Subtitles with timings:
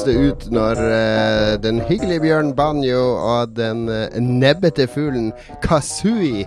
[0.00, 6.46] høres det ut når uh, den hyggelige bjørnen Banjo og den uh, nebbete fuglen Kasui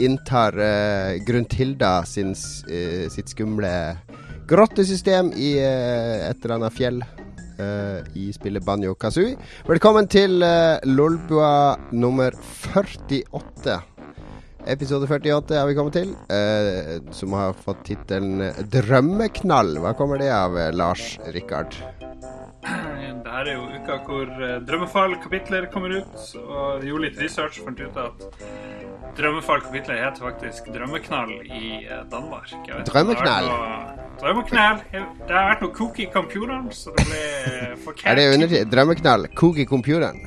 [0.00, 3.98] inntar uh, Gruntilda sin, sitt skumle
[4.48, 7.02] grottesystem i et eller annet fjell
[8.18, 9.36] i spillet Banjo Kazooie.
[9.68, 10.42] Velkommen til
[10.90, 12.34] Lolbua nummer
[12.74, 13.78] 48.
[14.66, 16.10] Episode 48 har vi kommet til,
[17.14, 19.78] som har fått tittelen 'Drømmeknall'.
[19.84, 21.78] Hva kommer det av, Lars Rikard?
[23.24, 26.14] Det her er jo uka hvor eh, Drømmefall-kapitler kommer ut.
[26.40, 28.24] Og gjorde litt research og fant ut at
[29.18, 32.50] Drømmefall-kapitler heter faktisk Drømmeknall i eh, Danmark.
[32.88, 33.50] Drømmeknall?
[34.22, 34.82] Drømmeknall.
[34.92, 37.22] Det har vært noe cook i computeren, så det ble
[37.86, 38.06] forkert.
[38.10, 38.72] Er det undertid?
[38.72, 39.28] Drømmeknall?
[39.38, 40.24] cook i computeren?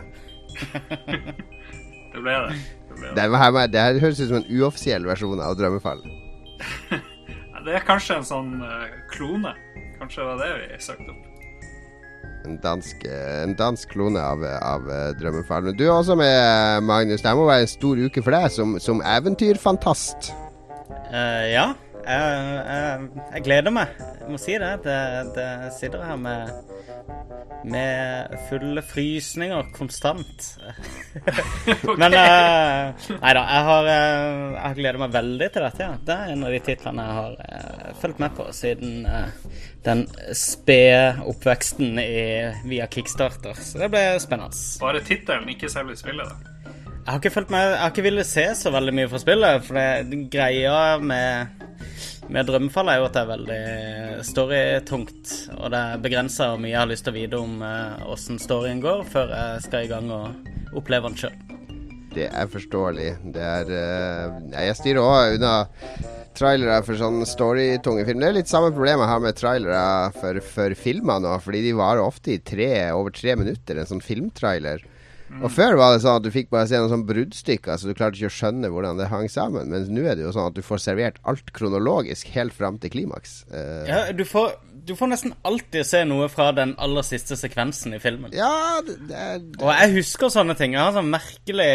[2.13, 2.57] det ble det.
[2.97, 3.27] Det, det.
[3.29, 6.01] Det, det her høres ut som en uoffisiell versjon av Drømmefall.
[7.67, 9.53] det er kanskje en sånn uh, klone.
[9.97, 11.26] Kanskje det var det vi søkte opp.
[12.47, 13.03] En dansk,
[13.43, 14.85] en dansk klone av, av
[15.19, 15.67] Drømmefaren.
[15.69, 17.23] Men du er også med, Magnus.
[17.25, 20.31] Det må være en stor uke for deg som, som eventyrfantast.
[21.11, 21.67] Uh, ja.
[22.07, 23.91] Jeg, jeg, jeg, gleder meg.
[24.21, 24.71] Jeg må si det.
[24.85, 24.99] Det,
[25.35, 26.53] det sitter her med,
[27.67, 30.45] med fulle frysninger konstant.
[31.99, 33.43] Men uh, Nei da.
[33.43, 35.87] Jeg har, jeg gleder meg veldig til dette.
[35.87, 35.95] Ja.
[36.07, 40.05] Det er en av de titlene jeg har uh, fulgt med på siden uh, den
[40.35, 42.19] spede oppveksten i,
[42.67, 43.57] via Kickstarter.
[43.59, 44.63] Så det ble spennende.
[44.83, 46.53] Bare tittelen, ikke selve spillet, da?
[47.07, 49.61] Jeg har ikke fulgt med Jeg har ikke villet se så veldig mye fra spillet.
[49.63, 51.61] For det, greia med,
[52.33, 55.33] med Drømmefall er jo at det er veldig storytungt.
[55.57, 57.61] Og det er begrensa hvor mye jeg har lyst til å vite om
[58.11, 61.37] åssen uh, storyen går, før jeg skal i gang og oppleve den sjøl.
[62.17, 63.09] Det er forståelig.
[63.35, 65.55] Det er uh, Jeg styrer òg unna
[66.37, 68.21] trailere for sånn storytunge film.
[68.21, 71.73] Det er litt samme problem jeg har med trailere for, for filmer nå, fordi de
[71.77, 74.83] varer ofte i tre, over tre minutter, en sånn filmtrailer.
[75.27, 75.41] Mm.
[75.43, 77.97] Og Før var det sånn at du fikk bare se noen sånn bruddstykker, så du
[77.97, 79.67] klarte ikke å skjønne hvordan det hang sammen.
[79.73, 82.93] Men nå er det jo sånn at du får servert alt kronologisk helt fram til
[82.93, 83.41] klimaks.
[83.51, 84.55] Uh, ja, du får,
[84.87, 88.31] du får, nesten alltid se noe fra den aller siste sekvensen i filmen.
[88.35, 89.61] Ja, det, det, det.
[89.61, 90.77] Og jeg husker sånne ting.
[90.77, 91.69] Jeg har sånn merkelig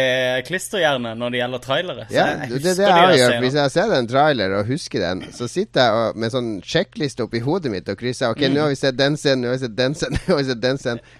[0.49, 2.07] klisterhjerne når det gjelder trailere.
[2.13, 3.39] ja, det er det jeg gjør.
[3.45, 7.27] Hvis jeg ser en trailer og husker den, så sitter jeg og, med sånn sjekkliste
[7.27, 8.33] oppi hodet mitt og krysser.
[8.33, 8.57] Ok, mm.
[8.57, 10.49] nå har vi sett den scenen, nå har vi sett den scenen, nå har vi
[10.49, 11.11] sett den scenen.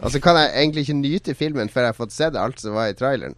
[0.00, 2.76] Og så kan jeg egentlig ikke nyte filmen før jeg har fått sett alt som
[2.76, 3.36] var i traileren.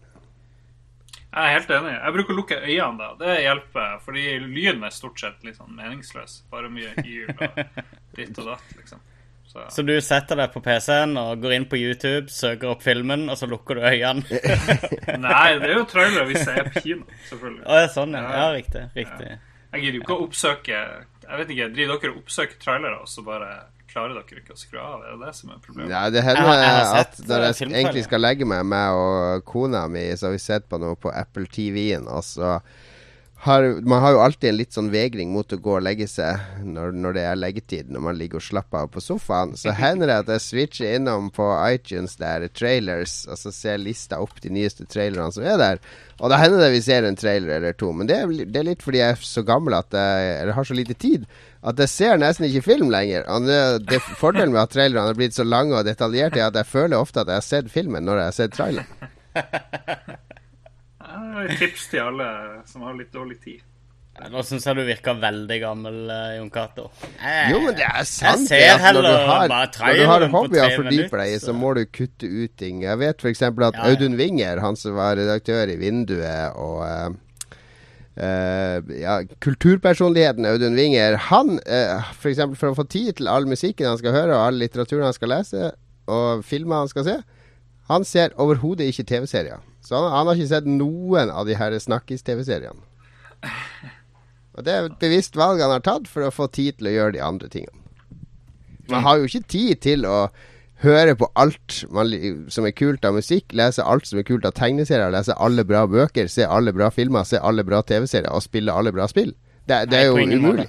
[1.33, 1.93] Jeg er helt enig.
[1.95, 3.07] Jeg bruker å lukke øynene da.
[3.17, 6.43] Det hjelper, fordi lyden er stort sett litt sånn meningsløs.
[6.53, 7.57] Bare mye hyl og
[8.17, 9.01] ditt og datt, liksom.
[9.53, 9.63] Så.
[9.69, 9.83] så.
[9.85, 13.49] du setter deg på PC-en og går inn på YouTube, søker opp filmen, og så
[13.49, 14.23] lukker du øynene?
[15.25, 17.65] Nei, det er jo trailer hvis jeg er på kino, selvfølgelig.
[17.65, 18.23] Å, det er sånn, ja.
[18.37, 18.85] ja riktig.
[18.97, 19.29] riktig.
[19.33, 19.41] Ja.
[19.73, 20.79] Jeg gidder jo ikke å oppsøke
[21.23, 23.51] Jeg vet ikke, Driver dere og oppsøker trailere, og så bare
[23.93, 25.03] klarer dere ikke å skru av?
[25.05, 25.93] Er det det som er problemet?
[25.93, 28.97] Ja, det hender jeg har, jeg har at når jeg egentlig skal legge meg, meg
[28.97, 32.57] og kona mi, så har vi sett på noe på Apple TV-en, og så
[33.43, 36.63] har, man har jo alltid en litt sånn vegring mot å gå og legge seg
[36.63, 39.51] når, når, det er leggetid, når man ligger og slapper av på sofaen.
[39.59, 44.21] Så hender det at jeg switcher innom på iTunes der trailers, og så ser lista
[44.23, 45.83] opp de nyeste trailerne som er der.
[46.23, 47.91] Og da hender det vi ser en trailer eller to.
[47.91, 50.69] Men det er, det er litt fordi jeg er så gammel at jeg, eller har
[50.69, 51.27] så lite tid
[51.63, 53.27] at jeg ser nesten ikke film lenger.
[53.31, 53.61] Og det,
[53.91, 56.99] det Fordelen med at trailerne har blitt så lange og detaljerte, er at jeg føler
[56.99, 59.09] ofte at jeg har sett filmen når jeg har sett traileren.
[61.43, 62.27] Et tips til alle
[62.69, 63.61] som har litt dårlig tid.
[64.29, 66.83] Nå syns jeg du virker veldig gammel, uh, Jon Cato.
[67.49, 68.45] Jo, men det er sant.
[68.45, 71.55] Jeg ser heller når du har, når du har hobbyer å fordype deg i, så
[71.57, 72.83] må du kutte ut ting.
[72.85, 73.41] Jeg vet f.eks.
[73.41, 73.87] at ja, ja.
[73.89, 77.19] Audun Winger, han som var redaktør i Vinduet, og uh,
[78.13, 82.43] Uh, ja, kulturpersonligheten Audun Winger Han, uh, f.eks.
[82.43, 85.15] For, for å få tid til all musikken han skal høre, og all litteraturen han
[85.17, 85.71] skal lese,
[86.05, 87.15] og filmer han skal se,
[87.89, 89.65] han ser overhodet ikke TV-serier.
[89.83, 92.83] Så han, han, har ikke sett noen av de her snakkis-TV-seriene.
[94.53, 96.95] Og Det er et bevisst valg han har tatt for å få tid til å
[96.97, 97.79] gjøre de andre tingene.
[98.91, 100.27] Man har jo ikke tid til å
[100.83, 102.11] høre på alt man,
[102.51, 105.85] som er kult av musikk, lese alt som er kult av tegneserier, lese alle bra
[105.87, 109.31] bøker, se alle bra filmer, se alle bra TV-serier og spille alle bra spill.
[109.63, 110.67] Det, det er jo umulig.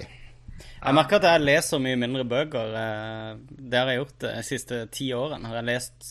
[0.84, 2.75] Jeg merker at jeg leser mye mindre bøker.
[2.78, 5.49] Eh, det har jeg gjort de siste ti årene.
[5.49, 6.10] Har jeg lest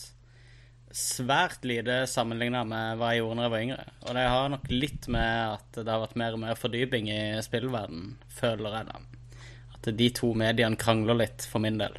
[0.94, 3.84] svært lite sammenligna med hva jeg gjorde da jeg var yngre.
[4.04, 7.20] Og det har nok litt med at det har vært mer og mer fordyping i
[7.42, 9.00] spillverden, føler jeg da.
[9.74, 11.98] At de to mediene krangler litt, for min del.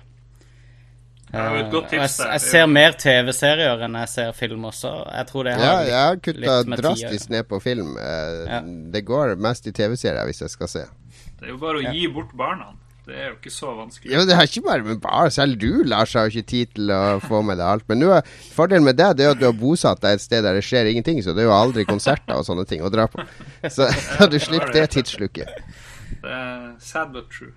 [1.35, 4.91] Jeg, jeg, ser mer TV-serier enn jeg ser film også.
[5.09, 7.97] Jeg tror det har ja, jeg har kutta drastisk ned på film.
[7.99, 8.61] Eh, ja.
[8.93, 10.85] Det går mest i TV-serier hvis jeg skal se.
[11.35, 12.71] Det er jo bare å gi bort barna.
[13.05, 14.11] Det er jo ikke så vanskelig.
[14.13, 15.29] Ja, det er ikke bare med bar.
[15.33, 17.85] Selv du, Lars, har jo ikke tid til å få med deg alt.
[17.91, 18.11] Men nå,
[18.55, 20.89] fordelen med det, det er at du har bosatt deg et sted der det skjer
[20.89, 21.21] ingenting.
[21.21, 23.21] Så det er jo aldri konserter og sånne ting å dra på.
[23.69, 25.53] Så ja, du slipper det tidssluket.
[26.25, 27.53] Det er sad but true.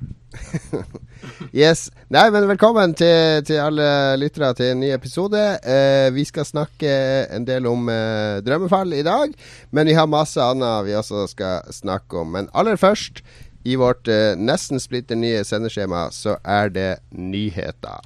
[1.57, 1.89] yes.
[2.13, 3.89] Nei, men velkommen til, til alle
[4.21, 5.41] lyttere til en ny episode.
[5.65, 6.93] Eh, vi skal snakke
[7.33, 9.33] en del om eh, drømmefall i dag,
[9.73, 12.37] men vi har masse annet vi også skal snakke om.
[12.37, 13.23] Men aller først,
[13.65, 18.01] i vårt eh, nesten splitter nye sendeskjema, så er det nyheter.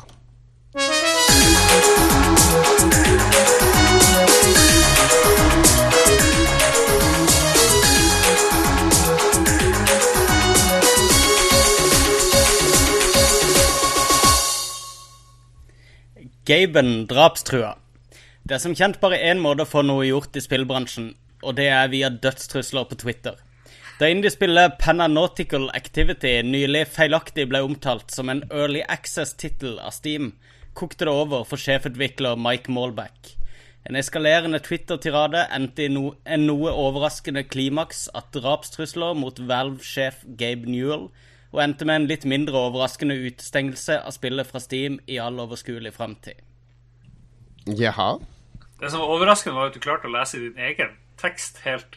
[16.43, 17.76] Gaben drapstrua.
[18.43, 21.12] Det er som kjent bare én måte å få noe gjort i spillbransjen,
[21.46, 23.37] og det er via dødstrusler på Twitter.
[24.02, 30.32] Da indiespillet Pananautical Activity nylig feilaktig ble omtalt som en Early Access-tittel av Steam,
[30.75, 33.37] kokte det over for sjefutvikler Mike Malback.
[33.87, 40.66] En eskalerende Twitter-tirade endte i no en noe overraskende klimaks at drapstrusler mot Valve-sjef Gabe
[40.66, 41.06] Newell
[41.52, 45.94] og endte med en litt mindre overraskende utestengelse av spillet fra Steam i all overskuelig
[45.94, 46.43] framtid.
[47.70, 48.19] Jaha?
[48.82, 51.94] Det som var overraskende, var at du klarte å lese din egen tekst helt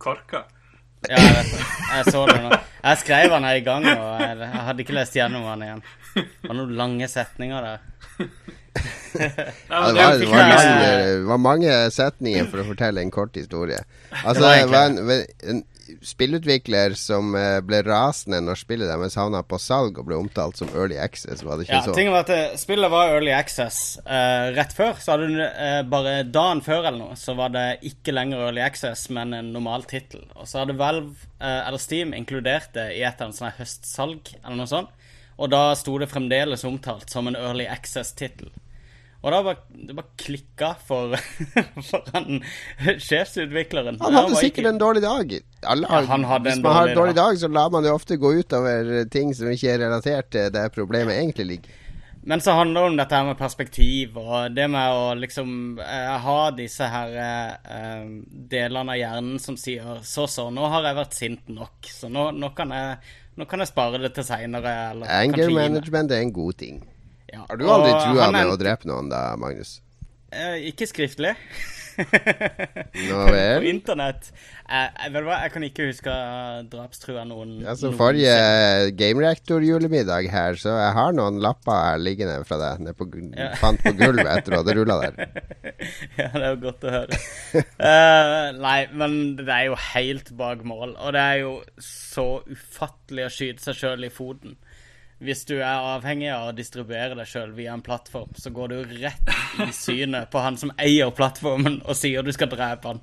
[0.00, 0.46] korka.
[1.08, 1.64] Ja, jeg vet det.
[1.92, 2.58] Jeg så det nå.
[2.82, 5.82] Jeg skrev den her i gang, og jeg hadde ikke lest gjennom den igjen.
[6.14, 7.88] Det var noen lange setninger der.
[8.22, 13.36] ja, det, var, det, var mange, det, var, mange setninger for å fortelle en kort
[13.36, 13.80] historie.
[14.22, 15.12] Altså, det var en,
[15.52, 15.62] en,
[16.02, 20.70] spillutvikler som eh, ble rasende når spillet deres havna på salg og ble omtalt som
[20.74, 21.44] Early Access.
[21.44, 21.94] Var det ikke ja, så?
[21.96, 23.80] Tingen var at eh, Spillet var Early Access.
[24.06, 27.66] Uh, rett før, så hadde du uh, bare dagen før eller noe, så var det
[27.88, 30.24] ikke lenger Early Access, men en normal tittel.
[30.36, 34.34] Og så hadde Valve, uh, eller Steam, inkludert det i et eller annet sånt høstsalg,
[34.42, 34.98] eller noe sånt.
[35.42, 38.52] Og da sto det fremdeles omtalt som en Early Access-tittel.
[39.22, 41.14] Og da bare, det bare klikka for,
[41.88, 42.40] for han
[42.98, 44.00] sjefsutvikleren.
[44.02, 44.72] Han hadde sikkert ikke...
[44.74, 45.36] en dårlig dag.
[45.62, 48.18] Alle, ja, han hadde hvis man har en dårlig dag, så lar man det ofte
[48.18, 51.78] gå utover ting som ikke er relatert til der problemet egentlig ligger.
[52.24, 56.12] Men så handler det om dette her med perspektiv, og det med å liksom eh,
[56.22, 58.04] ha disse her eh,
[58.52, 62.28] delene av hjernen som sier så så, nå har jeg vært sint nok, så nå,
[62.38, 64.76] nå, kan, jeg, nå kan, jeg, spare det til seinere.
[65.02, 66.78] Anger management er en god ting.
[67.32, 67.46] Ja.
[67.48, 69.78] Har du aldri trua med å drepe noen da, Magnus?
[70.32, 71.32] Eh, ikke skriftlig.
[71.96, 73.58] Nå vel?
[73.60, 74.30] På internett.
[74.64, 76.14] Eh, vet du hva, jeg kan ikke huske
[76.72, 82.38] drapstrua noen Ja, så Forrige Game Reactor-julemiddag her, så jeg har noen lapper her liggende
[82.48, 82.84] fra deg.
[82.86, 83.50] Nede på, ja.
[83.60, 85.20] Fant på gulvet etter at det rulla der.
[86.20, 87.22] ja, det er jo godt å høre.
[87.60, 90.96] uh, nei, men det er jo helt bak mål.
[90.96, 94.56] Og det er jo så ufattelig å skyte seg sjøl i foten
[95.22, 98.96] hvis du er avhengig av å distribuere deg sjøl via en plattform, så går du
[99.04, 99.30] rett
[99.62, 103.02] i synet på han som eier plattformen, og sier du skal drepe han.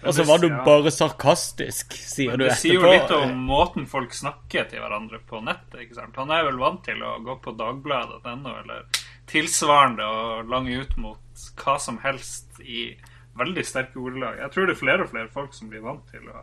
[0.00, 2.54] Og så var du bare sarkastisk, sier du etterpå.
[2.54, 5.82] Det sier jo litt om måten folk snakker til hverandre på nettet.
[5.84, 6.16] ikke sant?
[6.16, 8.86] Han er vel vant til å gå på dagbladet.no eller
[9.30, 12.94] tilsvarende og lange ut mot hva som helst i
[13.40, 14.40] veldig sterke ordelag.
[14.40, 16.40] Jeg tror det er flere og flere folk som blir vant til å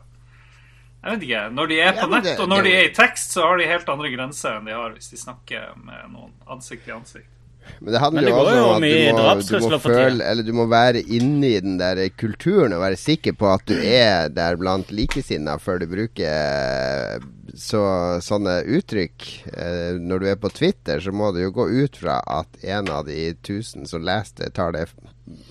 [1.08, 1.46] jeg vet ikke.
[1.56, 3.48] Når de er på ja, nett, det, og når det, de er i tekst, så
[3.48, 6.96] har de helt andre grenser enn de har hvis de snakker med noen ansikt i
[6.96, 7.34] ansikt.
[7.80, 10.46] Men det handler men det jo også om at du må, du må føle Eller
[10.48, 14.56] du må være inni den der kulturen og være sikker på at du er der
[14.60, 17.26] blant likesinnede før du bruker
[17.58, 17.82] så,
[18.24, 19.28] sånne uttrykk.
[19.50, 22.92] Eh, når du er på Twitter, så må du jo gå ut fra at en
[22.94, 24.88] av de tusen som leser det, tar det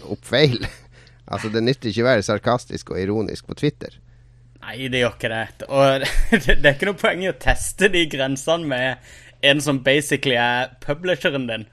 [0.07, 0.61] opp feil.
[1.33, 3.97] altså, det nytter ikke å være sarkastisk og ironisk på Twitter.
[4.67, 5.67] Nei, det gjør ikke det.
[5.71, 6.05] Og
[6.47, 9.09] det, er ikke noe poeng i å teste de grensene med
[9.47, 11.67] en som basically er publisheren din.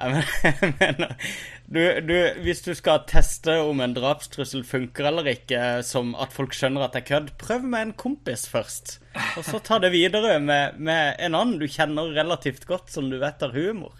[0.00, 1.10] Jeg mener,
[1.74, 6.56] du, du, hvis du skal teste om en drapstrussel funker eller ikke, som at folk
[6.56, 8.96] skjønner at det er kødd, prøv med en kompis først.
[9.36, 13.18] Og så ta det videre med, med en annen du kjenner relativt godt, som du
[13.20, 13.92] vet har humor.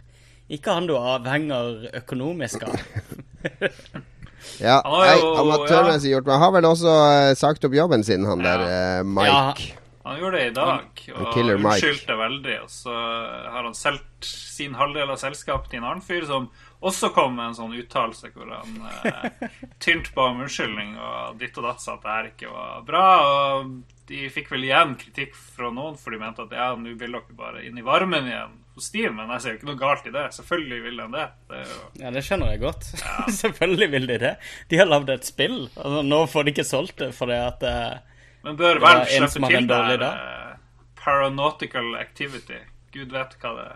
[0.51, 2.81] Ikke han du avhenger økonomisk av.
[4.61, 6.29] Ja, jo, amatørmessig gjort.
[6.29, 9.29] Men har vel også uh, sagt opp jobben sin, han der uh, Mike.
[9.29, 12.57] Ja, han gjorde det i dag, og unnskyldte veldig.
[12.65, 16.49] Og så har han solgt sin halvdel av selskapet til en annen fyr som
[16.81, 19.49] også kom med en sånn uttalelse hvor han uh,
[19.83, 23.05] tynte på om unnskyldning og ditt og datt sa at det her ikke var bra.
[23.29, 23.77] Og
[24.11, 27.39] de fikk vel igjen kritikk fra noen, for de mente at ja, nå vil dere
[27.39, 29.17] bare inn i varmen igjen Steam.
[29.19, 30.27] Men jeg ser jo ikke noe galt i det.
[30.37, 31.27] Selvfølgelig vil de det.
[31.53, 31.79] det jo...
[32.03, 32.91] Ja, det skjønner jeg godt.
[33.01, 33.15] Ja.
[33.43, 34.35] Selvfølgelig vil de det.
[34.73, 35.63] De har lagd et spill.
[35.77, 39.71] Altså, nå får de ikke solgt det fordi at uh, Men bør vel slippe til
[39.71, 40.59] der uh,
[41.01, 42.61] Paranautical Activity?
[42.95, 43.69] gud vet hva det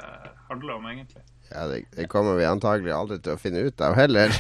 [0.49, 1.23] handler om, egentlig.
[1.51, 4.35] Ja, det, det kommer vi antagelig aldri til å finne ut av heller.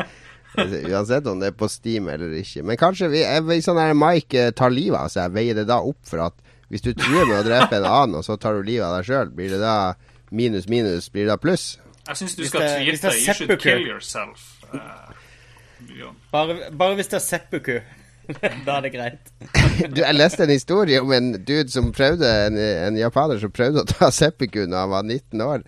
[0.90, 2.64] Uansett om det er på Steam eller ikke.
[2.66, 6.00] Men kanskje vi, hvis sånn her Mike tar livet av seg, veier det da opp
[6.08, 8.86] for at hvis du truer med å drepe en annen, og så tar du livet
[8.86, 9.94] av deg sjøl, blir det da
[10.30, 11.72] minus minus, blir det da pluss?
[12.06, 14.46] Jeg syns du skal tweete 'You should kill yourself'.
[14.70, 17.80] Uh, bare, bare, hvis det er seppuku.
[18.66, 19.32] da er det greit.
[19.96, 23.82] du, jeg leste en historie om en dude som prøvde, en, en japaner som prøvde
[23.82, 25.66] å ta seppuku da han var 19 år.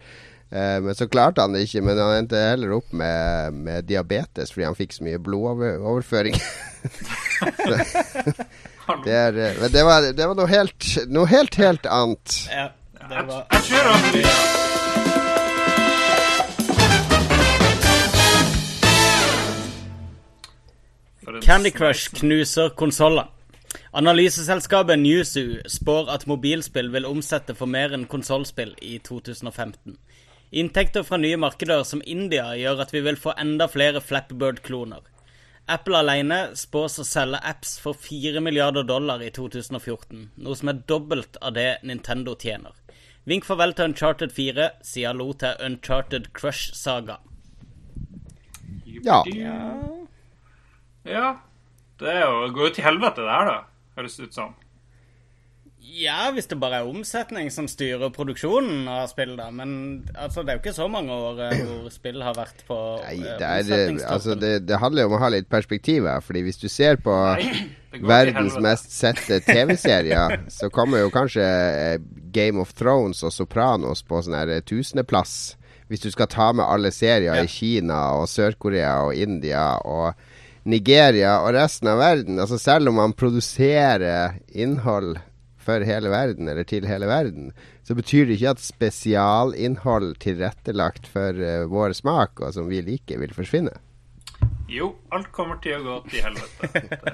[0.53, 4.55] Uh, men så klarte han det ikke, men han endte heller opp med, med diabetes
[4.55, 6.39] fordi han fikk så mye blodoverføring.
[9.05, 12.39] det, er, men det var, det var noe, helt, noe helt, helt annet.
[12.51, 12.69] Ja,
[13.09, 13.47] det var
[21.43, 23.27] Candy Crush knuser konsoller.
[23.93, 29.97] Analyseselskapet Newzoo spår at mobilspill vil omsette for mer enn konsollspill i 2015.
[30.53, 35.01] Inntekter fra nye markeder som India gjør at vi vil få enda flere Flappbird-kloner.
[35.73, 40.83] Apple alene spås å selge apps for 4 milliarder dollar i 2014, noe som er
[40.91, 42.75] dobbelt av det Nintendo tjener.
[43.25, 47.21] Vink farvel til Uncharted 4, sier lo til Uncharted Crush Saga.
[49.07, 49.23] Ja.
[51.07, 51.29] Ja.
[52.03, 53.59] Det er jo, går jo til helvete, det her, da.
[53.97, 54.55] Høres det ut som.
[55.83, 59.49] Ja, hvis det bare er omsetning som styrer produksjonen av spill, da.
[59.53, 59.73] Men
[60.15, 63.17] altså, det er jo ikke så mange år eh, hvor spill har vært på Nei,
[63.19, 66.23] eh, det, er, altså, det, det, handler jo om å ha litt perspektiv her.
[66.25, 67.49] Fordi hvis du ser på Nei,
[68.13, 71.97] verdens mest sette TV-serier, så kommer jo kanskje eh,
[72.33, 75.57] Game of Thrones og Sopranos på sånn her tusendeplass.
[75.91, 77.43] Hvis du skal ta med alle serier ja.
[77.43, 80.15] i Kina og Sør-Korea og India og
[80.63, 82.39] Nigeria og resten av verden.
[82.41, 85.19] Altså Selv om man produserer innhold
[85.63, 87.53] for hele verden, eller til hele verden,
[87.87, 93.21] så betyr det ikke at spesialinnhold tilrettelagt for uh, vår smak, og som vi liker,
[93.23, 93.75] vil forsvinne.
[94.73, 96.69] Jo, alt kommer til å gå til helvete.
[96.73, 97.11] Det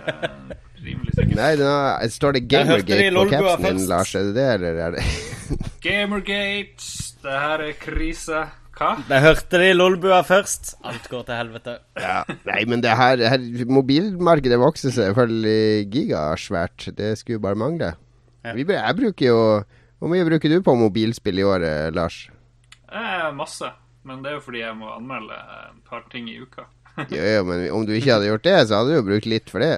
[0.78, 1.35] er rimelig sikkert.
[1.40, 1.73] Nei, nå
[2.14, 4.14] står det Gamergate på capsen din, Lars.
[4.14, 5.07] Er det det, eller er det
[5.85, 6.93] Gamergate,
[7.25, 8.45] det her er krise.
[8.78, 8.93] Hva?
[9.09, 10.76] Det hørte de Lolbua først.
[10.87, 11.73] Alt går til helvete.
[11.99, 16.93] Ja, nei, men det her, her Mobilmarkedet vokser selvfølgelig gigasvært.
[16.95, 17.97] Det skulle bare mangle.
[18.49, 18.55] Ja.
[18.57, 19.38] Vi, jeg bruker jo
[19.99, 22.19] Hvor mye bruker du på mobilspill i året, Lars?
[22.88, 23.71] Eh, masse.
[24.07, 26.69] Men det er jo fordi jeg må anmelde et par ting i uka.
[27.14, 29.50] jo, jo, men om du ikke hadde gjort det, så hadde du jo brukt litt
[29.52, 29.75] for det.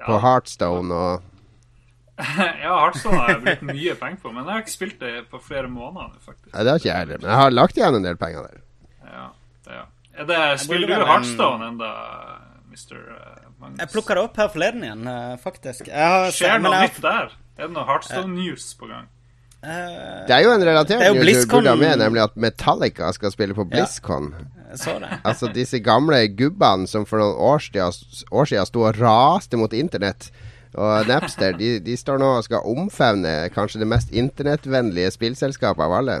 [0.00, 0.22] På ja.
[0.24, 1.28] Heartstone og
[2.20, 5.40] ja, Heartstone har jeg brukt mye penger på, men jeg har ikke spilt det på
[5.40, 6.50] flere måneder faktisk.
[6.52, 8.58] Nei, det har ikke jeg heller, men jeg har lagt igjen en del penger der.
[9.06, 9.26] Ja,
[9.64, 9.84] det, ja.
[10.20, 11.92] Er det, spiller du Heartstone enda,
[12.68, 12.98] Mr.
[12.98, 13.78] Eh, Magnus?
[13.80, 15.88] Jeg plukka det opp her forleden igjen, eh, faktisk.
[16.36, 17.32] Skjer noe nytt der?
[17.60, 19.08] Er det noe Heartstone News på gang?
[19.60, 23.34] Uh, det er jo en relatert news du burde ha med, nemlig at Metallica skal
[23.34, 24.30] spille på BlizzCon.
[24.70, 29.60] Ja, altså disse gamle gubbene som for noen år siden, år siden sto og raste
[29.60, 30.30] mot internett
[30.78, 35.96] og Napster de, de, står nå og skal omfavne kanskje det mest internettvennlige spillselskapet av
[35.98, 36.20] alle.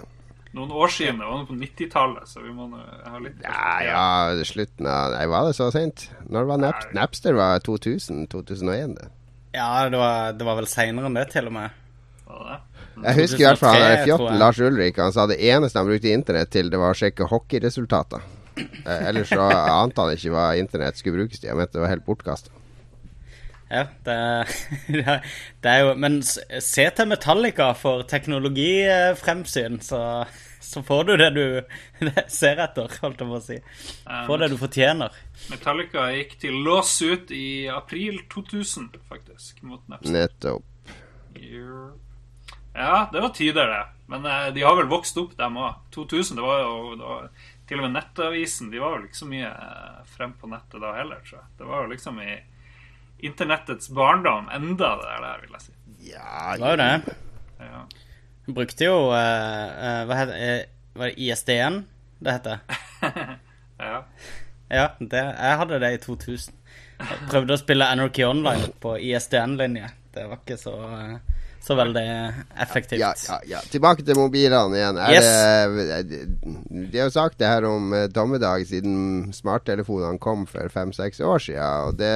[0.56, 1.20] Noen år siden.
[1.22, 5.46] Det var på 90-tallet, så vi må ha litt Ja, ja, slutten av Nei, var
[5.46, 6.08] det så sent?
[6.26, 7.38] Når var Nap Napster?
[7.38, 8.26] var 2000?
[8.34, 8.96] 2001?
[8.98, 9.06] Det.
[9.52, 11.78] Ja, det var, det var vel seinere enn det, til og med.
[13.00, 15.00] Jeg husker i hvert fall han fjotten Lars Ulrik.
[15.00, 18.22] Han sa det eneste han brukte internett til, det var å sjekke hockeyresultater.
[18.60, 21.50] Eh, ellers så ante han ikke hva internett skulle brukes til.
[21.52, 22.52] Han mente det var helt bortkasta.
[23.70, 24.18] Ja, det,
[25.62, 30.00] det, er jo Men se til Metallica for teknologifremsyn, så,
[30.60, 31.44] så får du det du
[32.40, 33.58] ser etter, holdt jeg på å si.
[34.28, 35.16] Får det du fortjener.
[35.50, 40.12] Metallica gikk til lås ut i april 2000, faktisk, mot Napster.
[40.14, 40.66] Nettopp.
[42.72, 43.86] Ja, det var tider, det.
[44.06, 45.80] Men eh, de har vel vokst opp, dem òg.
[45.94, 47.26] 2000, det var jo det var,
[47.70, 51.20] Til og med Nettavisen, de var jo så mye eh, frem på nettet da heller,
[51.26, 51.50] tror jeg.
[51.58, 52.38] Det var jo liksom i
[53.30, 55.74] internettets barndom enda det der, vil jeg si.
[56.10, 57.16] Ja, det var jo det.
[57.60, 57.82] Ja.
[58.46, 60.54] Hun brukte jo uh, Hva heter det?
[60.98, 61.82] Var det ISD-en
[62.20, 62.58] det heter?
[63.80, 63.98] ja.
[64.70, 66.56] Ja, det, jeg hadde det i 2000.
[67.00, 69.88] Jeg prøvde å spille Anarchy Online på ISDN-linje.
[70.14, 72.04] Det var ikke så uh, så veldig
[72.56, 73.00] effektivt.
[73.00, 73.60] Ja, ja, ja.
[73.70, 75.00] Tilbake til mobilene igjen.
[75.12, 75.26] Yes.
[76.08, 76.20] Det,
[76.90, 81.44] de har jo sagt det her om uh, dommedag siden smarttelefonene kom for fem-seks år
[81.44, 81.90] siden.
[81.90, 82.14] Og det,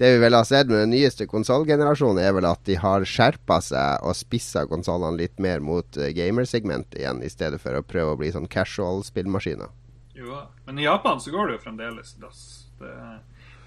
[0.00, 3.60] det, vi vel har sett med den nyeste konsollgenerasjonen, er vel at de har skjerpa
[3.64, 8.16] seg og spissa konsollene litt mer mot uh, gamersegmentet igjen, i stedet for å prøve
[8.16, 9.68] å bli sånn casual spillmaskiner.
[10.18, 12.46] Jo, men i Japan så går det jo fremdeles dass.
[12.78, 12.94] Det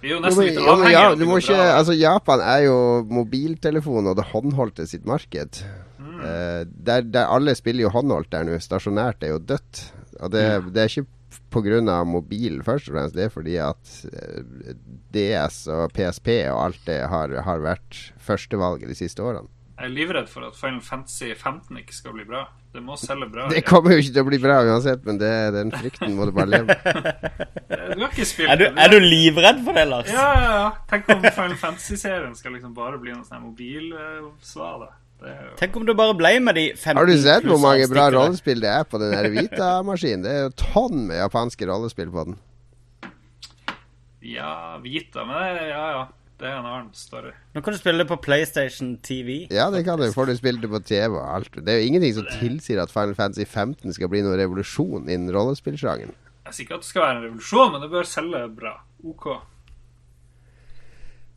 [0.01, 4.17] vi er jo nesten litt avhengig ja, du ikke, altså Japan er jo mobiltelefon og
[4.17, 5.61] det håndholdte sitt marked.
[6.01, 6.19] Mm.
[6.25, 8.57] Eh, der, der, alle spiller jo håndholdt der nå.
[8.61, 9.83] Stasjonært er jo dødt.
[10.21, 10.61] Og det, ja.
[10.65, 11.07] det er ikke
[11.51, 12.03] pga.
[12.03, 13.15] mobilen først og fremst.
[13.15, 14.73] Det er fordi at uh,
[15.13, 19.49] DS og PSP og alt det har, har vært førstevalget de siste årene.
[19.77, 22.45] Jeg er livredd for at Final Fantasy 15 ikke skal bli bra.
[22.71, 23.49] Det må selge bra.
[23.51, 26.31] Det kommer jo ikke til å bli bra uansett, men det, den frykten må du
[26.35, 30.11] bare leve Du har ikke spilt er du, er du livredd for det, Lars?
[30.11, 30.69] Ja, ja, ja.
[30.87, 34.87] Tenk om Final Fantasy-serien skal liksom bare bli noe sånn mobilsvale.
[35.21, 35.51] Jo...
[35.59, 38.63] Tenk om du bare ble med de 15 Har du sett hvor mange bra rollespill
[38.63, 40.23] det er på den Vita-maskinen?
[40.25, 42.39] Det er jo tonn med japanske rollespill på den.
[44.21, 46.01] Ja, Vita, men det, ja, ja.
[46.41, 47.35] Det er en annen story.
[47.53, 49.45] Nå kan du spille det på PlayStation TV.
[49.53, 50.07] Ja, det kan du.
[50.09, 51.53] Får du spille det på TV og alt.
[51.53, 55.29] Det er jo ingenting som tilsier at Final Fantasy 15 skal bli noen revolusjon innen
[55.35, 56.15] rollespillsjangeren.
[56.47, 58.73] Jeg sier ikke at det skal være en revolusjon, men det bør selge bra.
[59.05, 59.27] OK.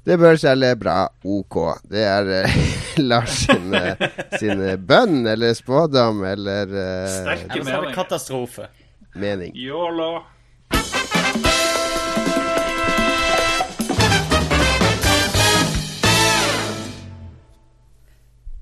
[0.08, 0.98] Det bør selge bra.
[1.36, 1.60] OK.
[1.92, 2.58] Det er uh,
[3.10, 4.08] Lars sin, uh,
[4.40, 7.92] sin uh, bønn eller spådom eller uh, Sterke mening.
[7.92, 8.72] Katastrofe.
[9.20, 9.52] Mening.
[9.52, 10.14] Yolo.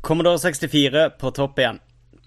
[0.02, 1.76] Commodore 64 på topp igjen.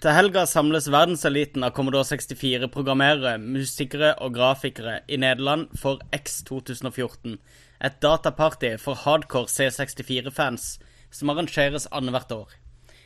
[0.00, 7.36] Til helga samles verdenseliten av Commodore 64-programmerere, musikere og grafikere i Nederland for X 2014.
[7.84, 10.70] Et dataparty for hardcore C64-fans
[11.12, 12.56] som arrangeres annethvert år.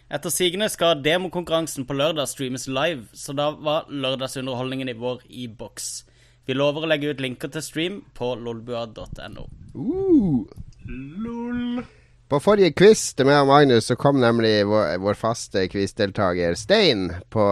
[0.06, 5.50] Etter sigende skal demokonkurransen på lørdag streames live, så da var lørdagsunderholdningen i vår i
[5.50, 6.04] boks.
[6.46, 9.50] Vi lover å legge ut linker til stream på lolbua.no.
[9.74, 10.46] Uh,
[10.86, 11.82] lol.
[12.30, 17.08] På forrige quiz til meg og Magnus så kom nemlig vår, vår faste quizdeltaker Stein
[17.34, 17.46] på,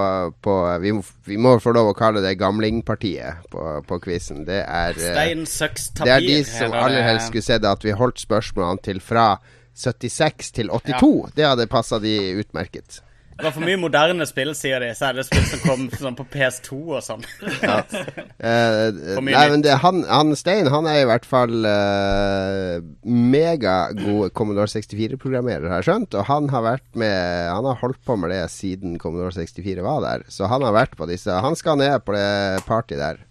[0.44, 0.92] på vi,
[1.26, 4.44] vi, må få lov å kalle det gamlingpartiet på, på quizen.
[4.46, 6.06] Det er eh, Stein Søks Tapir.
[6.06, 9.26] Det er de som aller helst skulle sett at vi holdt spørsmålene til fra
[9.74, 11.10] 76 til 82.
[11.10, 11.34] Ja.
[11.34, 13.02] Det hadde passa de utmerket.
[13.38, 14.88] Det var for mye moderne spill, sier de.
[14.98, 17.22] Så er det spill som kom sånn på PS2 og sånn.
[17.62, 17.76] Ja.
[18.50, 24.66] uh, nei, men det, han, han, Stein han er i hvert fall uh, megagod Commodore
[24.72, 26.18] 64-programmerer, har jeg skjønt.
[26.18, 30.02] Og han har vært med Han har holdt på med det siden Commodore 64 var
[30.02, 30.26] der.
[30.34, 33.24] Så han har vært på disse Han skal ned på det partyet der.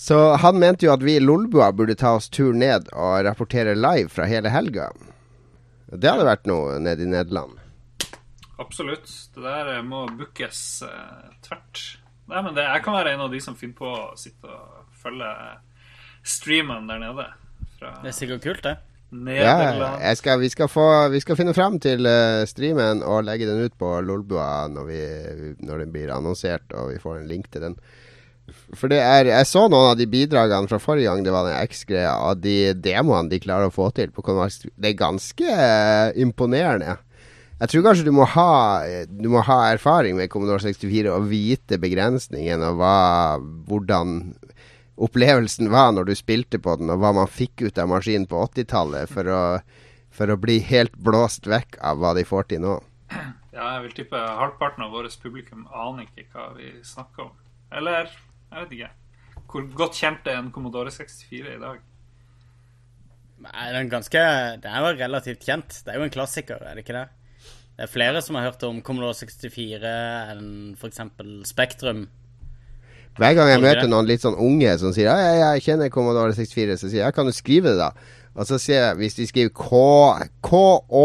[0.00, 3.76] Så han mente jo at vi i Lolbua burde ta oss tur ned og rapportere
[3.76, 4.88] live fra hele helga.
[5.92, 7.59] Det hadde vært noe nede i Nederland.
[8.60, 9.08] Absolutt.
[9.34, 11.82] Det der må bookes eh, tvert.
[12.30, 14.92] Nei, men det, Jeg kan være en av de som finner på å sitte og
[15.00, 15.32] følge
[16.26, 17.26] streamen der nede.
[17.80, 18.76] det er sikkert kult, det.
[19.10, 23.64] Ja, skal, vi, skal få, vi, skal finne fram til uh, streamen og legge den
[23.66, 25.00] ut på Lolbua når, vi,
[25.66, 27.74] når den blir annonsert og vi får en link til den.
[28.78, 31.58] For det er Jeg så noen av de bidragene fra forrige gang det var den
[31.58, 35.58] X-greia, og de demoene de klarer å få til på Det er ganske
[36.14, 37.00] imponerende.
[37.60, 38.52] Jeg tror kanskje du må, ha,
[39.04, 42.94] du må ha erfaring med Commodore 64 og vite begrensningen og hva,
[43.68, 44.14] hvordan
[45.00, 48.40] opplevelsen var når du spilte på den, og hva man fikk ut av maskinen på
[48.46, 49.28] 80-tallet for,
[50.08, 52.78] for, å bli helt blåst vekk av hva de får til nå.
[53.50, 57.36] Ja, jeg vil tippe halvparten av vårt publikum aner ikke hva vi snakker om.
[57.76, 58.08] Eller,
[58.54, 58.92] jeg vet ikke.
[59.50, 61.80] Hvor godt kjent er en Commodore 64 i dag?
[63.44, 64.22] Nei, den, ganske,
[64.62, 65.80] den er jo relativt kjent.
[65.84, 67.08] Det er jo en klassiker, er det ikke det?
[67.80, 69.88] Det er flere som har hørt om Commodore 64
[70.34, 71.00] enn f.eks.
[71.48, 72.02] Spektrum.
[73.16, 76.76] Hver gang jeg møter noen litt sånn unge som sier ja, jeg kjenner Commodore 64,
[76.76, 77.96] så sier jeg kan du skrive det, da?
[78.36, 79.48] Og så sier jeg hvis de skriver
[80.44, 81.00] K-Å-M-A-N-D-O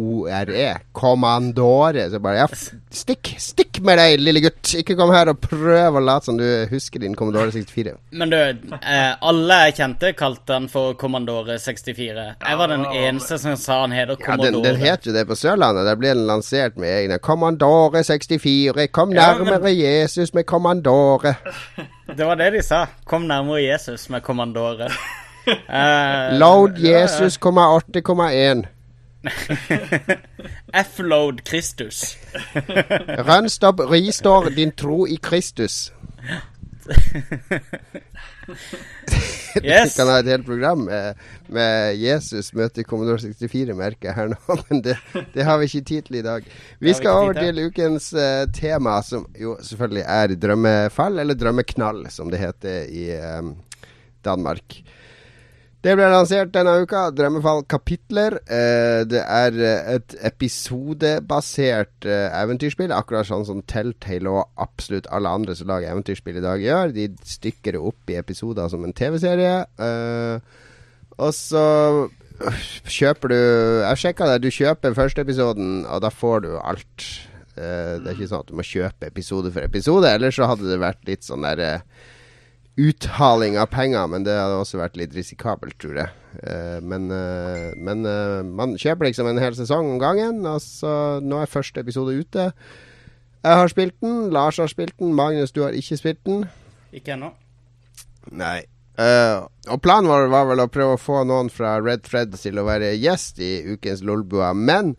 [0.00, 0.68] O-R-E.
[0.92, 2.10] Kommandore.
[2.10, 2.46] Så bare Ja,
[2.90, 3.34] stikk!
[3.38, 4.72] Stikk med deg, lille gutt!
[4.80, 7.94] Ikke kom her og prøv å late som du husker din Commodore 64.
[8.16, 12.26] Men du, eh, alle jeg kjente kalte han for Commandore 64.
[12.40, 14.50] Jeg var den eneste som sa han heter kommandore.
[14.50, 15.86] Ja, den, den het jo det på Sørlandet.
[15.88, 18.88] Der ble den lansert med egne Commandore 64.
[18.92, 19.78] Kom nærmere ja, men...
[19.80, 21.36] Jesus med Commandore.
[22.16, 22.86] Det var det de sa.
[23.04, 24.90] Kom nærmere Jesus med Commandore.
[25.46, 28.66] Uh, Load Jesus, 8,1.
[30.72, 32.16] F-load Kristus.
[33.28, 35.92] Rønstopp ristår din tro i Kristus.
[39.62, 39.92] yes.
[39.92, 41.14] Vi kan ha et helt program med,
[41.52, 44.96] med Jesus møter Commodore 64-merket her nå, men det,
[45.34, 46.46] det, har vi ikke tid til i dag.
[46.80, 52.32] Vi skal over til ukens uh, tema, som jo selvfølgelig er drømmefall, eller drømmeknall, som
[52.32, 53.04] det heter i
[53.38, 53.54] um,
[54.24, 54.80] Danmark.
[55.80, 57.06] Det ble lansert denne uka.
[57.16, 58.36] Drømmefall kapitler.
[58.44, 65.32] Eh, det er eh, et episodebasert eh, eventyrspill, akkurat sånn som Telltale og absolutt alle
[65.32, 66.92] andre som lager eventyrspill i dag, gjør.
[66.98, 69.56] De stykker det opp i episoder som en TV-serie.
[71.20, 71.64] Og så
[72.88, 74.38] kjøper du Jeg sjekka det.
[74.44, 77.08] Du kjøper første episoden, og da får du alt.
[77.56, 80.12] Det er ikke sånn at du må kjøpe episode for episode.
[80.12, 81.78] Ellers så hadde det vært litt sånn derre
[82.78, 86.14] uthaling av penger, men det hadde også vært litt risikabelt, tror jeg.
[86.44, 87.10] Uh, men,
[87.76, 88.06] men
[88.56, 90.44] man kjøper liksom en hel sesong om gangen.
[90.46, 92.50] Altså, nå er første episode ute.
[93.40, 94.28] Jeg har spilt den.
[94.34, 95.14] Lars har spilt den.
[95.16, 96.44] Magnus, du har ikke spilt den.
[96.94, 97.32] Ikke ennå.
[98.30, 98.60] Nei.
[99.00, 102.66] Og planen vår var vel å prøve å få noen fra Red Fred til å
[102.66, 104.94] være gjest i ukens Lolbua, men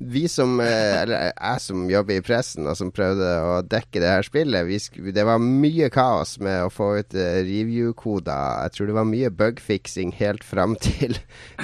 [0.00, 0.66] vi som, uh,
[1.02, 5.10] eller jeg som jobber i pressen og som prøvde å dekke det her spillet, vi,
[5.12, 8.62] det var mye kaos med å få ut uh, review-koder.
[8.64, 11.18] Jeg tror det var mye bugfiksing helt fram til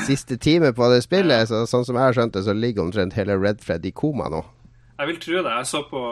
[0.06, 1.48] siste time på det spillet.
[1.50, 4.28] Så, sånn som jeg har skjønt det, så ligger omtrent hele Red Fred i koma
[4.32, 4.44] nå.
[4.96, 5.56] Jeg vil tro det.
[5.58, 6.02] Jeg så på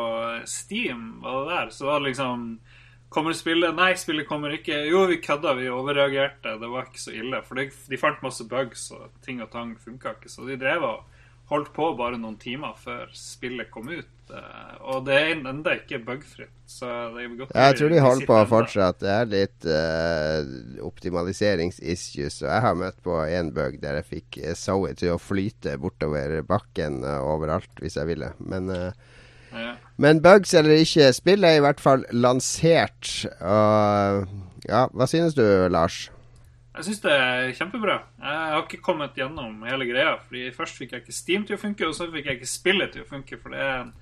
[0.49, 2.49] Steam, var det der, så var det liksom
[3.15, 3.77] Kommer spillet?
[3.79, 4.75] Nei, spillet kommer ikke.
[4.91, 6.57] Jo, vi kødda, vi overreagerte.
[6.59, 7.39] Det var ikke så ille.
[7.47, 10.33] For de, de fant masse bugs, og ting og tang funka ikke.
[10.33, 11.14] Så de drev og
[11.51, 14.11] holdt på bare noen timer før spillet kom ut.
[14.33, 16.53] Eh, og det er ennå ikke bugfritt.
[16.67, 19.01] Så det er godt Jeg tror de holder på fortsatt.
[19.03, 22.41] Det er litt uh, optimaliseringsissues.
[22.43, 26.41] Og jeg har møtt på én bug der jeg fikk Zoe til å flyte bortover
[26.49, 28.33] bakken uh, overalt hvis jeg ville.
[28.41, 29.13] Men uh,
[30.03, 33.07] men bugs eller ikke, spillet er i hvert fall lansert.
[33.39, 34.25] Og
[34.67, 36.09] ja, hva synes du, Lars?
[36.75, 37.99] Jeg synes det er kjempebra.
[38.19, 40.17] Jeg har ikke kommet gjennom hele greia.
[40.27, 42.95] Fordi Først fikk jeg ikke Steam til å funke, og så fikk jeg ikke spillet
[42.95, 43.39] til å funke.
[43.43, 43.93] For det er en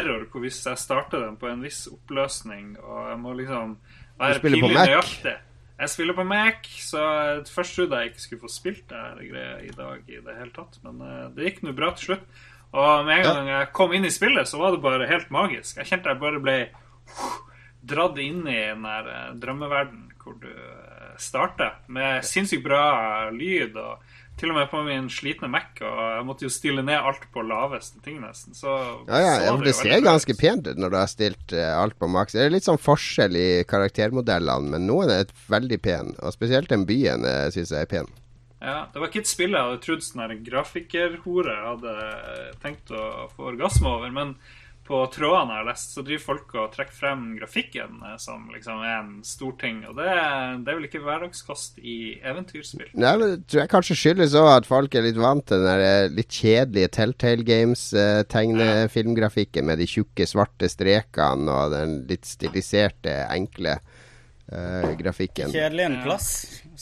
[0.00, 3.76] error hvor hvis jeg starter den på en viss oppløsning, og jeg må liksom
[4.16, 5.36] være pinlig nøyaktig
[5.76, 7.00] jeg spiller på Mac, så
[7.52, 10.78] først trodde jeg ikke skulle få spilt det greia i dag i det hele tatt.
[10.84, 12.24] Men uh, det gikk nå bra til slutt.
[12.76, 15.76] Og med en gang jeg kom inn i spillet, så var det bare helt magisk.
[15.76, 16.56] Jeg kjente jeg bare ble
[17.86, 20.48] dratt inn i den der drømmeverdenen drømmeverden hvor du
[21.22, 22.84] starter med sinnssykt bra
[23.34, 23.76] lyd.
[23.76, 24.04] og
[24.36, 27.44] til og med på min slitne Mac, og jeg måtte jo stille ned alt på
[27.46, 28.52] laveste ting, nesten.
[28.56, 28.68] Så,
[29.08, 31.96] ja, ja, ja det, det ser ganske pent ut når du har stilt uh, alt
[31.96, 32.36] på maks.
[32.36, 36.12] Det er litt sånn forskjell i karaktermodellene, men noen er veldig pen.
[36.20, 38.12] Og spesielt den byen uh, syns jeg er pen.
[38.60, 41.96] Ja, Det var ikke et spill jeg hadde trodd sånn grafikerhore hadde
[42.62, 44.12] tenkt å få orgasme over.
[44.12, 44.36] Men
[44.86, 48.78] på trådene jeg har lest, så driver folk og trekker frem grafikken eh, som liksom
[48.86, 49.76] er en stor ting.
[49.88, 52.90] Og det, det er vel ikke hverdagskost i eventyrspill?
[52.94, 55.68] Nei, men det tror jeg kanskje skyldes òg at folk er litt vant til den
[55.68, 62.26] der eh, litt kjedelige Telltale Games-tegnefilmgrafikken eh, med de tjukke, svarte strekene og den litt
[62.28, 63.72] stiliserte, enkle
[64.52, 65.50] uh, grafikken.
[65.54, 66.28] Kjedelig en plass,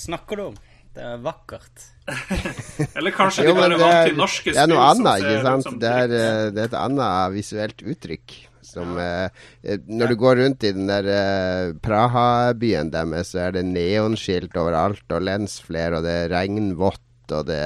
[0.05, 0.57] snakker du om?
[0.95, 1.94] Det er vakkert.
[2.97, 4.57] Eller kanskje de bare vant til norske spill.
[4.57, 5.79] Det er noe annet, ikke sant.
[5.81, 8.37] Det er, eh, det er, et annet visuelt uttrykk.
[8.65, 9.31] Som ja.
[9.63, 14.57] eh, Når du går rundt i den der eh, Praha-byen deres, så er det neonskilt
[14.61, 17.65] overalt, og lensfler, og det er regnvått, og det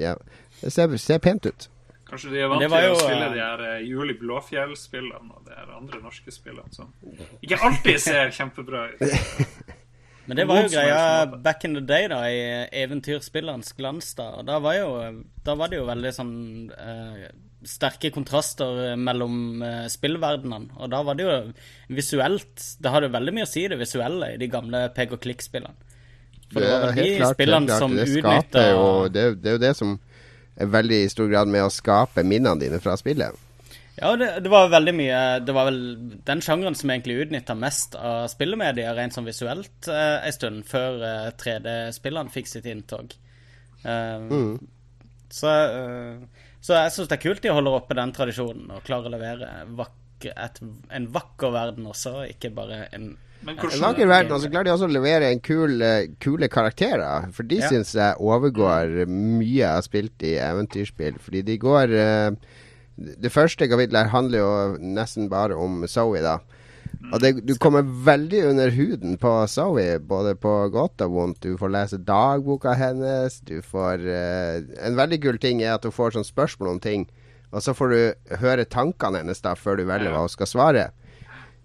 [0.00, 0.16] Ja.
[0.64, 1.68] Det ser, ser pent ut.
[2.08, 5.72] Kanskje de er vant til å spille de her uh, Juli Blåfjell-spillene og de her
[5.76, 6.92] andre norske spillene som
[7.42, 9.02] ikke alltid ser kjempebra ut.
[10.26, 14.14] Men det var jo greia back in the day, da, i eventyrspillerens glans.
[14.16, 14.92] Da Da var, jo,
[15.44, 16.36] da var det jo veldig sånn
[16.72, 17.26] eh,
[17.68, 20.72] sterke kontraster mellom eh, spillverdenene.
[20.80, 21.36] Og da var det jo
[21.92, 25.76] visuelt Det hadde veldig mye å si, det visuelle, i de gamle pek og klikk-spillene.
[26.54, 28.64] For det, det var vel de klart, spillene som utnytta
[29.10, 29.96] det, det er jo det som
[30.54, 33.34] er veldig i stor grad med å skape minnene dine fra spillet.
[33.96, 35.80] Ja, det, det, var veldig mye Det var vel
[36.26, 41.02] den sjangeren som egentlig utnytta mest av spillemedier rent sånn visuelt eh, en stund, før
[41.06, 43.14] eh, 3D-spillene fikk sitt inntog.
[43.84, 44.56] Eh, mm.
[45.30, 49.12] Så, eh, så, jeg syns det er kult de holder oppe den tradisjonen og klarer
[49.12, 50.58] å levere vakker, et,
[50.98, 54.86] en vakker verden også, ikke bare en en vakker verden, og så klarer de også
[54.88, 57.26] å levere en kul, uh, kule karakterer.
[57.36, 57.68] For de ja.
[57.68, 61.18] syns jeg overgår mye jeg har spilt i eventyrspill.
[61.20, 62.54] Fordi de går uh,
[62.96, 66.38] det første kapitlet handler jo nesten bare om Zoe, da.
[67.12, 71.42] Og det, du kommer veldig under huden på Zoe, både på godt og vondt.
[71.44, 73.40] Du får lese dagboka hennes.
[73.44, 77.08] Du får uh, En veldig kul ting er at du får sånn spørsmål om ting,
[77.52, 80.86] og så får du høre tankene hennes da før du velger hva hun skal svare.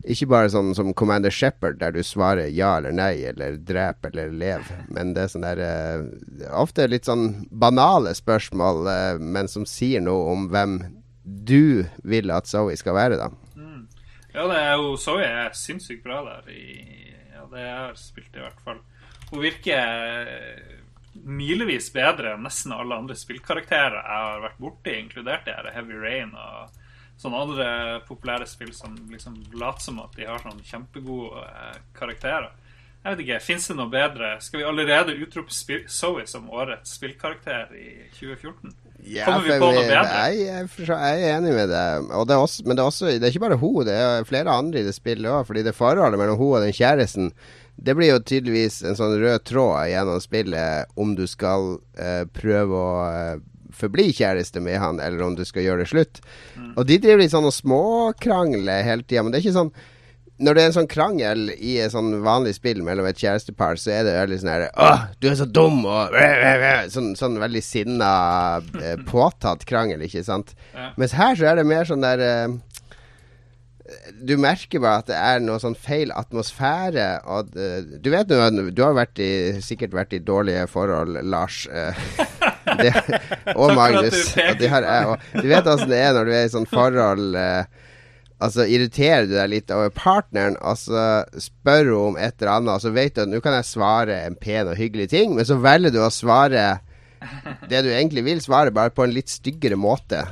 [0.07, 4.31] Ikke bare sånn som Commander Shepherd, der du svarer ja eller nei, eller drep eller
[4.31, 4.69] lev.
[4.87, 10.03] Men det er sånn der uh, Ofte litt sånn banale spørsmål, uh, men som sier
[10.03, 10.79] noe om hvem
[11.49, 13.29] du vil at Zoe skal være, da.
[13.55, 13.85] Mm.
[14.33, 16.51] Ja, det er jo Zoe er sinnssykt bra der.
[16.53, 18.81] I, ja, det jeg har spilt, i hvert fall.
[19.29, 20.77] Hun virker
[21.25, 26.31] milevis bedre enn nesten alle andre spillkarakterer jeg har vært borti, inkludert i Heavy Rain
[26.37, 26.77] og
[27.19, 27.69] sånne andre
[28.07, 32.53] populære spill som liksom later som at de har sånn kjempegode eh, karakterer.
[32.99, 34.33] Jeg vet ikke, Fins det noe bedre?
[34.43, 35.55] Skal vi allerede utrope
[35.87, 38.73] Zoe som årets spillkarakter i 2014?
[39.07, 40.01] Ja, Kommer vi på noe bedre?
[40.33, 42.09] Jeg, jeg, er enig med deg.
[42.27, 44.81] Det også, men det er, også, det er ikke bare hun, det er flere andre
[44.81, 45.47] i det spillet òg.
[45.47, 47.31] Fordi det forholdet mellom hun og den kjæresten
[47.79, 52.75] det blir jo tydeligvis en sånn rød tråd gjennom spillet om du skal eh, prøve
[52.75, 53.37] å eh,
[53.79, 56.19] forbli kjæreste med han, eller om du skal gjøre det slutt.
[56.57, 56.73] Mm.
[56.73, 59.71] Og de driver litt sånn og småkrangler hele tida, men det er ikke sånn
[60.39, 63.91] når det er en sånn krangel i et sånn vanlig spill mellom et kjærestepar, så
[63.97, 65.81] er det veldig sånn her Åh, du er så dum!
[65.83, 66.15] Og
[66.93, 68.11] sånn, sånn veldig sinna,
[68.79, 70.55] eh, påtatt krangel, ikke sant?
[70.73, 70.93] Ja.
[70.99, 72.57] Mens her så er det mer sånn der eh,
[74.21, 77.07] du merker bare at det er noe sånn feil atmosfære.
[77.33, 77.69] Og det,
[78.03, 79.31] du vet nå, du har vært i,
[79.65, 81.63] sikkert vært i dårlige forhold, Lars.
[81.67, 82.07] Eh,
[82.81, 82.93] det,
[83.55, 84.35] og Magnus.
[84.37, 85.29] Og det har jeg òg.
[85.39, 87.87] Du vet åssen det er når du er i sånn forhold eh,
[88.39, 92.85] Altså, irriterer du deg litt over partneren, altså spør hun om et eller annet, og
[92.85, 95.57] så vet du at nå kan jeg svare en pen og hyggelig ting, men så
[95.59, 96.77] velger du å svare
[97.69, 100.23] det du egentlig vil svare, bare på en litt styggere måte.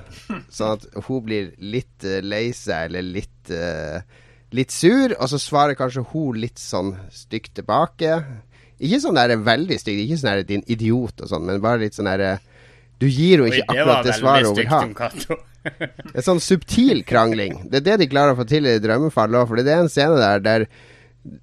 [0.53, 3.99] Sånn at hun blir litt uh, lei seg, eller litt, uh,
[4.55, 8.21] litt sur, og så svarer kanskje hun litt sånn stygt tilbake.
[8.77, 11.97] Ikke sånn der veldig stygt, ikke sånn der din idiot og sånn, men bare litt
[11.97, 12.37] sånn derre
[12.97, 14.79] Du gir henne ikke akkurat det svaret hun vil ha.
[16.13, 17.63] Er sånn subtil krangling.
[17.71, 19.49] Det er det de klarer å få til i Drømmefall òg.
[19.49, 20.69] For det er en scene der der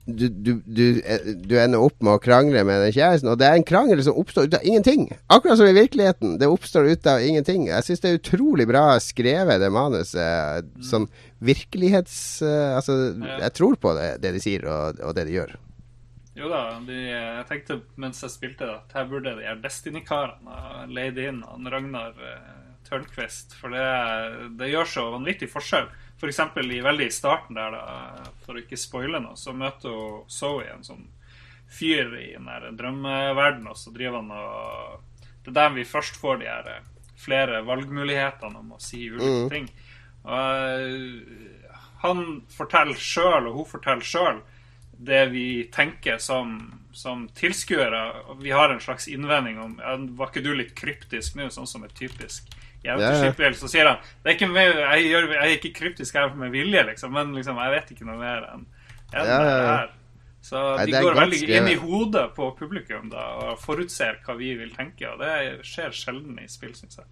[0.06, 1.02] du, du, du,
[1.44, 4.16] du, ender opp med å krangle med den kjæresten, og det er en krangel som
[4.20, 5.06] oppstår ut av ingenting.
[5.32, 6.38] Akkurat som i virkeligheten.
[6.40, 7.66] Det oppstår ut av ingenting.
[7.68, 10.72] Jeg syns det er utrolig bra skrevet, det manuset.
[10.84, 11.08] Sånn
[11.44, 12.16] virkelighets...
[12.44, 12.98] Uh, altså,
[13.42, 15.54] jeg tror på det, det de sier, og, og, det de gjør.
[16.34, 21.20] Jo da, de, jeg tenkte mens jeg spilte at her burde de her Destiny-karene leid
[21.22, 22.53] inn han Ragnar uh,
[22.88, 23.56] Tørnquist.
[23.58, 23.84] For det,
[24.58, 25.90] det, gjør så vanvittig forskjell.
[26.18, 26.40] F.eks.
[26.54, 30.68] For i veldig starten der, da, for å ikke spoile noe, så møter hun Zoe
[30.72, 31.04] en sånn
[31.74, 36.16] fyr i den der drømmeverdenen, og så driver han og Det er der vi først
[36.16, 36.84] får de her eh,
[37.20, 39.50] flere valgmulighetene om å si ulike mm.
[39.52, 39.66] ting.
[40.24, 44.40] Og uh, han forteller sjøl, og hun forteller sjøl,
[45.04, 46.56] det vi tenker som,
[46.96, 48.00] som tilskuere.
[48.40, 51.84] Vi har en slags innvending om ja, Var ikke du litt kryptisk nå, sånn som
[51.84, 52.48] er typisk
[52.84, 56.34] Jevnskipphjelp, så sier han det er ikke med, jeg, gjør, jeg, er ikke kryptisk her
[56.36, 58.66] med vilje, liksom, men liksom, jeg vet ikke noe mer enn
[59.14, 59.76] det ja, ja, ja.
[60.44, 64.50] Så de Nei, går veldig inn i hodet på publikum da, og forutser hva vi
[64.58, 65.08] vil tenke.
[65.08, 67.06] Og det skjer sjelden i spill, syns jeg.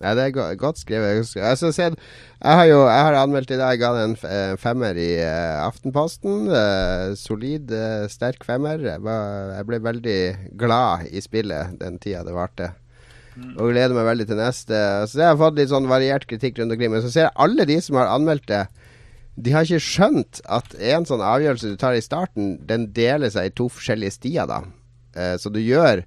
[0.00, 1.32] Ja, det er godt skrevet.
[1.36, 1.96] Altså, jeg,
[2.44, 3.72] har jo jeg har anmeldt i dag.
[3.72, 6.48] Jeg ga en eh, femmer i uh, Aftenposten.
[6.48, 8.80] Uh, solid, uh, sterk femmer.
[8.80, 10.20] Jeg, var, jeg, ble veldig
[10.60, 12.72] glad i spillet den tida det varte.
[13.56, 14.76] Og gleder meg veldig til neste.
[15.10, 16.92] Så Jeg har fått litt sånn variert kritikk rundt omkring.
[16.92, 18.64] Men så ser jeg alle de som har anmeldt det,
[19.40, 23.48] de har ikke skjønt at en sånn avgjørelse du tar i starten, den deler seg
[23.48, 24.64] i to forskjellige stier, da.
[25.16, 26.02] Eh, så du gjør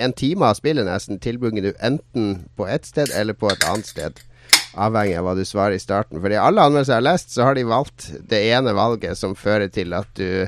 [0.00, 3.88] en time av spillet nesten tilbringer du enten på ett sted eller på et annet
[3.88, 4.22] sted.
[4.76, 6.20] Avhengig av hva du svarer i starten.
[6.22, 9.68] Fordi alle anmeldelser jeg har lest, så har de valgt det ene valget som fører
[9.72, 10.46] til at du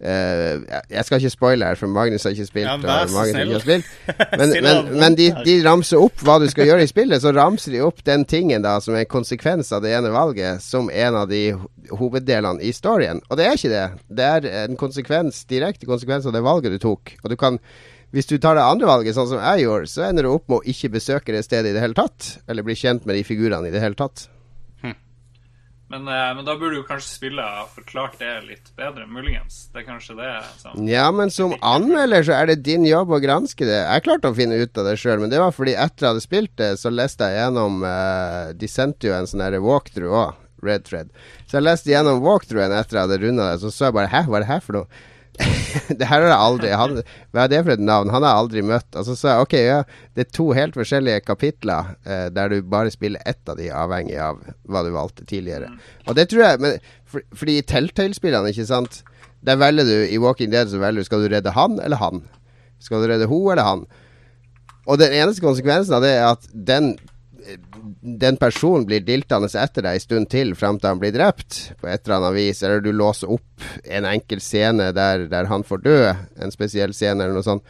[0.00, 2.68] Uh, jeg skal ikke spoile her, for Magnus har ikke spilt.
[2.70, 3.52] Ja, vær så snill.
[3.60, 3.90] Spilt.
[4.40, 7.20] Men, men, men de, de, ramser opp hva du skal gjøre i spillet.
[7.20, 10.62] Så ramser de opp den tingen da som er en konsekvens av det ene valget,
[10.64, 11.42] som en av de
[11.90, 13.20] hoveddelene i storyen.
[13.28, 13.86] Og det er ikke det.
[14.20, 17.16] Det er en konsekvens, direkte konsekvens av det valget du tok.
[17.24, 17.60] Og du kan
[18.10, 20.58] hvis du tar det andre valget, sånn som jeg gjorde, så ender du opp med
[20.58, 22.40] å ikke besøke det stedet i det hele tatt.
[22.50, 24.26] Eller bli kjent med de figurene i det hele tatt.
[25.90, 29.64] Men, eh, men, da burde jo kanskje spillet ha forklart det litt bedre, muligens.
[29.72, 30.28] Det er kanskje det
[30.60, 33.80] som Ja, men som anmelder så er det din jobb å granske det.
[33.80, 36.22] Jeg klarte å finne ut av det sjøl, men det var fordi etter jeg hadde
[36.22, 40.86] spilt det, så leste jeg gjennom uh, De sendte jo en sånn walkthrough òg, Red
[40.86, 41.10] Thread.
[41.50, 44.22] Så jeg leste gjennom walkthroughen etter jeg hadde runda det, så så jeg bare Hæ,
[44.30, 45.02] hva er det her for noe?
[45.98, 46.96] det her har jeg aldri han,
[47.34, 48.10] Hva er det for et navn?
[48.12, 48.88] Han har jeg aldri møtt.
[48.96, 49.78] Altså, så ok, ja,
[50.16, 54.18] det er to helt forskjellige kapitler eh, der du bare spiller ett av de, avhengig
[54.20, 55.72] av hva du valgte tidligere.
[56.06, 56.76] Og det tror jeg men,
[57.10, 59.02] for, Fordi i Telltale-spillene, ikke sant,
[59.46, 62.24] der velger du i Walking Dead så velger du skal du redde han eller han.
[62.80, 63.86] Skal du redde hun eller han?
[64.88, 66.94] Og den eneste konsekvensen av det er at den
[68.00, 71.88] den personen blir diltende etter deg en stund til fram til han blir drept, på
[71.90, 75.82] et eller annet vis, eller du låser opp en enkel scene der, der han får
[75.86, 75.98] dø,
[76.40, 77.66] en spesiell scene eller noe sånt.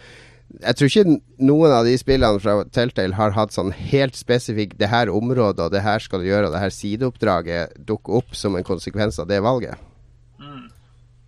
[0.51, 4.89] Jeg tror ikke noen av de spillene fra Telltale har hatt sånn helt spesifikt det
[4.91, 8.59] her området og det her skal du gjøre, og det her sideoppdraget dukker opp som
[8.59, 9.79] en konsekvens av det valget.
[10.43, 10.67] Mm.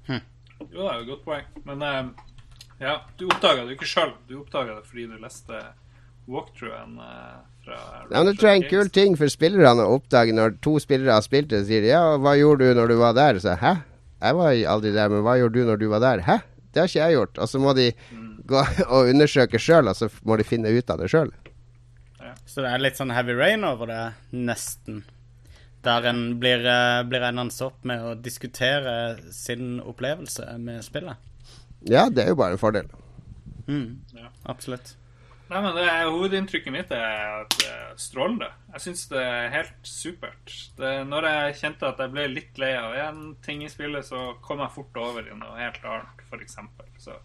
[0.08, 0.24] Hm.
[0.72, 1.46] Jo, det er jo et godt poeng.
[1.68, 2.26] Men uh,
[2.82, 4.10] ja, du oppdaga det ikke sjøl.
[4.26, 5.62] Du oppdaga det fordi du leste
[6.26, 6.98] walkthroughen.
[6.98, 10.76] Uh, ja, det tror jeg er en kul ting for spillerne å oppdage når to
[10.82, 11.64] spillere har spilt det.
[11.68, 13.38] Sier de ja, hva gjorde du når du var der?
[13.42, 13.76] Så hæ?
[14.22, 16.24] Jeg var aldri der, men hva gjorde du når du var der?
[16.26, 16.40] Hæ?
[16.72, 17.38] Det har ikke jeg gjort.
[17.38, 18.28] Og så må de mm.
[18.50, 18.60] gå
[18.94, 21.32] og undersøke sjøl, og så må de finne ut av det sjøl.
[22.20, 22.34] Ja.
[22.46, 24.02] Så det er litt sånn heavy rain over det,
[24.34, 25.02] nesten?
[25.82, 31.18] Der en blir, eh, blir enende opp med å diskutere sin opplevelse med spillet?
[31.90, 32.90] Ja, det er jo bare en fordel.
[33.66, 34.02] Mm.
[34.14, 34.30] Ja.
[34.50, 34.94] Absolutt.
[35.52, 38.46] Nei, men det er, Hovedinntrykket mitt er at det er strålende.
[38.72, 40.54] Jeg syns det er helt supert.
[40.78, 44.30] Det, når jeg kjente at jeg ble litt lei av én ting i spillet, så
[44.40, 46.56] kom jeg fort over i noe helt annet, f.eks.
[47.04, 47.18] Så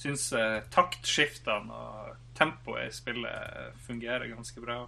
[0.00, 4.80] syns eh, taktskiftene og tempoet i spillet fungerer ganske bra.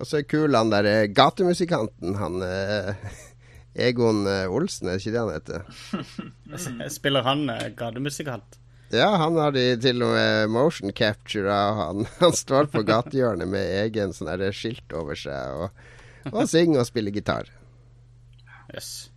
[0.00, 3.04] Og så er kul han der eh, gatemusikanten, han eh,
[3.90, 6.88] Egon eh, Olsen, er det ikke det han heter?
[6.96, 8.61] Spiller han eh, gatemusikant?
[8.92, 12.06] Ja, han har de til og med motion capture av han.
[12.20, 15.86] Han står på gatehjørnet med egen sånn skilt over seg og,
[16.32, 17.48] og synger og spiller gitar.
[18.74, 19.08] Yes.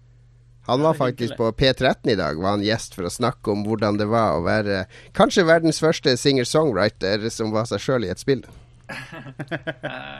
[0.65, 3.99] Han var faktisk på P13 i dag, var han gjest for å snakke om hvordan
[3.99, 8.41] det var å være kanskje verdens første singer-songwriter som var seg sjøl i et spill.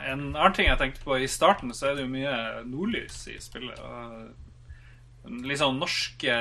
[0.06, 2.36] En annen ting jeg tenkte på i starten, så er det jo mye
[2.68, 3.80] nordlys i spillet.
[3.82, 6.38] Og litt sånn norske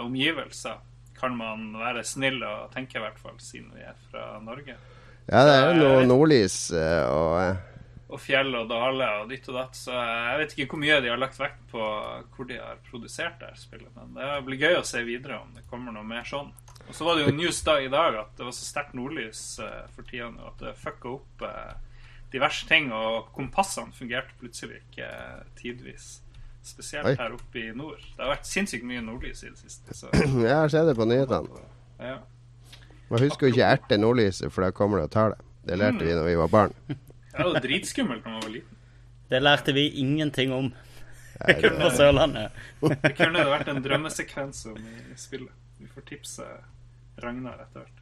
[0.00, 0.80] omgivelser
[1.22, 4.74] kan man være snill og tenke, i hvert fall, siden vi er fra Norge.
[5.28, 7.60] Ja, det er jo noe nordlys eh, og eh,
[8.10, 9.78] Og fjell og daler og ditt og datt.
[9.78, 11.84] Så jeg vet ikke hvor mye de har lagt vekt på
[12.34, 13.88] hvor de har produsert det spillet.
[13.94, 16.50] Men det blir gøy å se videre om det kommer noe mer sånn.
[16.82, 19.40] Og så var det jo news da i dag at det var så sterkt nordlys
[19.62, 21.46] uh, for tida nå at det fucka opp
[22.34, 22.90] diverse ting.
[22.92, 25.08] Og kompassene fungerte plutselig ikke
[25.62, 26.18] tidvis.
[26.62, 27.14] Spesielt Oi.
[27.18, 28.02] her oppe i nord.
[28.16, 29.96] Det har vært sinnssykt mye nordlys i det siste.
[29.98, 30.10] Så.
[30.46, 31.64] Jeg har sett det på nyhetene.
[32.02, 32.20] Ja.
[33.10, 35.42] Man husker jo ikke erte nordlyset, for da kommer det og tar det.
[35.66, 36.06] Det lærte mm.
[36.06, 36.76] vi når vi var barn.
[36.88, 38.78] ja, det var dritskummelt da man var liten.
[39.32, 41.72] Det lærte vi ingenting om Nei, det...
[41.80, 42.62] på Sørlandet.
[42.82, 45.52] det kunne vært en drømmesekvens om i spillet.
[45.82, 46.46] Vi får tipse
[47.22, 47.98] Ragnar etter hvert.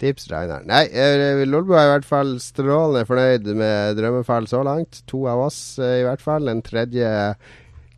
[0.00, 0.64] Tips, Ragnar.
[0.68, 5.00] Nei, eh, Lolbu er i hvert fall strålende fornøyd med Drømmefall så langt.
[5.08, 6.50] To av oss eh, i hvert fall.
[6.52, 7.08] En tredje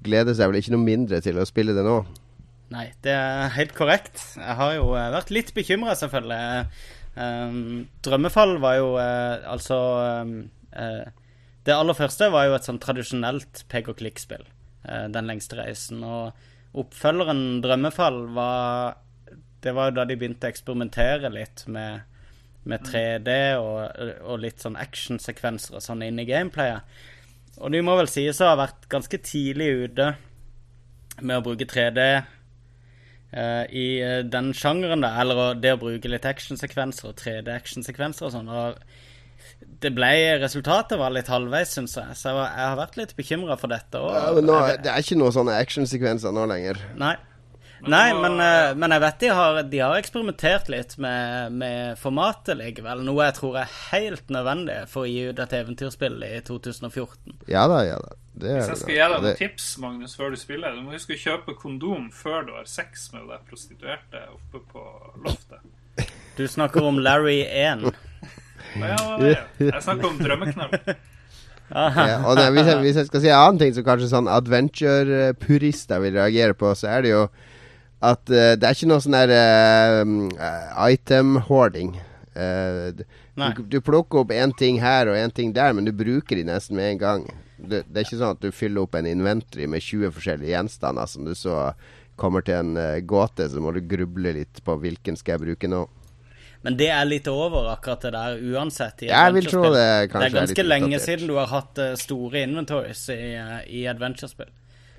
[0.09, 2.01] gleder seg vel ikke noe mindre til å spille det nå.
[2.73, 4.21] Nei, det er helt korrekt.
[4.37, 6.67] Jeg har jo eh, vært litt bekymra, selvfølgelig.
[7.19, 9.77] Um, drømmefall var jo uh, altså
[10.23, 10.35] um,
[10.71, 11.09] uh,
[11.67, 14.45] Det aller første var jo et sånn tradisjonelt pek og klikk-spill.
[14.85, 16.05] Uh, den lengste reisen.
[16.05, 19.01] Og oppfølgeren Drømmefall var
[19.65, 22.05] Det var jo da de begynte å eksperimentere litt med,
[22.69, 23.81] med 3D og,
[24.29, 26.85] og litt sånn actionsekvenser og sånn inn i gameplayet.
[27.59, 30.13] Og du må vel sies å ha vært ganske tidlig ute
[31.19, 35.17] med å bruke 3D eh, i eh, den sjangeren, da.
[35.23, 38.53] Eller det å bruke litt actionsekvenser og 3D-actionsekvenser og sånn.
[38.53, 38.79] Og
[39.83, 42.19] det ble Resultatet var litt halvveis, syns jeg.
[42.19, 44.03] Så jeg, har vært litt bekymra for dette.
[44.03, 46.81] Og, ja, men nå, det er ikke noen sånne actionsekvenser nå lenger.
[47.01, 47.17] Nei.
[47.87, 52.59] Nei, men, uh, men, jeg vet de har, de har eksperimentert litt med, med, formatet
[52.59, 53.05] likevel.
[53.07, 57.39] Noe jeg tror er helt nødvendig for å gi ut et eventyrspill i 2014.
[57.51, 58.17] Ja da, ja da.
[58.39, 61.19] Hvis jeg skal gi deg noen tips Magnus, før du spiller, du må huske å
[61.19, 64.85] kjøpe kondom før du har sex med de prostituerte oppe på
[65.25, 66.07] loftet.
[66.39, 67.89] Du snakker om Larry 1.
[68.79, 68.99] ja,
[69.59, 70.77] jeg snakker om drømmeknall.
[71.75, 74.31] ja, og det, hvis, jeg, hvis, jeg, skal si en annen ting som kanskje sånn
[74.31, 77.25] adventure-purister vil reagere på, så er det jo
[77.99, 81.97] at uh, det er ikke noe sånn der uh, item-hoarding.
[82.39, 83.05] Uh, du,
[83.67, 86.79] du, plukker opp én ting her og én ting der, men du bruker de nesten
[86.79, 87.29] med en gang.
[87.59, 91.11] Det, det, er ikke sånn at du fyller opp en inventory med 20 forskjellige gjenstander
[91.11, 91.73] som du så
[92.19, 95.85] kommer til en gåte, så må du gruble litt på hvilken skal jeg bruke nå.
[96.67, 99.05] Men det er litt over akkurat det der uansett.
[99.07, 102.43] jeg vil tro det kanskje Det er ganske er lenge siden du har hatt store
[102.47, 103.21] inventories i,
[103.79, 104.51] i adventure-spill.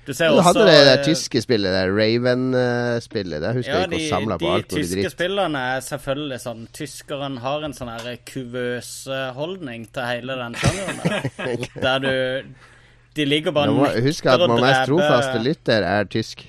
[0.07, 3.41] Du ser også hadde det der tyske spillet, det Raven-spillet.
[3.43, 4.91] Der husker ja, jeg ikke å samle på alt mulig dritt.
[4.95, 7.91] De tyske spillene er selvfølgelig sånn Tyskeren har en sånn
[8.29, 8.93] kuvøs
[9.37, 11.67] holdning til hele den sjangeren.
[11.87, 12.13] der du
[13.19, 16.47] De ligger bare og dreper Husk at vår mest trofaste lytter er tysk.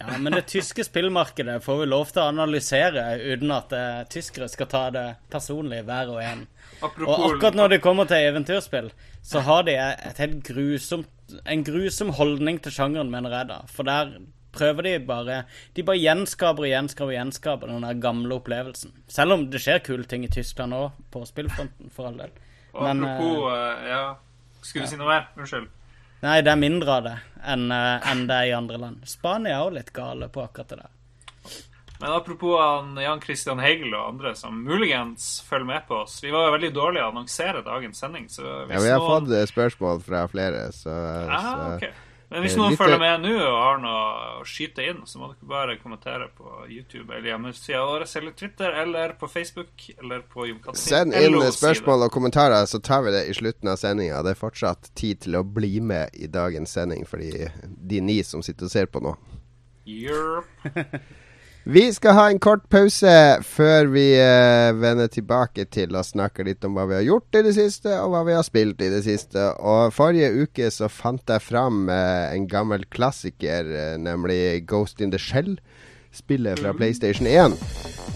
[0.00, 4.48] Ja, men det tyske spillmarkedet får vi lov til å analysere uten at uh, tyskere
[4.48, 6.46] skal ta det personlig, hver og en.
[6.80, 8.90] Apropos, og akkurat når det kommer til eventyrspill,
[9.22, 11.08] så har de et helt grusomt
[11.44, 13.58] en grusom holdning til sjangeren, mener jeg da.
[13.70, 14.14] For der
[14.52, 15.42] prøver de bare
[15.76, 18.94] De bare gjenskaper og gjenskaper og gjenskaper den der gamle opplevelsen.
[19.08, 22.32] Selv om det skjer kule ting i Tyskland òg, på spillfronten, for all del.
[22.74, 24.02] Men, apropos uh, Ja,
[24.62, 24.90] skulle du ja.
[24.90, 25.28] si noe mer?
[25.36, 25.68] Unnskyld.
[26.20, 27.18] Nei, det er mindre av det
[27.48, 29.04] enn, uh, enn det er i andre land.
[29.08, 30.96] Spania er òg litt gale på akkurat det der.
[32.00, 36.22] Men apropos han, Jan Christian Hegel og andre som muligens følger med på oss.
[36.24, 38.28] Vi var jo veldig dårlige å annonsere dagens sending.
[38.38, 39.10] ja, vi har noen...
[39.10, 40.94] fått eh, spørsmål fra flere, så,
[41.28, 41.92] ah, så okay.
[42.30, 44.02] Men hvis noen følger med nå og har noe
[44.38, 48.76] å skyte inn, så må dere bare kommentere på YouTube eller hjemmesida vår, eller Twitter,
[48.84, 50.46] eller på Facebook, eller på
[50.78, 54.22] Send inn spørsmål og kommentarer, så tar vi det i slutten av sendinga.
[54.22, 58.46] Det er fortsatt tid til å bli med i dagens sending for de ni som
[58.46, 59.18] sitter og ser på nå.
[59.90, 60.46] Yep.
[61.64, 63.10] Vi skal ha en kort pause
[63.44, 67.42] før vi uh, vender tilbake til å snakke litt om hva vi har gjort i
[67.44, 69.44] det siste, og hva vi har spilt i det siste.
[69.60, 75.12] Og Forrige uke så fant jeg fram uh, en gammel klassiker, uh, nemlig Ghost in
[75.12, 75.58] the Shell.
[76.16, 77.52] Spillet fra PlayStation 1.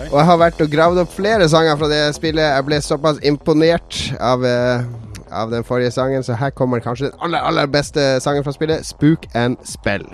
[0.08, 2.48] Og jeg har vært og gravd opp flere sanger fra det spillet.
[2.48, 4.42] Jeg ble såpass imponert av,
[5.30, 8.82] av den forrige sangen, så her kommer kanskje den aller, aller beste sangen fra spillet,
[8.88, 10.08] Spook and Spell.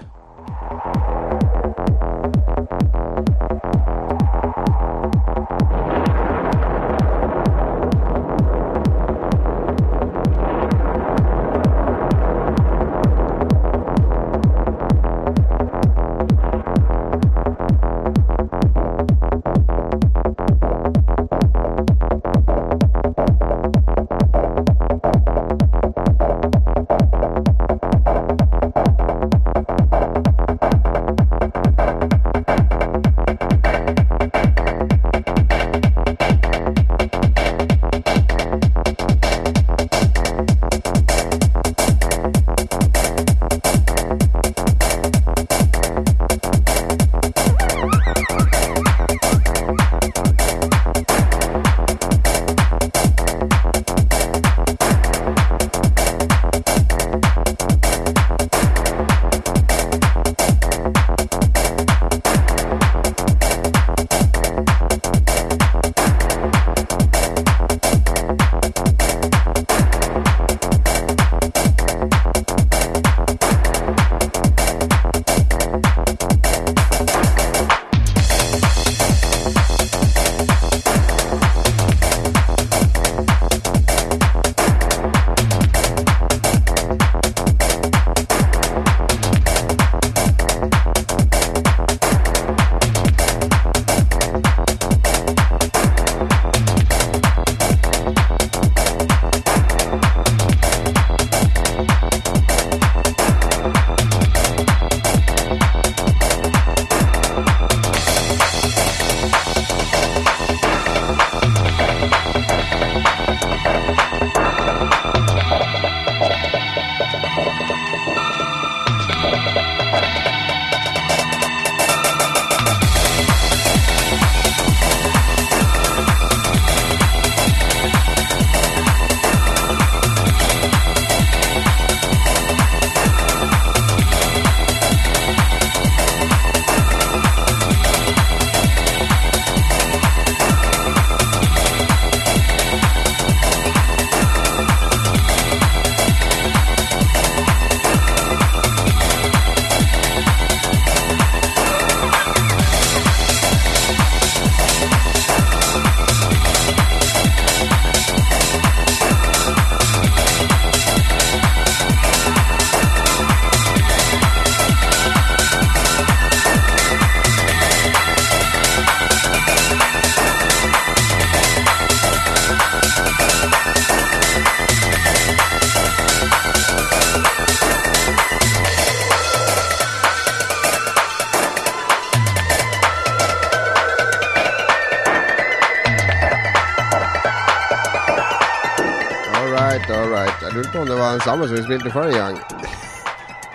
[191.25, 192.39] Samme som vi spilte forrige gang.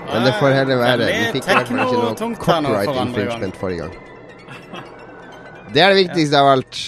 [0.06, 1.10] Men det får heller være.
[1.10, 3.96] Vi fikk i hvert fall ikke noe copyright infringement forrige gang.
[5.74, 6.82] Det er det viktigste av alt.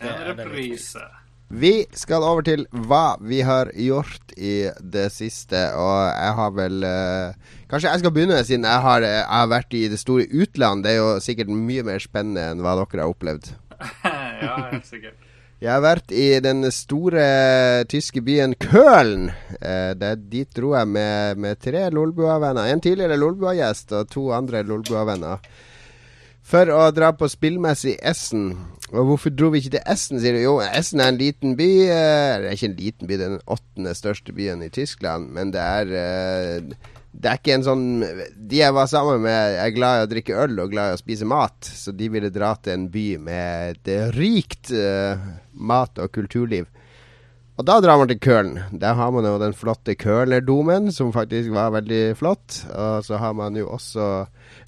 [0.00, 1.02] reprise.
[1.48, 6.82] Vi skal over til hva vi har gjort i det siste, og jeg har vel
[6.82, 10.82] uh, Kanskje jeg skal begynne, siden jeg har, jeg har, vært i det store utland.
[10.84, 13.52] Det er jo sikkert mye mer spennende enn hva dere har opplevd.
[14.42, 15.18] ja, sikkert.
[15.56, 17.22] Jeg har vært i den store
[17.88, 19.30] tyske byen Køln.
[19.56, 22.68] Eh, det, dit dro jeg med, med tre Lolbua-venner.
[22.68, 25.40] En tidligere Lolbua-gjest og to andre Lolbua-venner.
[26.44, 28.50] For å dra på spillmesse i Essen.
[28.92, 30.42] Og hvorfor dro vi ikke til Essen, sier du?
[30.44, 31.70] Jo, Essen er en liten by.
[31.88, 35.32] Eh, det er ikke en liten by, det er den åttende største byen i Tyskland.
[35.32, 37.84] Men det er eh, det er ikke en sånn
[38.36, 41.00] De jeg var sammen med, er glad i å drikke øl og glad i å
[41.00, 41.56] spise mat.
[41.64, 45.16] Så de ville dra til en by med et rikt uh,
[45.56, 46.68] mat- og kulturliv.
[47.56, 48.58] Og da drar man til Kølen.
[48.76, 52.58] Der har man jo den flotte Kølnerdomen, som faktisk var veldig flott.
[52.68, 54.26] Og så har man jo også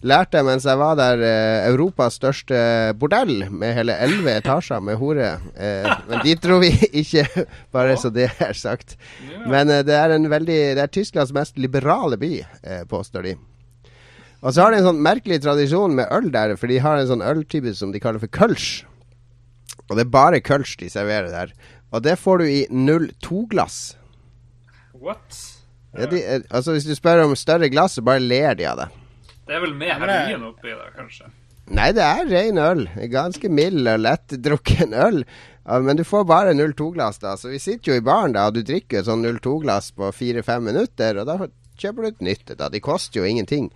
[0.08, 4.96] lært det mens jeg var der, eh, Europas største bordell med hele elleve etasjer med
[4.96, 5.34] hore.
[5.52, 6.72] Eh, men dit dro vi
[7.02, 7.26] ikke,
[7.76, 8.96] bare så det er sagt.
[9.44, 13.36] Men eh, det er en veldig Det er Tysklands mest liberale by, eh, påstår de.
[14.40, 17.10] Og så har de en sånn merkelig tradisjon med øl der, for de har en
[17.10, 18.86] sånn øltype som de kaller for kølsj.
[19.88, 21.52] Og det er bare kølsj de serverer der.
[21.92, 23.78] Og det får du i 02-glass.
[24.98, 25.42] What?
[25.96, 28.82] Ja, de, eh, altså Hvis du spør om større glass, så bare ler de av
[28.82, 28.88] det.
[29.48, 31.30] Det er vel med heroin oppi da, kanskje?
[31.72, 32.82] Nei, det er ren øl.
[33.12, 35.22] Ganske mild og lettdrukken øl.
[35.68, 37.34] Men du får bare 02-glass, da.
[37.36, 41.20] Så vi sitter jo i baren da, og du drikker sånn 02-glass på fire-fem minutter,
[41.20, 42.70] og da kjøper du et nytt da.
[42.72, 43.68] De koster jo ingenting.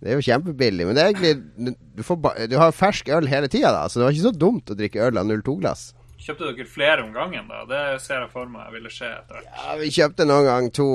[0.00, 0.86] Det er jo kjempebillig.
[0.88, 2.04] Men det er egentlig Du,
[2.48, 5.08] du har fersk øl hele tida, da, så det var ikke så dumt å drikke
[5.08, 5.90] øl av 02-glass.
[6.20, 7.62] Kjøpte dere flere om gangen, da?
[7.64, 9.46] Det ser jeg for meg jeg ville skje etter hvert.
[9.56, 10.88] Ja, vi kjøpte noen gang to,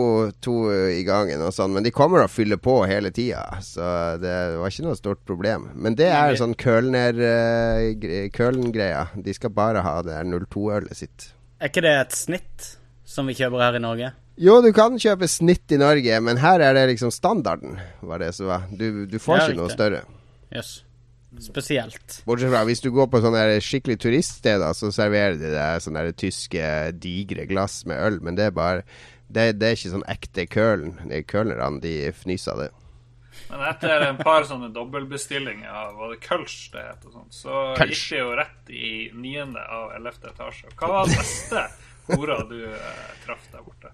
[0.46, 0.54] to
[0.94, 3.58] i gangen og sånn, men de kommer og fyller på hele tida.
[3.66, 3.82] Så
[4.22, 5.70] det var ikke noe stort problem.
[5.74, 9.02] Men det er sånn Kølner-greia.
[9.10, 11.34] Uh, de skal bare ha det 02-ølet sitt.
[11.58, 12.78] Er ikke det et snitt
[13.10, 14.14] som vi kjøper her i Norge?
[14.38, 17.80] Jo, du kan kjøpe snitt i Norge, men her er det liksom standarden.
[18.06, 18.70] Var det som var.
[18.70, 20.06] Du, du får ikke noe større.
[20.54, 20.85] Yes
[21.44, 22.22] spesielt.
[22.28, 26.70] Bortsett fra hvis du går på sånne skikkelig turiststeder, så serverer de deg sånne tyske
[27.04, 28.84] digre glass med øl, men det er bare
[29.28, 30.92] Det, det er ikke sånn ekte kølen.
[31.26, 32.68] Kølnerne, de fnyser av det.
[33.50, 38.06] Men etter en par sånne dobbeltbestillinger av var det Kölsch det het, sånt, så Kölsch.
[38.06, 40.70] gikk det jo rett i niende av ellevte etasje.
[40.78, 41.66] Hva var det beste
[42.12, 43.92] hora du eh, traff der borte?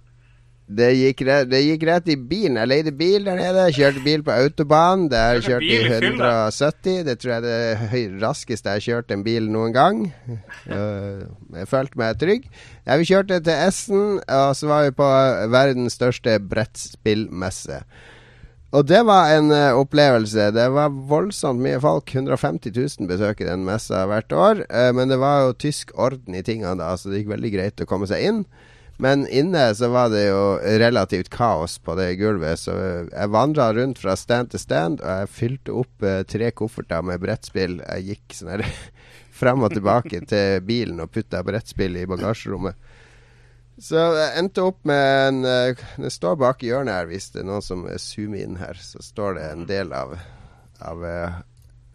[0.72, 2.60] Det gikk, rett, det gikk, rett, i bilen.
[2.62, 3.66] Jeg leide bil der nede.
[3.76, 5.08] Kjørte bil på autobahn.
[5.12, 7.02] Der kjørte i 170.
[7.08, 10.00] Det tror jeg er det raskeste jeg har kjørt en bil noen gang.
[10.70, 12.48] Jeg følte meg trygg.
[12.86, 15.12] Ja, vi kjørte til Essen, og så var vi på
[15.52, 17.82] verdens største brettspillmesse.
[18.72, 20.48] Og det var en uh, opplevelse.
[20.56, 22.08] Det var voldsomt mye folk.
[22.16, 24.64] 150 000 besøker den messa hvert år.
[24.72, 27.84] Uh, men det var jo tysk orden i tingene da, så det gikk veldig greit
[27.84, 28.46] å komme seg inn.
[29.02, 32.76] Men inne så var det jo relativt kaos på det gulvet, så
[33.10, 37.24] jeg vandra rundt fra stand til stand, og jeg fylte opp eh, tre kofferter med
[37.24, 37.80] brettspill.
[37.82, 38.64] Jeg gikk sånn her
[39.42, 42.78] fram og tilbake til bilen og putta brettspill i bagasjerommet.
[43.82, 47.48] Så jeg endte opp med en uh, Det står bak hjørnet her, hvis det er
[47.50, 50.14] noen som zoomer inn her, så står det en del av,
[50.78, 51.40] av uh,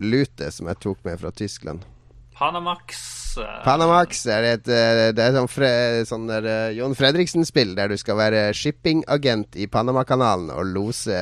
[0.03, 1.87] lutet som jeg tok med fra Tyskland.
[2.35, 3.26] Panamax.
[3.65, 5.71] Panamax er et eh, Det er sånn, fre,
[6.09, 11.21] sånn der, uh, Jon Fredriksen-spill der du skal være shippingagent i Panamakanalen og lose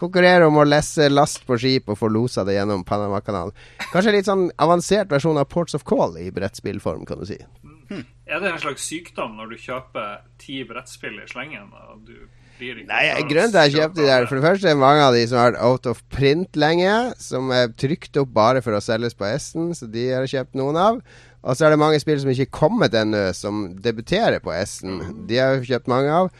[0.00, 3.54] Konkurrere om å lesse last på skip og få losa det gjennom Panamakanalen.
[3.92, 7.38] Kanskje litt sånn avansert versjon av Ports of Call i brettspillform, kan du si.
[7.62, 8.02] Hmm.
[8.26, 11.70] Er det en slags sykdom når du kjøper ti brettspill i slengen?
[11.70, 12.16] og du
[12.54, 15.24] Nei, Grunnen til at jeg kjøpte de der For det første er mange av de
[15.26, 16.92] som har vært out of print lenge.
[17.18, 20.60] Som er trykt opp bare for å selges på Esten, så de har jeg kjøpt
[20.60, 21.00] noen av.
[21.44, 25.26] Og så er det mange spill som ikke er kommet ennå, som debuterer på S-en.
[25.28, 26.30] De har vi kjøpt mange av.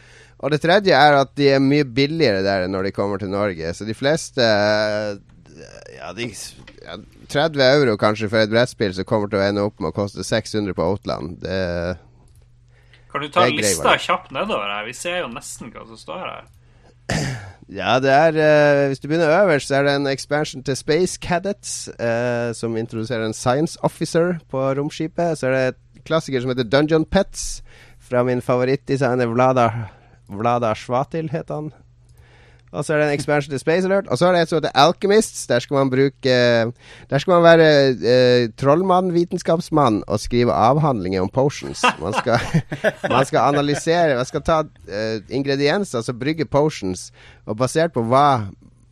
[0.41, 3.73] Og det tredje er at de er mye billigere der når de kommer til Norge.
[3.73, 4.41] Så de fleste
[5.95, 6.25] Ja, de
[6.83, 6.97] ja,
[7.31, 10.25] 30 euro kanskje for et brettspill som kommer til å ende opp med å koste
[10.25, 11.37] 600 på Outland.
[11.45, 11.95] Det
[13.13, 14.83] Kan du ta lista kjapt nedover her?
[14.89, 16.49] Vi ser jo nesten hva som står her.
[17.69, 21.19] Ja, det er uh, Hvis du begynner øverst, så er det en expansion til Space
[21.21, 25.37] Cadets, uh, som introduserer en science officer på romskipet.
[25.37, 27.63] Så er det et klassiker som heter Dungeon Pets,
[27.99, 29.69] fra min favorittdesigner Vlada,
[30.29, 31.71] Vlada Svatil, heter han.
[32.75, 34.09] Og så er det en expansion til Space Alert.
[34.11, 35.45] Og så er det et som heter Alchemists.
[35.47, 36.35] Der skal man bruke
[37.09, 41.85] Der skal man være eh, trollmann, vitenskapsmann, og skrive avhandlinger om potions.
[42.01, 42.39] Man skal,
[43.15, 44.59] man skal analysere Man skal ta
[44.89, 47.11] eh, ingredienser, altså brygge potions,
[47.45, 48.45] og basert på hva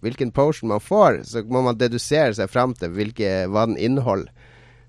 [0.03, 4.31] hvilken potion man får, så må man dedusere seg fram til hvilke, hva den inneholder.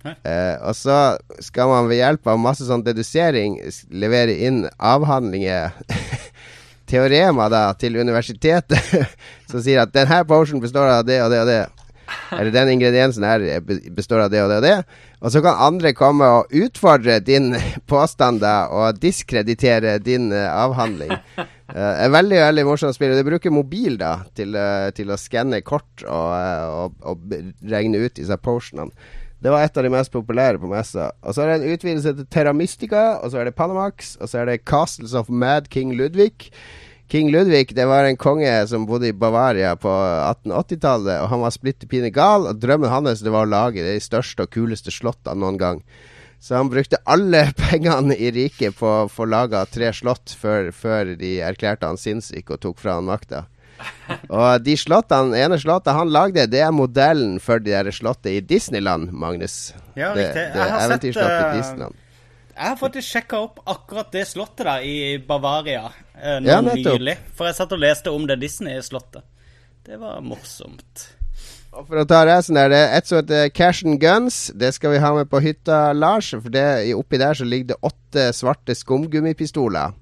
[0.05, 3.55] Uh, og så skal man ved hjelp av masse sånn dedusering
[3.89, 5.73] levere inn avhandlinger
[6.95, 9.09] teorema da til universitetet
[9.51, 11.65] som sier at denne potion består av det og det og det.
[12.35, 13.43] Eller den ingrediensen her
[13.95, 14.77] består av det og det og det.
[15.25, 17.55] Og så kan andre komme og utfordre din
[17.91, 21.15] påstand og diskreditere din uh, avhandling.
[21.75, 23.17] Uh, veldig veldig morsomt å spille.
[23.17, 26.31] Du bruker mobil da til, uh, til å skanne kort og,
[26.85, 27.37] og, og,
[27.73, 28.93] regne ut disse potionene.
[29.45, 31.11] Det var et av de mest populære på messa.
[31.21, 34.31] Og så er det en utvidelse til Terra Mystica, og så er det Panamax, og
[34.31, 36.49] så er det Castles of Mad King Ludvig.
[37.09, 41.53] King Ludvig det var en konge som bodde i Bavaria på 1880-tallet, og han var
[41.55, 45.43] splitter pine gal, og drømmen hans det var å lage de største og kuleste slottene
[45.43, 45.83] noen gang.
[46.41, 51.15] Så han brukte alle pengene i riket på å få laga tre slott før, før,
[51.21, 53.47] de erklærte han sinnssyk og tok fra han makta.
[54.31, 58.41] Og de slottene, ene slottet han lagde, det er modellen for de der slottet i
[58.41, 59.75] Disneyland, Magnus.
[59.97, 62.01] Ja, det, det, det eventyrslottet i eh, Disneyland.
[62.55, 65.89] Jeg har faktisk sjekka opp akkurat det slottet der i Bavaria
[66.21, 67.19] eh, nå ja, nylig.
[67.35, 69.27] For jeg satt og leste om det Disney-slottet.
[69.85, 71.09] Det var morsomt.
[71.75, 74.47] Og for å ta resten der, det er et som heter Cash and Guns.
[74.55, 76.31] Det skal vi ha med på hytta, Lars.
[76.31, 79.97] For det, oppi der så ligger det åtte svarte skumgummipistoler.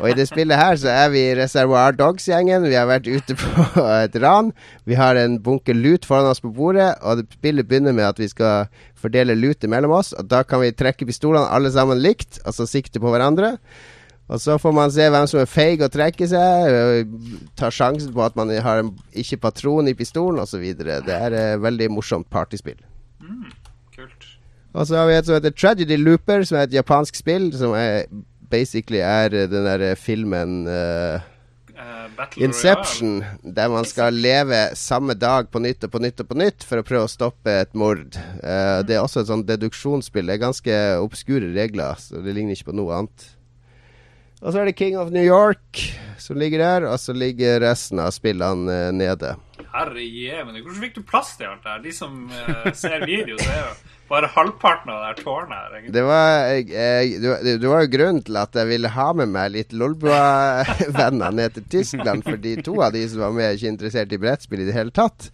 [0.00, 2.66] Og i det spillet her så er vi Reservoir Dogs-gjengen.
[2.66, 4.50] Vi har vært ute på et ran.
[4.88, 8.30] Vi har en bunke lut foran oss på bordet, og spillet begynner med at vi
[8.32, 10.14] skal fordele lutet mellom oss.
[10.16, 13.58] Og da kan vi trekke pistolene alle sammen likt, altså sikte på hverandre.
[14.30, 17.14] Og så får man se hvem som er feig å trekke seg,
[17.58, 20.62] tar sjansen på at man har en, ikke patron i pistolen osv.
[20.78, 22.78] Det er et veldig morsomt partyspill.
[23.18, 23.48] Mm,
[23.96, 24.28] kult.
[24.70, 27.74] Og så har vi et som heter Tragedy Looper, som er et japansk spill som
[27.74, 28.06] er
[28.50, 31.26] basically er eh, den derre eh, filmen uh,
[32.36, 36.66] Inception, der man skal leve samme dag på nytt og på nytt og på nytt
[36.68, 38.18] for å prøve å stoppe et mord.
[38.44, 40.28] Uh, det er også et sånn deduksjonsspill.
[40.28, 43.30] Det er ganske obskure regler, så det ligner ikke på noe annet.
[44.40, 45.82] Og så er det King of New York
[46.20, 49.34] som ligger der, og så ligger resten av spillene uh, nede.
[49.70, 51.82] Herre jevne, hvordan fikk du plass til alt det her?
[51.84, 53.72] De som uh, ser video, ser jo
[54.10, 55.74] bare halvparten av det her tårnet her.
[55.76, 55.92] Egentlig.
[55.94, 59.52] Det var, jeg, det, det var jo grunnen til at jeg ville ha med meg
[59.54, 62.26] litt Lolbua-venner ned til Tyskland.
[62.26, 64.94] Fordi to av de som var med, er ikke interessert i brettspill i det hele
[64.94, 65.30] tatt.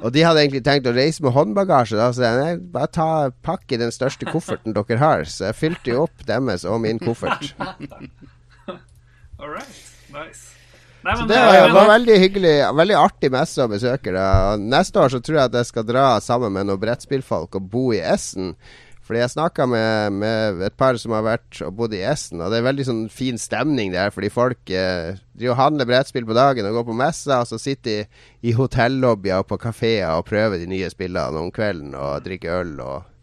[0.00, 2.00] Og de hadde egentlig tenkt å reise med håndbagasje.
[2.00, 3.10] Da, så jeg nei, bare ta,
[3.44, 5.28] pakk i den største kofferten dere har.
[5.28, 7.52] Så jeg fylte jo opp deres og min koffert.
[9.38, 9.84] All right.
[10.08, 10.47] Nice.
[11.08, 12.56] Nei, så det var, var, veldig hyggelig.
[12.76, 14.12] Veldig artig messe å besøke.
[14.12, 14.58] Da.
[14.60, 17.86] Neste år så tror jeg at jeg skal dra sammen med noen brettspillfolk og bo
[17.96, 18.52] i Essen.
[19.08, 22.52] Fordi jeg snakka med, med, et par som har vært og bodd i Essen, og
[22.52, 24.12] det er veldig sånn fin stemning der.
[24.12, 27.56] Fordi folk eh, driver og handler brettspill på dagen og går på messa, og så
[27.62, 32.26] sitter de i hotellobbyer og på kafeer og prøver de nye spillene om kvelden og
[32.28, 33.14] drikker øl og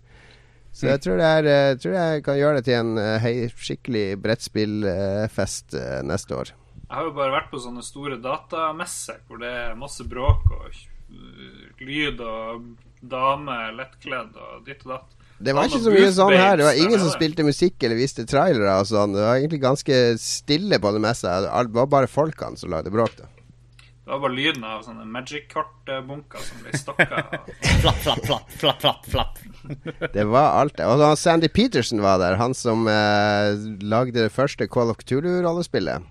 [0.76, 3.46] så jeg tror, er, jeg eh, tror, jeg kan gjøre det til en uh, hei,
[3.48, 6.52] skikkelig brettspillfest uh, neste år.
[6.86, 10.82] Jeg har jo bare vært på sånne store datamesser hvor det er masse bråk og
[11.82, 12.68] lyd og
[13.06, 15.16] dame lettkledd og ditt og datt.
[15.46, 16.60] Det var ikke så mye sånn her.
[16.60, 19.18] Det var ingen som spilte musikk eller viste trailere og sånn.
[19.18, 21.40] Det var egentlig ganske stille på det messa.
[21.44, 23.28] Det var bare folkene som lagde bråk, da.
[24.06, 27.24] Det var bare lyden av sånne magic-kart-bunker som ble stokka.
[27.82, 30.12] flapp, flapp, flapp, flapp, flapp, flapp.
[30.14, 30.86] det var alt det.
[30.86, 32.38] Og Sandy Peterson var der.
[32.38, 36.06] Han som eh, lagde det første Call of Cthulhu-rollespillet.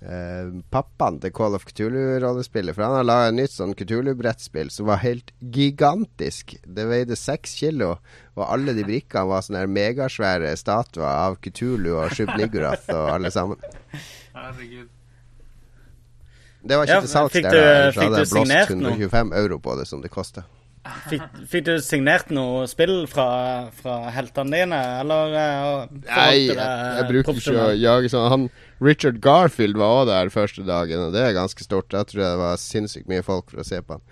[0.00, 2.72] Uh, pappaen til Call of Cthulhu-rollespillet.
[2.76, 6.54] For han har laga et nytt sånn Cthulhu-brettspill som var helt gigantisk.
[6.64, 7.96] Det veide seks kilo,
[8.38, 13.60] og alle de brikkene var sånne megasvære statuer av Cthulhu og Shub-Nigurath og alle sammen.
[14.32, 14.88] Herregud.
[16.60, 19.76] Det var ikke ja, til salgs der, du, så hadde jeg blåst 125 euro på
[19.80, 20.44] det, som det kosta.
[20.80, 23.26] Fikk, fikk, du signert noe spill fra,
[23.76, 25.34] fra heltene dine, eller?
[25.36, 28.28] Uh, Nei, jeg, jeg bruker ikke å jage sånn.
[28.32, 28.46] Han,
[28.80, 31.92] Richard Garfield var òg der første dagen, og det er ganske stort.
[31.92, 34.06] Jeg tror det var sinnssykt mye folk for å se på han.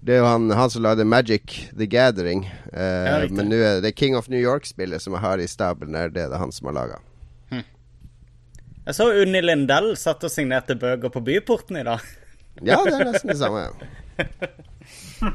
[0.00, 2.46] Det er jo han, han som lagde Magic The Gathering.
[2.70, 6.14] Uh, men nå er det King of New York-spillet som jeg har i stabelen, det,
[6.14, 7.02] det er han som har laga.
[7.50, 7.66] Hm.
[8.86, 12.10] Jeg så Unni Lindell satt og signerte bøker på Byporten i dag.
[12.62, 13.66] ja, det er nesten det samme.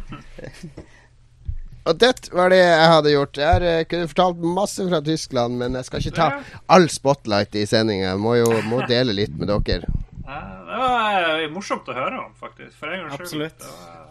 [1.86, 3.38] Og det var det jeg hadde gjort.
[3.38, 6.42] Jeg har, uh, kunne fortalt masse fra Tyskland, men jeg skal ikke ta
[6.74, 8.16] all spotlight i sendinga.
[8.18, 9.86] Må jo må dele litt med dere.
[10.26, 12.74] det var uh, morsomt å høre om, faktisk.
[12.80, 13.46] For en gangs skyld.
[13.46, 13.62] Absolutt.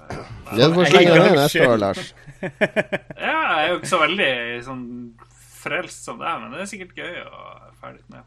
[0.05, 0.20] Ja,
[0.61, 2.03] det får slenge deg neste år, Lars.
[2.45, 4.33] ja, jeg er jo ikke så veldig
[4.68, 4.85] sånn
[5.64, 7.43] frelst som deg, men det er sikkert gøy å
[7.81, 8.22] ferdig med.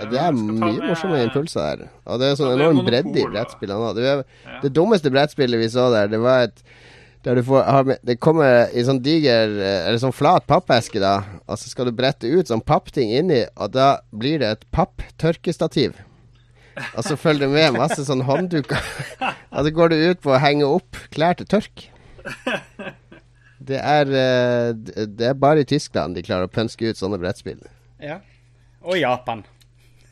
[0.00, 1.82] Ja, det er mye morsomme impulser her.
[2.08, 3.90] Og det er sånn enorm bredde i brettspillene.
[3.96, 4.14] Det,
[4.64, 6.62] det dummeste brettspillet vi så der, det var et
[7.24, 11.18] der du får har, Det kommer i sånn diger eh, Eller sånn flat pappeske, da.
[11.46, 15.98] Og så skal du brette ut sånn pappting inni, og da blir det et papptørkestativ.
[16.94, 18.80] Og så følger det med masse sånn håndduker.
[19.52, 21.88] og så går du ut på å henge opp klær til tørk.
[23.60, 24.72] Det er, eh,
[25.04, 27.60] det er bare i Tyskland de klarer å pønske ut sånne brettspill.
[28.00, 28.22] Ja.
[28.80, 29.44] Og Japan.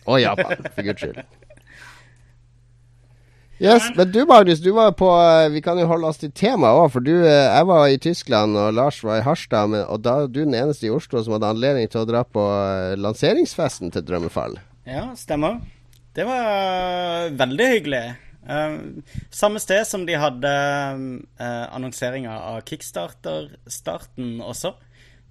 [0.05, 1.38] Og Japan, for guds skyld.
[3.59, 6.79] Yes, Men du Magnus, du var på eh, Vi kan jo holde oss til temaet
[6.79, 6.93] òg.
[6.95, 9.75] For du, eh, jeg var i Tyskland, og Lars var i Harstad.
[9.81, 12.95] Og da du den eneste i Oslo som hadde anledning til å dra på eh,
[13.01, 14.59] lanseringsfesten til Drømmefall.
[14.89, 15.59] Ja, stemmer.
[16.15, 18.07] Det var veldig hyggelig.
[19.35, 20.51] Samme sted som de hadde
[21.39, 24.73] annonseringa av Kickstarter-starten også.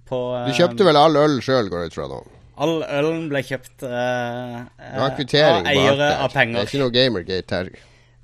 [0.08, 2.20] på Du kjøpte vel all øl sjøl, går jeg ut fra nå?
[2.62, 6.60] All ølen ble kjøpt uh, av eiere av penger.
[6.60, 7.72] Det er ikke noe Gamergate her.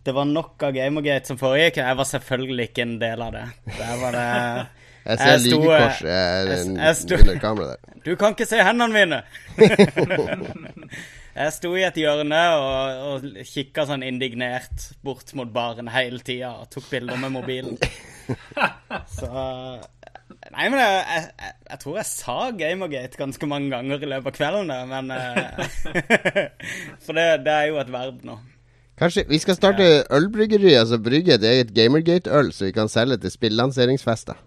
[0.05, 1.79] Det var nok av Gamergate som foregikk.
[1.81, 3.45] Jeg var selvfølgelig ikke en del av det.
[3.73, 4.27] Der var det
[5.05, 7.91] Jeg ser lygekorset under kameraet der.
[8.05, 9.19] Du kan ikke se hendene mine!
[11.41, 16.55] jeg sto i et hjørne og, og kikka sånn indignert bort mot baren hele tida
[16.61, 17.81] og tok bilder med mobilen.
[19.13, 19.29] Så
[20.55, 24.37] Nei, men jeg, jeg, jeg, tror jeg sa Gamergate ganske mange ganger i løpet av
[24.37, 25.63] kvelden, men eh,
[27.05, 28.37] For det, det, er jo et verb nå.
[28.99, 33.32] Kanskje vi skal starte ølbryggeri, altså brygge et eget Gamergate-øl, så vi kan selge til
[33.34, 34.38] spillanseringsfester.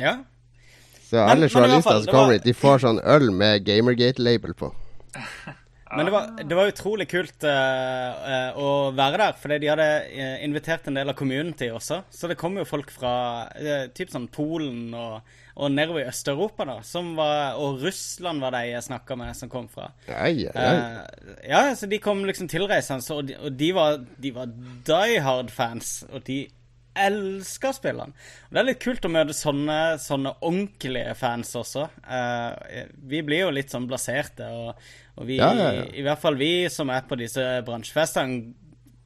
[0.00, 0.16] Ja.
[1.10, 4.72] Så alle journalister som kommer hit, de får sånn øl med Gamergate-label på.
[5.90, 9.88] Men det var, det var utrolig kult uh, å være der, fordi de hadde
[10.42, 12.00] invitert en del av community også.
[12.10, 13.12] Så det kom jo folk fra
[13.54, 15.20] uh, typ sånn Polen og,
[15.54, 16.76] og nedover i Øst-Europa, da.
[16.86, 19.92] Som var, og Russland var de jeg snakka med, som kom fra.
[20.10, 24.34] Ei, ei, uh, ja, så de kom liksom tilreisende, og de, og de var, de
[24.34, 24.52] var
[24.90, 26.00] die hard-fans.
[26.10, 26.42] Og de
[27.06, 28.14] elsker spillene.
[28.48, 31.88] Og det er litt kult å møte sånne, sånne ordentlige fans også.
[32.06, 34.86] Uh, vi blir jo litt sånn blaserte, og,
[35.16, 35.86] og vi, ja, ja, ja.
[35.86, 38.54] I, I, hvert fall vi som er på disse bransjefestene,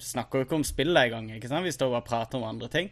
[0.00, 1.26] snakker jo ikke om spillet engang.
[1.36, 1.66] ikke sant?
[1.66, 2.86] Vi står og prater om andre ting.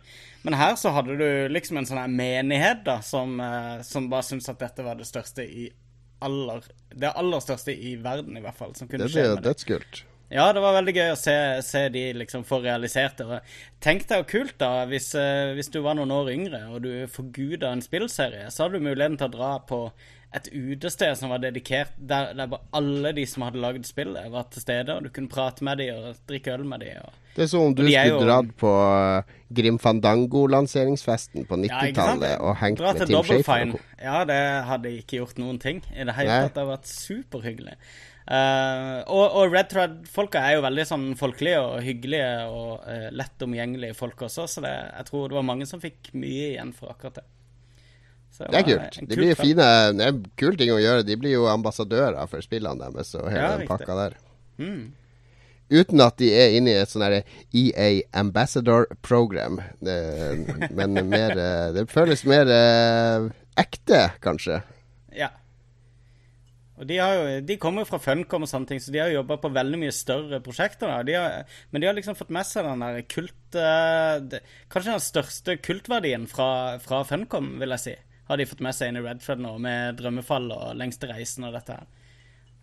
[0.45, 4.27] Men her så hadde du liksom en sånn her menighet da, som, uh, som bare
[4.29, 5.71] syntes at dette var det største i
[6.19, 6.65] aller
[6.99, 8.75] Det aller største i verden, i hvert fall.
[8.75, 9.53] Som kunne det skje med det.
[9.53, 10.01] Dødskult.
[10.29, 13.41] Ja, det var veldig gøy å se, se de liksom få realisert det.
[13.85, 17.73] Tenk deg kult, da, hvis, uh, hvis, du var noen år yngre og du forguda
[17.73, 19.87] en spillserie, så hadde du muligheten til å dra på
[20.37, 24.61] et utested som var dedikert der, der alle de som hadde lagd spillet, var til
[24.61, 27.01] stede, og du kunne prate med dem og drikke øl med dem.
[27.07, 28.21] Og, det er som om du skulle jo...
[28.27, 33.75] dratt på uh, Grim Fandango-lanseringsfesten på 90-tallet ja, og hengt med Tim Shafer.
[34.03, 36.53] Ja, det hadde ikke gjort noen ting i det hele tatt.
[36.53, 37.79] Det hadde vært superhyggelig.
[38.29, 43.45] Uh, og, og Red Thread-folka er jo veldig sånn folkelige og hyggelige og uh, lett
[43.47, 46.93] omgjengelige folk også, så det, jeg tror det var mange som fikk mye igjen for
[46.93, 47.25] akkurat det.
[48.37, 49.01] det, det er kult.
[49.01, 51.09] De blir fine, det er en kul ting å gjøre.
[51.09, 54.21] De blir jo ambassadører for spillene deres og hele ja, den pakka der.
[54.61, 54.85] Mm.
[55.73, 57.89] Uten at de er inne i et sånn EA
[58.21, 59.57] Ambassador Program.
[59.81, 59.99] Det,
[60.77, 62.49] men mer eh, Det føles mer
[63.61, 64.63] ekte, kanskje.
[65.17, 65.33] Ja.
[66.79, 69.19] Og de, jo, de kommer jo fra Funcom og sånne ting, så de har jo
[69.19, 70.93] jobba på veldig mye større prosjekter.
[71.07, 74.95] De har, men de har liksom fått med seg den der kult uh, det, Kanskje
[74.95, 76.51] den største kultverdien fra,
[76.83, 77.97] fra, Funcom, vil jeg si.
[78.29, 81.59] Har de fått med seg inn i Redfred nå, med Drømmefall og Lengste reisen og
[81.59, 81.91] dette her.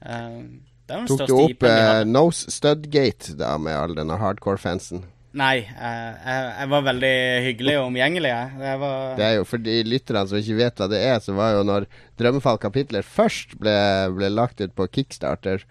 [0.06, 0.40] Uh,
[0.86, 5.04] Tok du opp uh, Nose Studgate da, med all denne hardcore-fansen?
[5.36, 8.32] Nei, jeg, jeg, var veldig hyggelig og omgjengelig.
[8.32, 8.80] Jeg.
[8.80, 9.16] Var...
[9.20, 11.66] Det er jo for de lytterne som ikke vet hva det er, så var jo
[11.68, 11.88] når
[12.20, 13.76] Drømmefall kapitler først ble,
[14.16, 15.66] ble lagt ut på Kickstarter,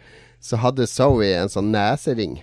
[0.45, 2.43] så hadde Zoe en sånn nesering.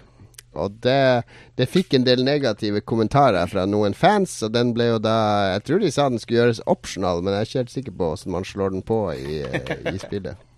[0.58, 1.24] Og det,
[1.56, 5.16] det, fikk en del negative kommentarer fra noen fans, og den ble jo da
[5.54, 8.10] Jeg tror de sa den skulle gjøres optional, men jeg er ikke helt sikker på
[8.10, 10.51] hvordan man slår den på i, i spillet.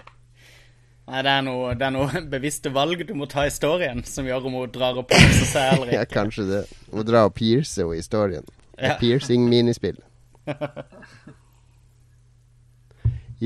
[1.04, 4.28] Nei, det er, noe, det er noe bevisste valg du må ta i historien som
[4.28, 5.99] gjør om hun drar og pierce seg eller ikke.
[5.99, 6.62] ja, kanskje det.
[6.89, 8.45] Hun må dra og pierce henne i historien.
[8.80, 8.95] Ja.
[9.01, 9.99] Piercing-minispill.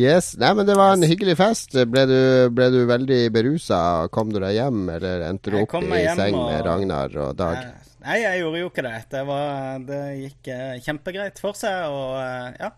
[0.06, 0.38] yes.
[0.40, 1.76] Nei, men det var en hyggelig fest.
[1.90, 2.20] Ble du,
[2.54, 3.80] ble du veldig berusa?
[4.14, 6.46] Kom du deg hjem, eller endte du opp i seng og...
[6.48, 7.58] med Ragnar og Dag?
[8.08, 8.98] Nei, jeg gjorde jo ikke det.
[9.12, 12.70] Det, var, det gikk uh, kjempegreit for seg, og uh, ja.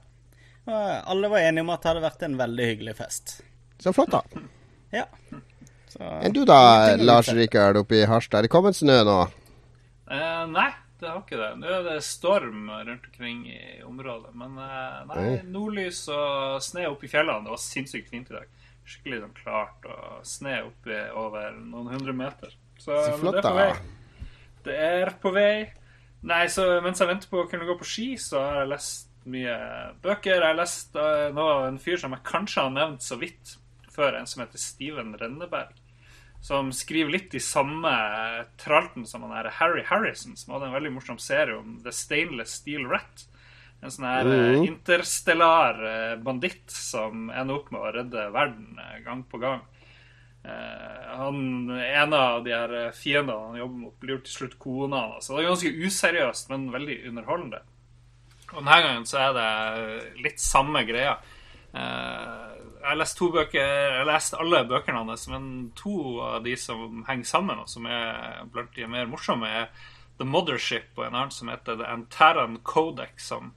[0.69, 3.35] Og alle var enige om at det hadde vært en veldig hyggelig fest.
[3.81, 4.23] Så flott, da.
[4.95, 5.05] Ja.
[5.89, 6.59] Så, Enn du da,
[7.01, 8.39] Lars Rikard oppe i Harstad?
[8.39, 9.17] Er det kommet snø nå?
[10.09, 10.69] Eh, nei,
[11.01, 11.49] det har ikke det.
[11.61, 14.33] Nå er det storm rundt omkring i området.
[14.37, 17.45] Men eh, nei, nordlys og sne oppe i fjellene.
[17.45, 18.65] Det var sinnssykt fint i dag.
[18.89, 22.53] Skikkelig sånn klart og sne oppe over noen hundre meter.
[22.79, 23.69] Så, så flott, det på vei.
[24.65, 25.53] Det er på vei.
[26.29, 29.09] Nei, så mens jeg venter på å kunne gå på ski, så har jeg lest
[29.29, 29.55] mye
[30.03, 30.35] bøker.
[30.35, 33.55] Jeg har lest uh, noe av en fyr som jeg kanskje har nevnt så vidt
[33.93, 35.73] før, en som heter Steven Renneberg.
[36.41, 37.91] Som skriver litt i samme
[38.61, 42.61] tralten som han er Harry Harrison, som hadde en veldig morsom serie om The Stainless
[42.61, 43.25] Steel Rat.
[43.79, 44.63] En sånn her mm.
[44.67, 49.67] interstellar eh, banditt som ender opp med å redde verden eh, gang på gang.
[50.39, 55.27] Han, En av de her fiendene han jobber mot, blir til slutt kona hans.
[55.27, 57.59] Så det er ganske useriøst, men veldig underholdende.
[58.53, 59.49] Og denne gangen så er det
[60.25, 61.17] litt samme greia.
[61.69, 62.48] Uh,
[62.79, 67.03] jeg har lest to bøker Jeg har alle bøkene hans, men to av de som
[67.07, 69.71] henger sammen, og som er blant de mer morsomme, er
[70.19, 73.53] The Mothership og en annen som heter The Antaran Codex, som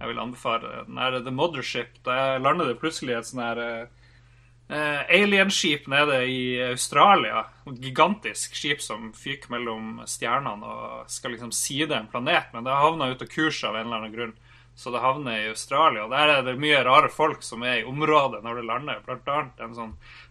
[0.00, 0.84] jeg vil anbefale.
[0.86, 1.98] Den er The Mothership.
[2.06, 7.44] Da lander det plutselig et sånn her uh, alienskip nede i Australia.
[7.68, 12.50] Et gigantisk skip som fyker mellom stjernene og skal liksom side en planet.
[12.54, 14.34] Men det havna ut av kurs av en eller annen grunn.
[14.80, 16.06] Så det havner i Australia.
[16.06, 19.02] Og der er det mye rare folk som er i området når det lander.
[19.04, 19.90] Blant annet en sånn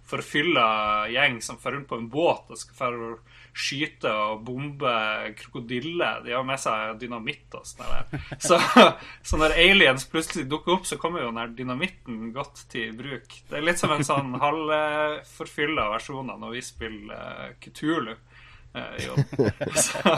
[0.10, 0.64] forfylla
[1.14, 2.97] gjeng som drar rundt på en båt og skal
[3.54, 4.93] skyte og bombe
[5.38, 6.24] krokodiller.
[6.26, 8.18] De har med seg dynamitt og sånn.
[8.41, 8.58] Så,
[9.22, 13.30] så, når aliens plutselig dukker opp, så kommer jo den dynamitten godt til bruk.
[13.52, 18.16] Det er litt som en sånn halvforfylla versjon av når vi spiller Kutulu.
[18.80, 20.15] Eh, så,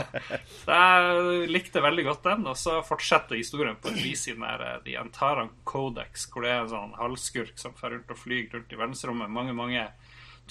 [0.66, 2.48] så, jeg likte veldig godt den.
[2.52, 6.54] Og så fortsetter historien på et vis i den der The Antaran Codex, hvor det
[6.54, 9.88] er en sånn halvskurk som fer rundt og flyr rundt i verdensrommet mange, mange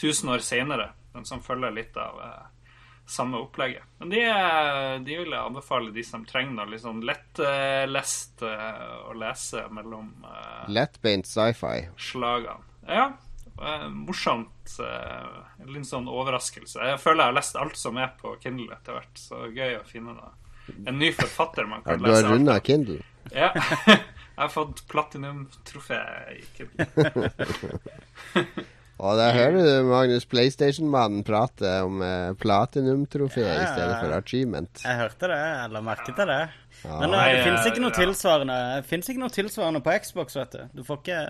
[0.00, 2.44] tusen år seinere, Den som følger litt av eh,
[3.11, 3.82] samme opplegget.
[3.98, 4.20] Men de,
[5.04, 10.12] de, vil jeg anbefale de som trenger noe litt sånn lettlest uh, å lese mellom
[10.22, 11.88] uh, Lettbeint sci-fi.
[11.98, 12.62] Slagene.
[12.86, 13.11] Ja.
[13.61, 14.76] Uh, morsomt.
[14.80, 16.80] En litt sånn overraskelse.
[16.92, 19.20] Jeg føler jeg har lest alt som er på Kindle etter hvert.
[19.20, 20.30] Så gøy å finne det.
[20.88, 22.08] en ny forfatter man kan lese.
[22.08, 23.00] Du har runda Kindle?
[23.34, 23.52] Ja.
[23.86, 26.00] jeg har fått platinum-trofé
[26.38, 26.88] i Kindle.
[29.00, 34.82] Og der hører du Magnus PlayStation-mannen prate om uh, platinum-trofé ja, i stedet for achievement.
[34.84, 36.42] Jeg hørte det, eller merket jeg det.
[36.82, 36.98] Ja.
[37.00, 40.80] Men det fins ikke noe tilsvarende Det ikke noe tilsvarende på Xbox, vet du.
[40.80, 41.22] Du får ikke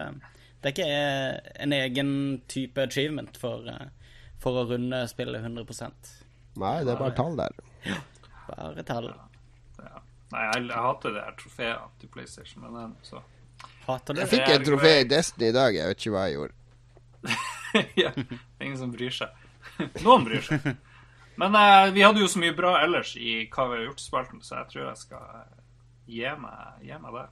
[0.60, 2.12] Det er ikke eh, en egen
[2.52, 3.66] type achievement for,
[4.42, 6.16] for å runde spillet 100%
[6.60, 7.54] Nei, det er bare tall der.
[7.86, 7.98] Ja,
[8.48, 9.06] bare tall.
[9.78, 10.00] Ja.
[10.30, 13.22] Nei, jeg, jeg hater det her trofeet til PlayStation, men så
[13.86, 16.36] Hater du Jeg fikk et trofé i Destiny i dag, jeg vet ikke hva jeg
[16.36, 16.56] gjorde.
[18.02, 19.48] ja, det er ingen som bryr seg.
[20.06, 20.68] Noen bryr seg.
[21.40, 24.60] Men eh, vi hadde jo så mye bra ellers i Hva vi har gjort-spalten, så
[24.60, 25.60] jeg tror jeg skal eh,
[26.10, 27.26] gi meg, gi meg det.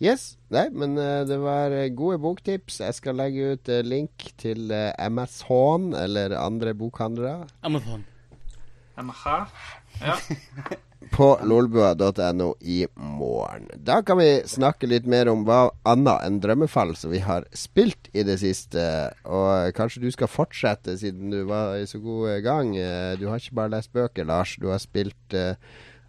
[0.00, 0.38] Yes.
[0.48, 2.78] Nei, men uh, det var uh, gode boktips.
[2.80, 7.44] Jeg skal legge ut uh, link til uh, Amazon eller andre bokhandlere.
[7.62, 8.06] Amazon.
[8.96, 9.52] Amazon.
[10.00, 10.16] Ja.
[11.16, 13.68] på lolbua.no i morgen.
[13.76, 18.08] Da kan vi snakke litt mer om hva annet enn drømmefall som vi har spilt
[18.16, 18.82] i det siste.
[19.28, 22.72] Og kanskje du skal fortsette, siden du var i så god gang.
[23.20, 24.56] Du har ikke bare lest bøker, Lars.
[24.60, 25.56] Du har spilt uh,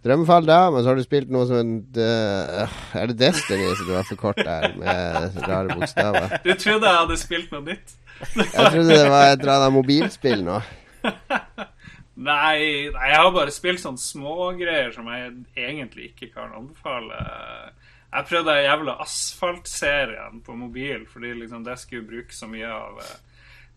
[0.02, 3.86] Drømmefall, da, men så har du spilt noe som en uh, Er det Destiny som
[3.86, 6.38] du har forkortet her, med rare bokstaver?
[6.42, 7.94] Du trodde jeg hadde spilt noe nytt?
[8.36, 10.58] jeg trodde det var et eller annet mobilspill nå.
[12.22, 17.16] Nei, nei, jeg har bare spilt sånne smågreier som jeg egentlig ikke kan anbefale.
[18.12, 23.00] Jeg prøvde den jævla Asfalt-serien på mobil, fordi liksom det skulle bruke så mye av
[23.00, 23.14] eh,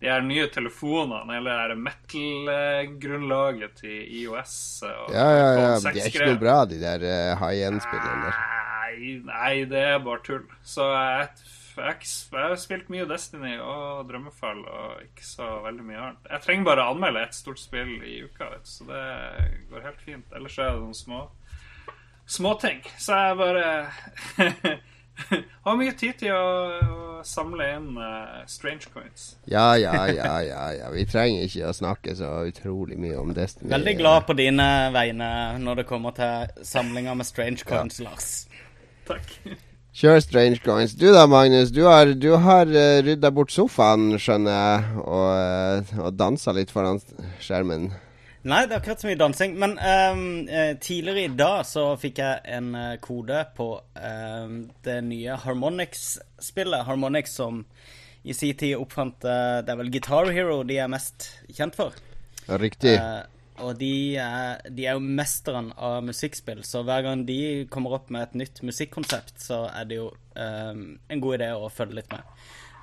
[0.05, 4.55] de her nye telefonene, eller det metal-grunnlaget til IOS.
[4.85, 5.71] Og ja, ja, ja.
[5.81, 8.35] De er ikke noe bra, de der uh, high end-spillene der.
[8.85, 10.45] Nei, nei, det er bare tull.
[10.63, 11.29] Så jeg
[11.75, 11.95] jeg,
[12.31, 16.29] jeg har spilt mye Destiny og Drømmefall og ikke så veldig mye annet.
[16.31, 19.01] Jeg trenger bare å anmelde ett stort spill i uka, vet, så det
[19.71, 20.37] går helt fint.
[20.37, 21.25] Ellers er det noen små
[22.25, 22.79] småting.
[22.97, 23.65] Så jeg bare
[25.65, 26.47] har mye tid til å,
[27.19, 29.35] å samle inn uh, strange coins.
[29.49, 30.89] Ja, ja, ja, ja, ja.
[30.93, 33.71] Vi trenger ikke å snakke så utrolig mye om Destiny.
[33.73, 35.29] Veldig glad på dine vegne
[35.61, 38.09] når det kommer til samlinga med strange coins, ja.
[38.09, 38.33] Lars.
[39.07, 39.31] Takk.
[39.95, 40.91] Kjør Strange Coins.
[40.99, 41.69] Du da, Magnus.
[41.71, 46.51] Du har, du har uh, eh, rydda bort sofaen, skjønner jeg, og, uh, og dansa
[46.57, 46.99] litt foran
[47.39, 47.93] skjermen.
[48.45, 49.55] Nei, det er akkurat så mye dansing.
[49.57, 50.25] Men um,
[50.81, 56.85] tidligere i dag så fikk jeg en uh, kode på um, det nye Harmonix-spillet.
[56.85, 57.63] Harmonix som
[58.25, 61.97] i sin tid oppfant uh, Det er vel Guitar Hero de er mest kjent for.
[62.61, 62.93] Riktig.
[63.01, 63.25] Uh,
[63.65, 67.39] og de er, de er, jo mesteren av musikkspill, så hver gang de
[67.71, 71.71] kommer opp med et nytt musikkonsept, så er det jo um, en god idé å
[71.71, 72.35] følge litt med.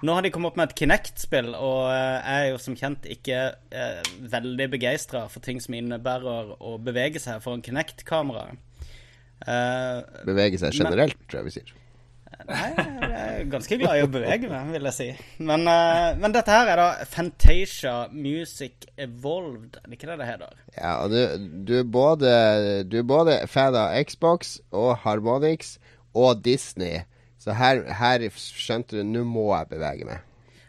[0.02, 3.42] Nå har de kommet opp med et Kinect-spill, og jeg er jo som kjent ikke
[3.70, 8.48] eh, veldig begeistra for ting som innebærer å bevege seg foran Kinect-kamera.
[9.46, 11.78] Eh, bevege seg generelt, men, tror jeg vi sier.
[12.48, 15.08] Nei, jeg er ganske glad i å bevege meg, vil jeg si.
[15.38, 20.30] Men, eh, men dette her er da Fantasia Music Evolved, er det ikke det det
[20.32, 20.58] heter?
[20.74, 22.34] Ja, og du, du, er både,
[22.90, 25.76] du er både fan av Xbox og Harmonix
[26.18, 27.04] og Disney.
[27.42, 30.22] Så her, her skjønte du Nå må jeg bevege meg.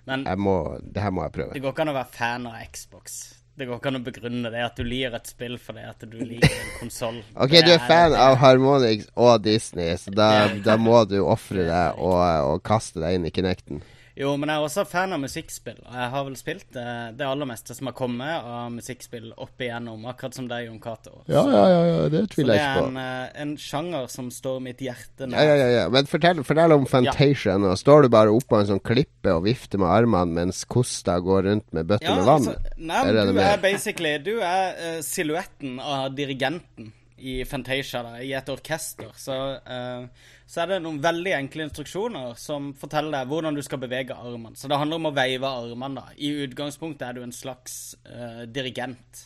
[0.09, 1.53] Men, jeg må, det her må jeg prøve.
[1.55, 3.21] Det går ikke an å være fan av Xbox.
[3.53, 6.17] Det går ikke an å begrunne det at du liker et spill fordi at du
[6.17, 7.19] liker en konsoll.
[7.45, 10.29] ok, du er fan av Harmonix og Disney, så da,
[10.65, 12.17] da må du ofre deg og,
[12.49, 13.83] og, kaste deg inn i Kinecten.
[14.13, 15.79] Jo, men jeg er også fan av musikkspill.
[15.87, 16.85] Og jeg har vel spilt det,
[17.17, 21.23] det aller meste som har kommet av musikkspill opp igjennom, akkurat som deg, Jon Cato.
[21.25, 22.85] Ja, ja, ja, ja, det tviler jeg ikke på.
[22.85, 25.41] Så det er en, en, sjanger som står mitt hjerte nær.
[25.41, 25.85] Ja, ja, ja.
[25.93, 27.73] Men fortell, fortell om Fantasia nå.
[27.79, 31.69] Står du bare oppå en sånn klippe og vifter med armene mens Kosta går rundt
[31.73, 32.51] med bøtter med vann?
[32.53, 36.93] Altså, nei, er du er basically Du er uh, silhuetten av dirigenten
[37.23, 39.13] i Fantasia, da, i et orkester.
[39.19, 43.79] Så uh, så er det noen veldig enkle instruksjoner som forteller deg hvordan du skal
[43.81, 44.57] bevege armen.
[44.59, 46.03] Så det handler om å veive armene.
[46.03, 46.13] da.
[46.13, 49.23] I utgangspunktet er du en slags uh, dirigent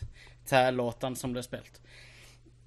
[0.48, 1.82] til låtene som blir spilt.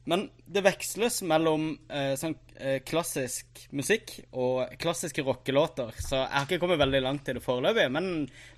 [0.09, 5.93] Men det veksles mellom eh, sånn eh, klassisk musikk og klassiske rockelåter.
[6.01, 8.09] Så jeg har ikke kommet veldig langt i det foreløpig, men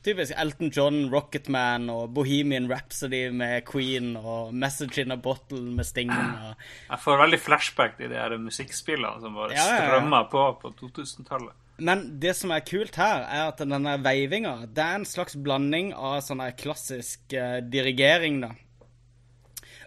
[0.07, 5.88] typisk Elton John, Rocketman og Bohemian Rhapsody med Queen og Message in a Bottle med
[5.88, 6.14] Sting.
[6.14, 6.55] Og...
[6.86, 11.59] Jeg får veldig flashback til de her musikkspillene som bare ja, strømmer på på 2000-tallet.
[11.82, 15.90] Men det som er kult her, er at denne veivinga, det er en slags blanding
[15.97, 18.55] av sånn klassisk eh, dirigering, da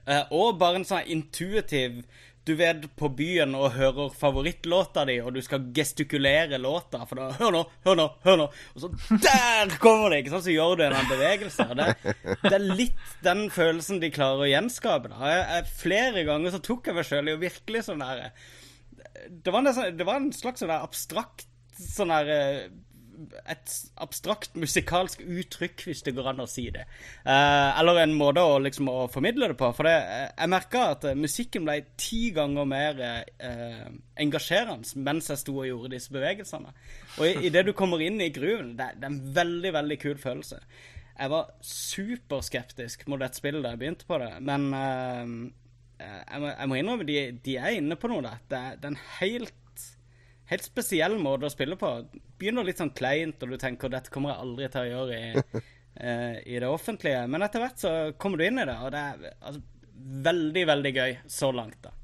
[0.05, 2.03] og bare en sånn intuitiv
[2.45, 7.31] Du vet på byen og hører favorittlåta di, og du skal gestikulere låta, for da
[7.39, 8.45] Hør nå, hør nå, hør nå!
[8.75, 8.91] Og så
[9.23, 10.19] der kommer det!
[10.21, 10.45] ikke sant?
[10.45, 11.65] Så gjør du en bevegelse.
[11.73, 11.87] Det,
[12.43, 15.09] det, er litt den følelsen de klarer å gjenskape.
[15.15, 15.33] da.
[15.33, 18.27] Jeg, jeg, flere ganger så tok jeg meg sjøl i å virkelig sånn der
[19.29, 22.65] det var, en, det var en slags sånn der abstrakt sånn der eh,
[23.49, 26.85] et abstrakt musikalsk uttrykk, hvis det går an å si det.
[27.23, 29.71] Eh, eller en måte å, liksom, å formidle det på.
[29.77, 33.85] For det, eh, jeg merka at eh, musikken ble ti ganger mer eh,
[34.21, 36.73] engasjerende mens jeg sto og gjorde disse bevegelsene.
[37.19, 40.61] Og idet du kommer inn i grooven, det, det, er en veldig, veldig kul følelse.
[41.15, 45.35] Jeg var superskeptisk mot dette spillet da jeg begynte på det, men eh,
[46.01, 48.41] jeg, må, jeg, må, innrømme de, de er inne på noe der.
[48.51, 49.61] Det, det er en helt
[50.51, 51.91] helt spesiell måte å spille på.
[52.39, 55.29] Begynner litt sånn kleint, og du tenker dette kommer jeg aldri til å gjøre i,
[55.41, 57.25] uh, i det offentlige.
[57.31, 59.61] Men etter hvert så kommer du inn i det, og det er altså,
[60.29, 61.95] veldig, veldig gøy så langt, da.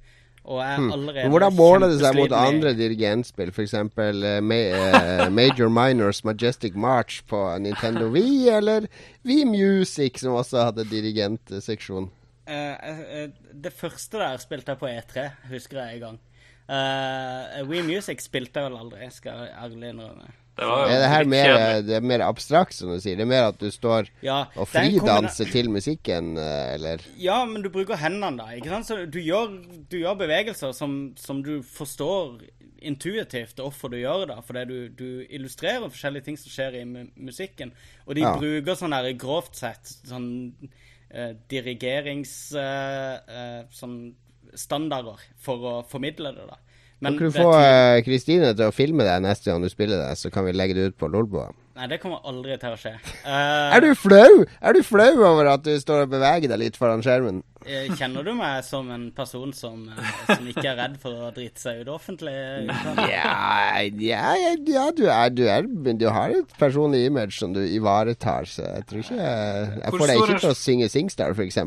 [0.42, 0.88] Og er hmm.
[0.92, 1.34] allerede hmm.
[1.36, 3.76] Hvordan måler det seg mot andre dirigentspill, f.eks.
[3.78, 8.90] Uh, eh, ma uh, Major Minors Majestic March på Nintendo Wii, eller
[9.28, 12.10] Wii Music, som også hadde dirigentseksjon?
[12.50, 16.20] Uh, det første der spilte jeg på E3, husker jeg en gang.
[16.70, 20.30] Uh, We Music spilte jeg vel aldri, skal jeg ærlig innrømme.
[20.62, 23.16] Det er det her mer, det er mer abstrakt, som du sier?
[23.18, 27.06] Det er mer at du står ja, og fridanser til musikken, eh, eller?
[27.18, 28.50] Ja, men du bruker hendene, da.
[28.58, 28.90] ikke sant?
[28.90, 29.56] Så du gjør,
[29.90, 32.44] du gjør bevegelser som, som, du forstår
[32.82, 34.40] intuitivt hvorfor du gjør det.
[34.46, 36.86] Fordi du, du, illustrerer forskjellige ting som skjer i
[37.16, 37.74] musikken.
[38.06, 38.36] Og de ja.
[38.38, 40.28] bruker sånn her grovt sett sånn
[40.60, 42.36] uh, dirigerings...
[42.54, 44.04] Uh, sånn
[44.58, 46.50] standarder for å formidle det.
[46.50, 46.60] da.
[47.02, 47.50] Men kan du få
[48.06, 50.92] Kristine til å filme deg neste gang du spiller det, så kan vi legge det
[50.92, 51.50] ut på Lolboa?
[51.82, 52.92] Nei, det kommer aldri til å skje.
[53.24, 54.44] Uh, er du flau?
[54.62, 57.40] Er du flau over at du står og beveger deg litt foran skjermen?
[57.66, 61.32] Eh, kjenner du meg som en person som, eh, som ikke er redd for å
[61.34, 62.36] drite seg ut offentlig?
[63.10, 68.50] Ja, ja, ja du, er, du, er, du, har et personlig image som du ivaretar,
[68.50, 71.62] så jeg tror ikke Jeg, jeg får deg ikke til å synge Singstar, f.eks.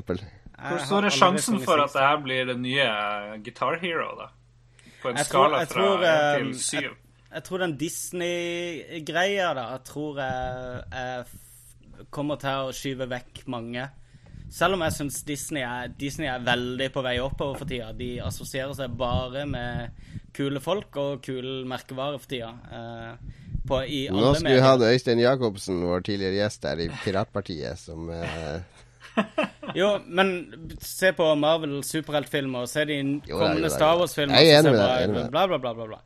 [0.64, 2.86] Hvor stor er sjansen for at det her blir det nye
[3.44, 4.30] Guitar Hero, da?
[5.02, 6.78] På en jeg skala tror, fra tror, til syv?
[6.80, 6.94] Jeg,
[7.34, 13.90] jeg, tror den Disney-greia, da, jeg tror jeg, jeg kommer til å skyve vekk mange.
[14.54, 15.64] Selv om jeg syns Disney,
[15.98, 17.90] Disney, er veldig på vei oppover for tida.
[17.96, 20.04] De assosierer seg bare med
[20.36, 22.52] kule folk og kule merkevare for tida.
[22.70, 23.80] Uh, på,
[24.12, 28.83] Nå skulle vi hatt Øystein Jacobsen, vår tidligere gjest her i Piratpartiet, som uh,
[29.80, 30.30] jo, men
[30.82, 33.00] se på Marvel superheltfilmer, se de
[33.30, 34.38] kommende Star Wars-filmer.
[35.30, 36.00] Bla, bla, bla, bla, bla.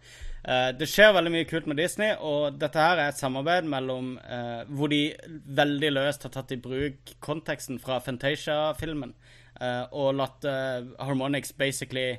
[0.49, 4.15] Uh, det skjer veldig mye kult med Disney, og dette her er et samarbeid mellom
[4.23, 5.11] uh, hvor de
[5.59, 9.13] veldig løst har tatt i bruk konteksten fra Fantasia-filmen
[9.61, 12.15] uh, og latt Harmonix basically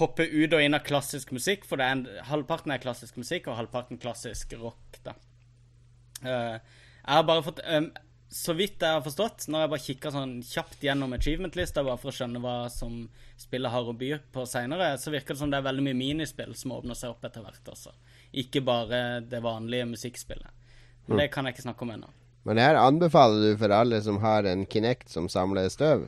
[0.00, 3.50] hoppe ut og inn av klassisk musikk, for det er en, halvparten er klassisk musikk
[3.50, 4.98] og halvparten klassisk rock.
[5.04, 5.14] da.
[6.22, 6.60] jeg
[7.10, 7.90] har bare fått um,
[8.30, 12.12] så vidt jeg har forstått, når jeg bare kikka sånn kjapt gjennom achievement-lista bare for
[12.12, 13.02] å skjønne hva som
[13.40, 16.54] spillet har å by på seinere, så virker det som det er veldig mye minispill
[16.54, 17.90] som åpner seg opp etter hvert altså.
[18.30, 20.54] Ikke bare det vanlige musikkspillet.
[21.08, 21.22] Men mm.
[21.24, 22.12] det kan jeg ikke snakke om ennå.
[22.46, 26.06] Men det her anbefaler du for alle som har en Kinect som samler støv?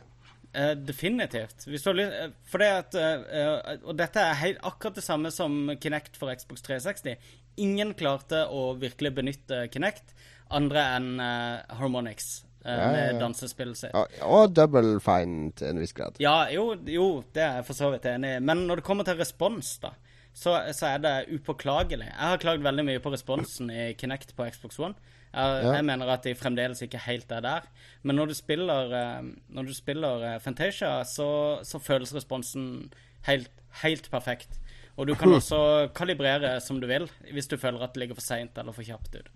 [0.54, 1.66] Uh, definitivt.
[1.66, 6.30] Eh, for det at, uh, og dette er helt, akkurat det samme som Kinect for
[6.30, 7.18] Xbox 360.
[7.66, 10.14] Ingen klarte å virkelig benytte Kinect
[10.52, 12.30] andre enn uh, Harmonix.
[12.62, 13.18] Uh, ja, med ja.
[13.18, 13.94] dansespillet sitt.
[13.98, 16.20] Og, og Double Fine til en viss grad.
[16.22, 18.42] Ja, jo, jo, det er jeg for så vidt enig i.
[18.44, 19.90] Men når det kommer til respons, da,
[20.32, 22.06] så, så, er det upåklagelig.
[22.06, 24.94] Jeg har klagd veldig mye på responsen i Kinect på Xbox One.
[25.32, 25.74] Jeg, ja.
[25.78, 27.68] jeg mener at de fremdeles ikke helt er der.
[28.04, 31.28] Men når du spiller, eh, når du spiller Fantasia, så,
[31.64, 32.92] så føles responsen
[33.28, 33.50] helt,
[33.82, 34.60] helt perfekt.
[34.96, 38.24] Og du kan også kalibrere som du vil, hvis du føler at det ligger for
[38.24, 39.30] seint eller for kjapt ut.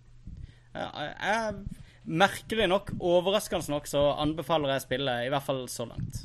[0.77, 1.55] Jeg,
[2.07, 6.25] merkelig nok, overraskende nok, så anbefaler jeg spillet, i hvert fall så langt.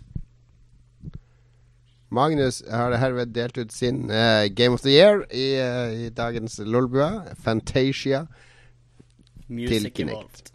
[2.12, 6.60] Magnus har herved delt ut sin uh, Game of the Year i, uh, i dagens
[6.60, 7.32] Lolbua.
[7.39, 8.26] Fantasia.
[9.47, 10.52] Music til Kinect.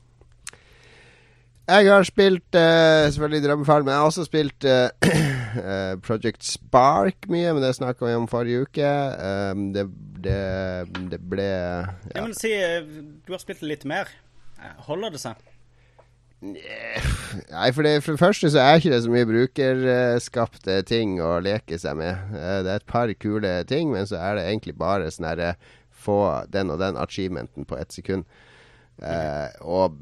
[1.66, 4.86] Jeg har spilt uh, selvfølgelig Drømmefall, men jeg har også spilt uh,
[6.06, 7.50] Project Spark mye.
[7.52, 8.92] Men det snakka vi om forrige uke.
[9.50, 9.88] Um, det,
[10.22, 10.38] det,
[11.10, 11.82] det, ble ja.
[12.14, 12.54] Jeg Men si
[13.26, 14.12] Du har spilt litt mer.
[14.86, 15.42] Holder det seg?
[16.46, 21.38] Nei, for det, for det første så er ikke det så mye brukerskapte ting å
[21.42, 22.30] leke seg med.
[22.36, 25.56] Det er et par kule ting, men så er det egentlig bare sånn herre
[26.06, 28.28] Få den og den achievementen på ett sekund.
[29.02, 29.96] Uh, og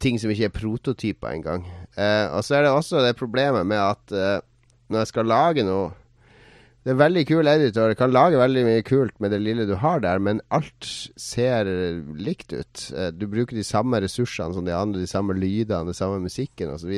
[0.00, 1.66] ting som ikke er prototyper engang.
[1.96, 4.38] Eh, og så er det også det problemet med at eh,
[4.90, 5.90] når jeg skal lage noe
[6.80, 10.00] Det er veldig kul editor, kan lage veldig mye kult med det lille du har
[10.00, 10.86] der, men alt
[11.20, 11.68] ser
[12.16, 12.86] likt ut.
[12.96, 16.72] Eh, du bruker de samme ressursene som de andre, de samme lydene, den samme musikken
[16.72, 16.94] osv.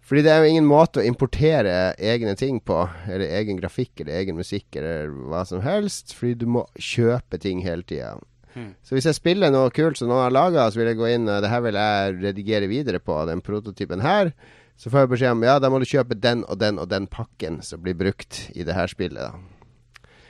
[0.00, 4.16] Fordi det er jo ingen måte å importere egne ting på, eller egen grafikk eller
[4.22, 8.14] egen musikk eller hva som helst, fordi du må kjøpe ting hele tida.
[8.54, 8.70] Mm.
[8.82, 11.28] Så hvis jeg spiller noe kult som noen har laga, så vil jeg gå inn
[11.28, 14.32] og det her vil jeg redigere videre på, den prototypen her.
[14.78, 17.08] Så får jeg beskjed om ja, da må du kjøpe den og den og den
[17.10, 19.20] pakken som blir brukt i det her spillet.
[19.26, 19.58] da.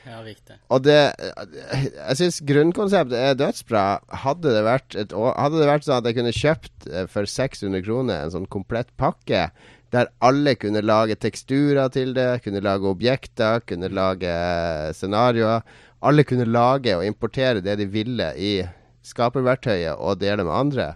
[0.08, 0.56] Ja, riktig.
[0.72, 3.82] Og det Jeg syns grunnkonseptet er dødsbra.
[4.24, 7.84] Hadde det, vært et, hadde det vært sånn at jeg kunne kjøpt eh, for 600
[7.84, 9.50] kroner en sånn komplett pakke
[9.92, 14.32] der alle kunne lage teksturer til det, kunne lage objekter, kunne lage
[14.96, 15.64] scenarioer
[16.04, 18.52] alle kunne lage og importere det de ville i
[19.06, 20.88] skaperverktøyet og dele med andre,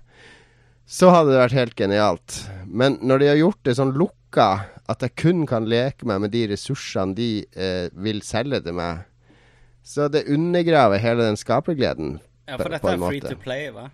[0.87, 2.37] så hadde det vært helt genialt.
[2.67, 4.49] Men når de har gjort det sånn lukka,
[4.91, 9.07] at jeg kun kan leke meg med de ressursene de eh, vil selge til meg,
[9.83, 12.19] så det undergraver hele den skapergleden.
[12.47, 13.89] Ja, for dette er free to play, hva?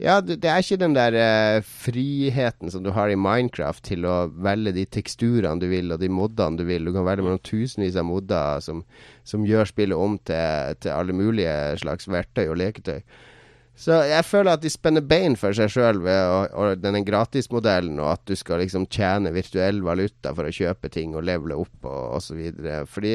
[0.00, 4.30] Ja, det, er ikke den der eh, friheten som du har i Minecraft til å
[4.32, 6.88] velge de teksturene du vil, og de modene du vil.
[6.88, 8.80] Du kan velge mellom tusenvis av modder som,
[9.28, 13.02] som gjør spillet om til, til alle mulige slags verktøy og leketøy.
[13.72, 18.22] Så jeg føler at de spenner bein for seg sjøl ved denne gratismodellen, og at
[18.28, 22.42] du skal liksom tjene virtuell valuta for å kjøpe ting og levele opp og osv.
[22.92, 23.14] Fordi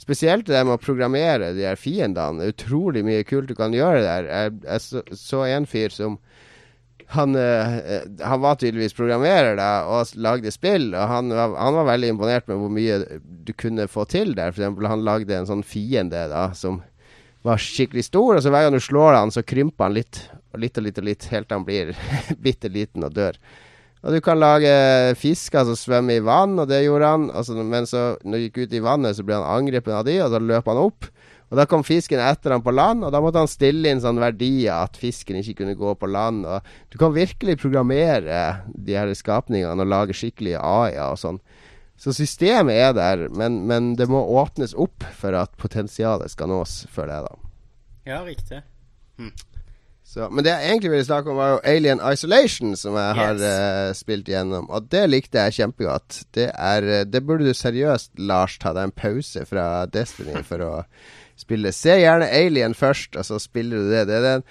[0.00, 3.74] spesielt det med å programmere de her fiendene, det er utrolig mye kult du kan
[3.74, 4.30] gjøre der.
[4.30, 6.20] Jeg, jeg så, så en fyr som
[7.14, 10.92] han, uh, han, var tydeligvis programmerer da, og lagde spill.
[10.94, 14.54] Og han, han, var veldig imponert med hvor mye du kunne få til der.
[14.54, 16.80] For eksempel, han lagde en sånn fiende da, som
[17.44, 18.38] var skikkelig stor.
[18.38, 20.24] Og så hver gang du slår han, så krymper han litt
[20.54, 21.94] og litt og litt, og litt helt til han blir
[22.44, 23.38] bitte liten og dør.
[24.04, 24.70] Og du kan lage
[25.16, 27.30] fisker som svømmer i vann, og det gjorde han.
[27.32, 30.18] Altså, men så, når han gikk ut i vannet, så ble han angrepet av de,
[30.20, 31.08] og da løp han opp.
[31.52, 34.22] Og Da kom fisken etter han på land, og da måtte han stille inn sånne
[34.24, 36.42] verdier at fisken ikke kunne gå på land.
[36.48, 41.38] Og du kan virkelig programmere de her skapningene og lage skikkelige AI-er og sånn.
[42.00, 46.84] Så systemet er der, men, men, det må åpnes opp for at potensialet skal nås,
[46.92, 47.50] føler jeg, da.
[48.04, 48.60] Ja, riktig.
[49.20, 49.30] Hm.
[50.04, 53.20] Så, men det jeg egentlig ville snakke om, var jo Alien Isolation, som jeg yes.
[53.22, 54.68] har uh, spilt gjennom.
[54.68, 56.20] Og det likte jeg kjempegodt.
[56.36, 60.62] Det, er, eh, det burde du seriøst, Lars, ta deg en pause fra Destiny for
[60.62, 60.72] å
[61.42, 61.72] spille.
[61.74, 64.04] Se gjerne Alien først, og så spiller du det.
[64.10, 64.46] Det er den,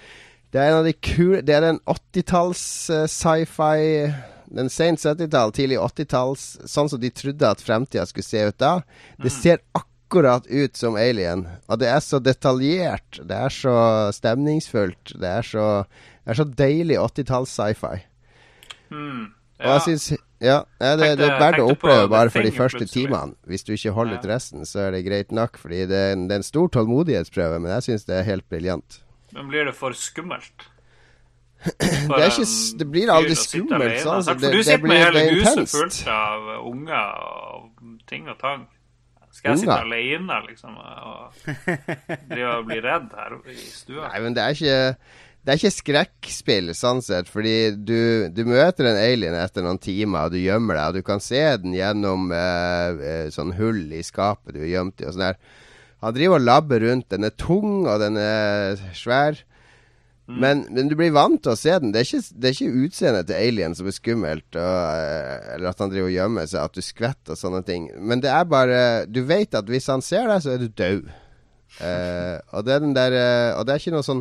[0.52, 4.10] det er en av de kule Det er den 80-talls uh, sci-fi
[4.46, 8.78] den sent 70-tall, tidlig 80-talls, sånn som de trodde at fremtida skulle se ut da.
[9.16, 9.36] Det mm.
[9.36, 11.46] ser akkurat ut som Alien.
[11.68, 13.20] Og det er så detaljert.
[13.22, 13.76] Det er så
[14.14, 15.14] stemningsfullt.
[15.20, 15.68] Det er så,
[16.24, 17.96] det er så deilig 80-talls sci-fi.
[18.92, 19.64] Mm, ja.
[19.64, 20.12] Og jeg syns
[20.44, 23.32] ja, det, det, er verdt å oppleve bare for de første timene.
[23.48, 25.56] Hvis du ikke holder ut resten, så er det greit nok.
[25.62, 28.46] Fordi det, er en, det er en stor tålmodighetsprøve, men jeg syns det er helt
[28.52, 29.00] briljant.
[29.32, 30.68] Men blir det for skummelt?
[31.64, 32.46] Det, er ikke,
[32.78, 33.98] det blir aldri skummelt.
[34.02, 37.68] Sånn, altså, for du sitter med hele huset fullt av unger og
[38.10, 38.66] ting og tang.
[39.34, 44.06] Skal jeg sitte alene, liksom, og bli redd her i stua?
[44.06, 44.80] Nei, men det er ikke
[45.44, 50.30] det er ikke skrekkspill, sånn sett, fordi du, du, møter en alien etter noen timer,
[50.30, 54.56] og du gjemmer deg, og du kan se den gjennom eh, sånn hull i skapet
[54.56, 55.36] du er gjemt i, og sånn der.
[56.04, 57.10] Han driver og labber rundt.
[57.12, 59.38] Den er tung, og den er svær.
[60.24, 60.36] Mm.
[60.40, 61.90] Men, men, du blir vant til å se den.
[61.92, 65.68] Det er ikke, det er ikke utseendet til alien som er skummelt, og, eh, eller
[65.68, 67.90] at han driver og gjemmer seg, at du skvetter og sånne ting.
[68.00, 68.80] Men det er bare
[69.10, 71.12] Du vet at hvis han ser deg, så er du død.
[71.74, 74.20] Uh, og det er den der uh, Og det er ikke noe sånn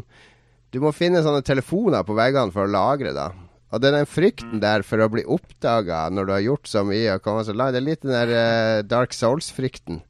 [0.74, 3.28] Du må finne sånne telefoner på veggene for å lagre, da.
[3.70, 6.82] Og det er den frykten der for å bli oppdaga når du har gjort så
[6.88, 7.76] mye og kommet så langt.
[7.76, 10.02] Det er litt den der uh, Dark Souls-frykten.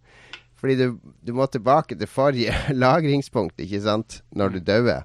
[0.59, 0.85] Fordi du,
[1.19, 2.55] du, må tilbake til forrige
[2.85, 5.03] lagringspunkt, ikke sant, når du dauer.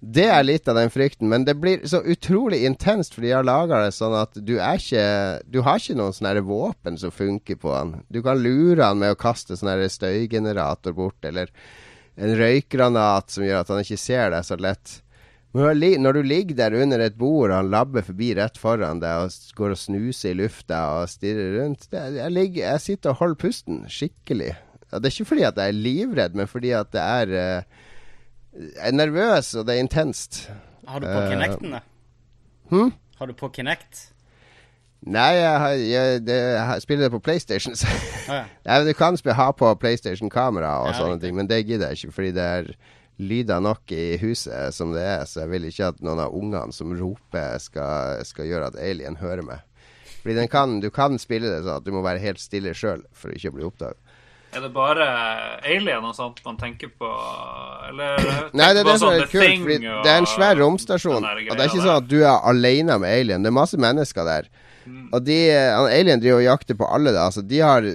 [0.00, 3.46] Det er litt av den frykten, men det blir så utrolig intenst, for de har
[3.46, 5.06] laga det sånn at du er ikke
[5.48, 7.94] Du har ikke noen sånne våpen som funker på han.
[8.12, 11.48] Du kan lure han med å kaste sånn støygenerator bort, eller
[12.16, 15.00] en røykgranat som gjør at han ikke ser deg så lett.
[15.56, 19.56] Når du ligger der under et bord og han labber forbi rett foran deg og
[19.56, 23.78] går og snuser i lufta og stirrer rundt jeg, ligger, jeg, sitter og holder pusten
[23.88, 24.52] skikkelig.
[24.92, 27.85] det er ikke fordi at jeg er livredd, men fordi at det er uh,
[28.56, 30.46] jeg er nervøs, og det er intenst.
[30.88, 31.80] Har du på uh, Kinecten, da?
[32.70, 32.92] Hm?
[33.18, 34.04] Har du på Kinect?
[35.06, 37.76] Nei, jeg, jeg, det, jeg spiller det på PlayStation.
[38.26, 38.44] Ah, ja.
[38.66, 42.16] Nei, du kan ha på PlayStation-kamera og ja, sånne ting, men det gidder jeg ikke,
[42.16, 42.70] fordi det er
[43.16, 46.74] lyder nok i huset som det er, så jeg vil ikke at noen av ungene
[46.74, 49.62] som roper, skal, skal gjøre at alien hører meg.
[50.26, 53.30] Fordi kan, du kan spille det sånn at du må være helt stille sjøl for
[53.30, 54.00] å ikke bli oppdaget.
[54.56, 55.06] Er det bare
[55.68, 57.08] alien og sånt man tenker på,
[57.90, 58.22] eller
[58.56, 59.66] Nei, det er det som er kult.
[59.66, 61.26] Fordi det er en svær romstasjon.
[61.26, 63.44] Og det er ikke sånn at du er alene med alien.
[63.44, 64.48] Det er masse mennesker der.
[64.86, 65.08] Mm.
[65.12, 67.12] Og de, Alien driver og jakter på alle.
[67.12, 67.26] Da.
[67.26, 67.86] Altså, de har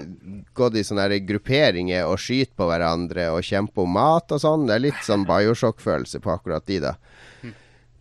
[0.58, 4.68] gått i sånne grupperinger og skyter på hverandre og kjemper om mat og sånn.
[4.68, 6.96] Det er litt sånn Bioshock-følelse på akkurat de, da.
[7.42, 7.54] Mm.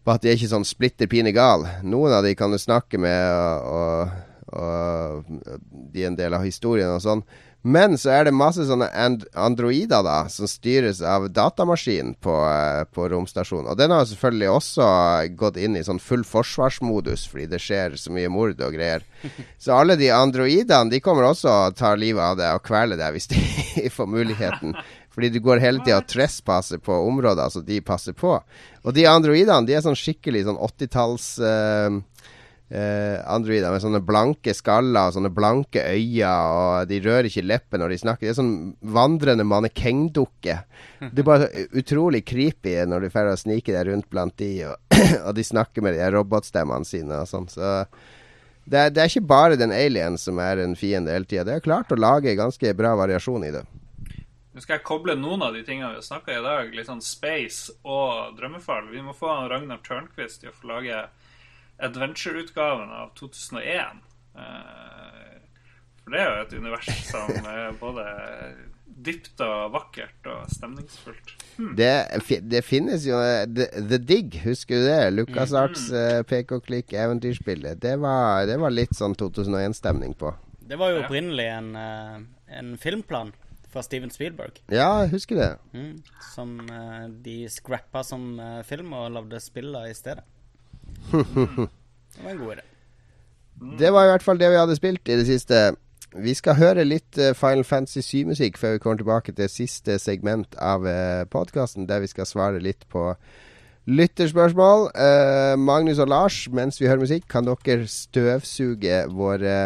[0.04, 1.68] På at de er ikke sånn splitter pine gal.
[1.86, 3.30] Noen av de kan du snakke med,
[3.70, 4.18] og,
[4.50, 5.30] og, og
[5.94, 7.24] de er en del av historien og sånn.
[7.62, 12.86] Men så er det masse sånne and androider da som styres av datamaskin på, uh,
[12.88, 13.68] på romstasjonen.
[13.68, 14.86] Og den har selvfølgelig også
[15.36, 19.04] gått inn i sånn full forsvarsmodus fordi det skjer så mye mord og greier.
[19.60, 23.12] Så alle de androidene de kommer også og tar livet av deg og kveler deg
[23.12, 23.42] hvis de
[23.96, 24.72] får muligheten.
[25.12, 28.38] Fordi du går hele tida og trespasser på områder som de passer på.
[28.86, 32.00] Og de androidene de er sånn skikkelig sånn 80-talls uh,
[32.70, 37.82] Uh, androider med sånne blanke skaller og sånne blanke øyne, og de rører ikke leppene
[37.82, 38.28] når de snakker.
[38.28, 38.52] Det er sånn
[38.94, 40.54] vandrende mannekengdukke.
[41.02, 44.78] Det er bare utrolig creepy når du får snike deg rundt blant de, og,
[45.26, 47.50] og de snakker med de robotstemmene sine og sånn.
[47.50, 47.74] Så
[48.70, 51.48] det er, det er, ikke bare den alien som er en fiende hele tida.
[51.48, 53.64] Det er klart å lage ganske bra variasjon i det.
[54.54, 57.02] Nå skal jeg koble noen av de tingene vi har snakka i dag, litt sånn
[57.02, 58.92] space og drømmefall.
[58.94, 61.02] Vi må få Ragnar Tørnquist til å få lage
[61.80, 64.02] adventure-utgaven av 2001.
[64.36, 65.38] Eh,
[66.02, 68.04] for det er jo et univers som er både
[69.00, 71.34] dypt og vakkert og stemningsfullt.
[71.56, 71.74] Hmm.
[71.78, 71.92] Det,
[72.52, 75.02] det, finnes jo eh, The, The, Dig, husker du det?
[75.14, 75.60] Lucas mm.
[75.62, 75.98] Arts mm.
[76.00, 77.80] eh, pek-og-klikk eventyrspillet.
[77.80, 80.34] Det var, det var, litt sånn 2001-stemning på.
[80.70, 83.32] Det var jo opprinnelig en, en, filmplan
[83.72, 84.60] fra Steven Spielberg.
[84.70, 85.48] Ja, jeg husker det.
[85.74, 85.96] Mm,
[86.30, 86.52] som
[87.24, 88.36] de scrappa som
[88.66, 90.22] film og lagde spillet i stedet.
[91.10, 92.66] Det var en god idé.
[93.78, 95.60] Det var i hvert fall det vi hadde spilt i det siste.
[96.16, 100.56] Vi skal høre litt uh, Final Fantasy 7-musikk før vi kommer tilbake til siste segment
[100.58, 103.12] av eh, podkasten, der vi skal svare litt på
[103.88, 104.90] lytterspørsmål.
[104.94, 109.56] Uh, Magnus og Lars, mens vi hører musikk, kan dere støvsuge våre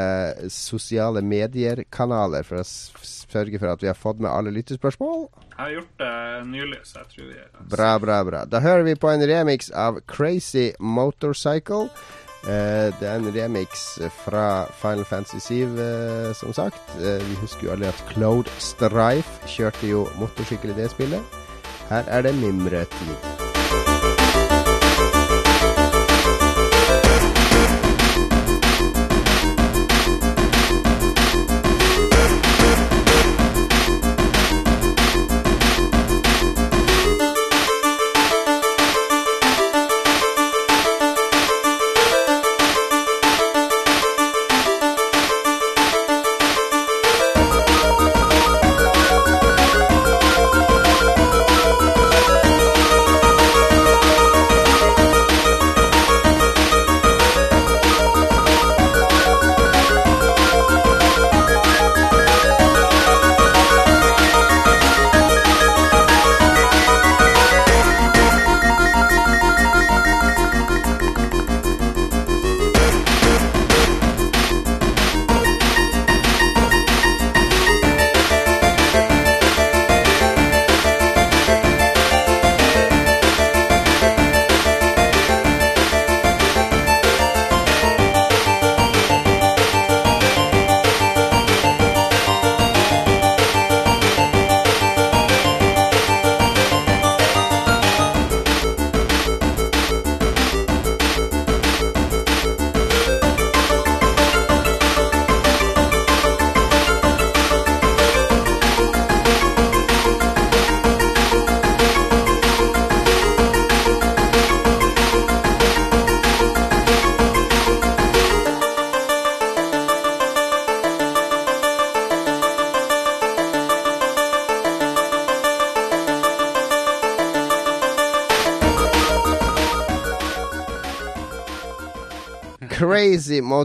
[0.52, 5.26] sosiale medier-kanaler for å sørge for at vi har fått med alle lytterspørsmål?
[5.54, 6.12] Jeg har gjort det
[6.50, 8.44] nylig, så jeg tror vi er Bra, bra, bra.
[8.50, 11.88] Da hører vi på en remix av Crazy Motorcycle.
[12.44, 13.86] Uh, det er en remix
[14.24, 16.82] fra Final Fantasy 7, uh, eh, som sagt.
[16.98, 21.40] Uh, vi husker jo alle at Cloud Strife kjørte jo motorsykkel i det spillet.
[21.88, 23.63] Her er det mimretid.
[24.04, 24.43] うん。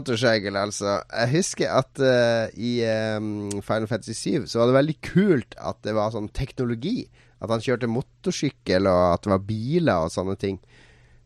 [0.00, 0.98] Motorcycle, altså.
[1.12, 2.80] Jeg husker at uh, i
[3.16, 7.04] um, Final Fantasy 7 så var det veldig kult at det var sånn teknologi.
[7.40, 10.58] At han kjørte motorsykkel, og at det var biler og sånne ting.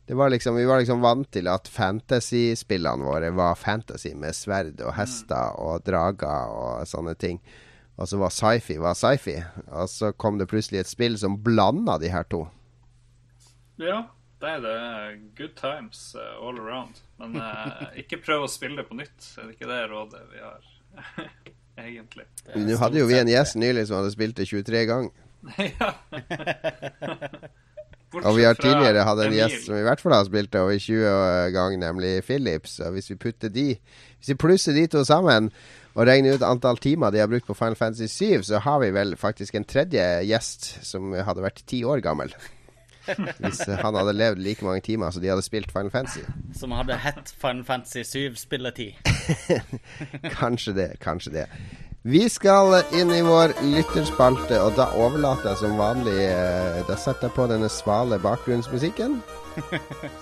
[0.06, 4.92] Var liksom, vi var liksom vant til at fantasy-spillene våre var fantasy med sverd og
[4.98, 7.40] hester og drager og sånne ting.
[7.96, 9.38] Og så var sci-fi var sci-fi.
[9.70, 12.44] Og så kom det plutselig et spill som blanda de her to.
[13.80, 14.05] Ja,
[14.42, 14.76] det er det.
[15.38, 17.01] Good times uh, all around.
[17.32, 19.28] Men uh, ikke prøv å spille det på nytt.
[19.38, 20.72] Er det ikke det rådet vi har,
[21.88, 22.26] egentlig?
[22.55, 25.12] Nå hadde jo vi en gjest nylig som hadde spilt det 23 ganger.
[25.80, 25.92] ja.
[28.24, 30.78] og vi har tidligere hatt en gjest som i hvert fall har spilt det over
[30.78, 32.78] 20 ganger, nemlig Philips.
[32.84, 35.51] Og hvis vi putter de Hvis vi plusser de to sammen
[35.94, 38.90] og regner ut antall timer de har brukt på Final Fantasy 7, så har vi
[38.94, 42.34] vel faktisk en tredje gjest som hadde vært ti år gammel.
[43.39, 46.24] Hvis han hadde levd like mange timer som de hadde spilt Final Fantasy.
[46.56, 49.01] Som hadde hett Final Fantasy 7-spilletid.
[50.40, 51.47] kanskje det, kanskje det.
[52.05, 57.31] Vi skal inn i vår lytterspalte, og da overlater jeg som vanlig eh, Da setter
[57.31, 59.22] jeg på denne svale bakgrunnsmusikken.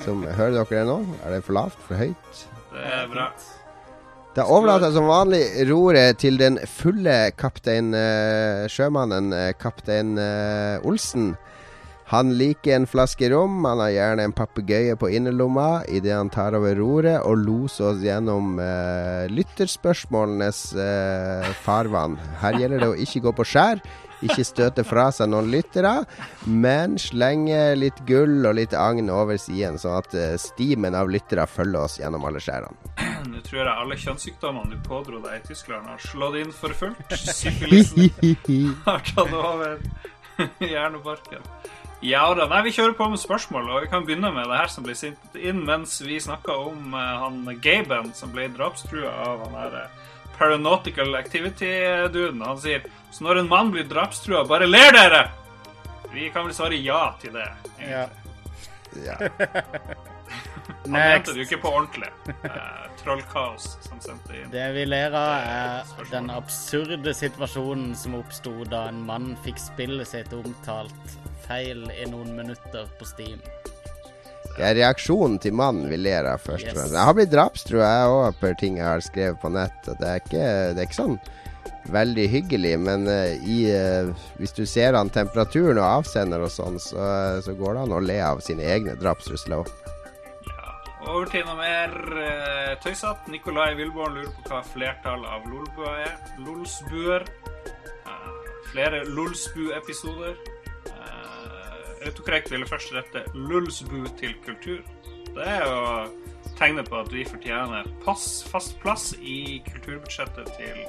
[0.05, 1.01] Som Hører dere det nå?
[1.25, 1.81] Er det for lavt?
[1.89, 2.45] For høyt?
[2.71, 3.27] Det er bra.
[4.33, 10.87] Da overlater jeg som vanlig roret til den fulle kaptein uh, sjømannen, uh, kaptein uh,
[10.89, 11.35] Olsen.
[12.13, 13.65] Han liker en flaske rom.
[13.65, 18.03] Han har gjerne en papegøye på innerlomma idet han tar over roret og loser oss
[18.05, 22.19] gjennom eh, lytterspørsmålenes eh, farvann.
[22.43, 23.81] Her gjelder det å ikke gå på skjær,
[24.29, 25.95] ikke støte fra seg noen lyttere,
[26.45, 31.49] men slenge litt gull og litt agn over siden, sånn at eh, stimen av lyttere
[31.49, 32.93] følger oss gjennom alle skjærene.
[33.33, 37.17] Nå tror jeg alle kjønnssykdommene du pådro deg i Tyskland, har slått inn for fullt.
[37.41, 39.81] Syfilisen har tatt over
[40.75, 41.41] hjernebarken.
[42.03, 42.49] Ja da.
[42.51, 44.95] Nei, vi kjører på med spørsmål, og vi kan begynne med det her som ble
[44.99, 49.77] sendt inn mens vi snakka om uh, han Gaben som ble drapstrua av han her
[49.85, 52.43] uh, Paranautical Activity-duden.
[52.43, 55.23] Han sier så når en mann blir drapstrua, bare ler dere!
[56.13, 57.47] Vi kan vel svare ja til det.
[57.87, 58.07] Ja.
[59.07, 59.17] ja.
[60.83, 62.11] Han mente det jo ikke på ordentlig.
[62.43, 64.51] Uh, Trollkaos som sendte inn.
[64.53, 70.11] Det vi ler av, er den absurde situasjonen som oppsto da en mann fikk spillet
[70.11, 73.43] sitt omtalt feil i noen minutter på Steam.
[74.53, 76.67] Det er reaksjonen til mannen vi ler av først.
[76.69, 76.93] Yes.
[76.93, 79.79] Jeg har blitt drapstrua, jeg òg, per ting jeg har skrevet på nett.
[79.87, 81.17] Det er ikke, det er ikke sånn
[81.93, 86.79] veldig hyggelig, men uh, i, uh, hvis du ser an temperaturen og avsender og sånn,
[86.83, 87.07] så,
[87.43, 89.73] så, går det an å le av sine egne drapstrusler òg.
[91.03, 93.33] Over til noe mer uh, tøysete.
[93.33, 96.15] Nikolai Wilborn lurer på hva flertallet av lolbua er.
[96.45, 97.27] Lolsbuer.
[98.07, 98.31] Uh,
[98.71, 100.39] flere Lolsbu-episoder.
[100.93, 101.22] Uh,
[102.07, 104.83] Autokorrekt ville først rette Lulsbu til kultur.
[105.33, 105.79] Det er jo
[106.59, 110.83] tegnet på at vi fortjener pass, fast plass i kulturbudsjettet til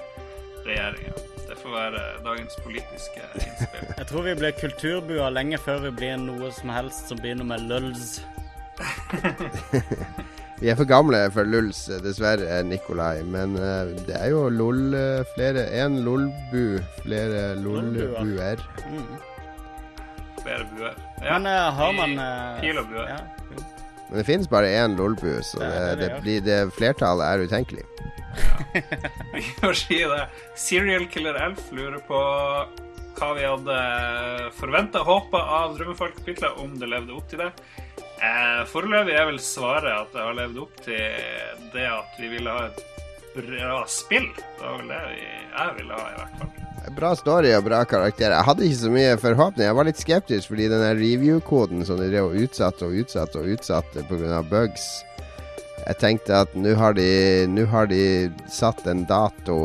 [0.66, 1.14] regjeringa.
[1.48, 3.90] Det får være dagens politiske innspill.
[3.98, 7.68] Jeg tror vi blir kulturbua lenge før vi blir noe som helst som begynner med
[7.70, 8.22] luls.
[10.64, 13.20] Vi er for gamle for Luls, dessverre, Nikolai.
[13.28, 18.64] Men uh, det er jo LOL uh, flere Én LOL-bu, flere LOL-buer.
[18.88, 19.33] Mm.
[20.44, 21.00] Flere buer.
[21.24, 22.18] Ja, men uh, har man
[22.62, 23.08] Pil og bue.
[23.08, 23.22] Ja.
[24.10, 27.86] Men det finnes bare én LOL-bu, så det, det, det, blir, det flertallet er utenkelig.
[28.38, 28.82] Ja.
[29.34, 30.26] Vi får si det.
[30.60, 32.20] Serial Killer Elf lurer på
[33.14, 33.76] hva vi hadde
[34.58, 37.52] forventa, håpa av Drømmefolk-kapitlet, om det levde opp til det.
[38.24, 42.58] Eh, foreløpig er vel svaret at det har levd opp til det at vi ville
[42.58, 42.84] ha et
[43.36, 44.30] bra spill.
[44.34, 46.63] Det var vel det vi, jeg ville ha, i hvert fall.
[46.92, 48.34] Bra story og bra karakter.
[48.34, 49.64] Jeg hadde ikke så mye forhåpning.
[49.70, 53.54] Jeg var litt skeptisk fordi den review-koden som de drev og utsatte og utsatte og
[53.56, 54.42] utsatte pga.
[54.52, 54.88] bugs
[55.84, 57.00] Jeg tenkte at nå har,
[57.72, 58.04] har, de
[58.52, 59.56] satt en dato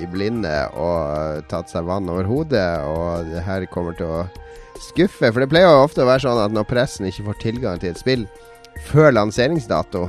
[0.00, 4.24] i blinde og tatt seg vann over hodet, og det her kommer til å
[4.90, 5.30] skuffe.
[5.30, 7.92] For det pleier jo ofte å være sånn at når pressen ikke får tilgang til
[7.92, 8.26] et spill
[8.88, 10.08] før lanseringsdato,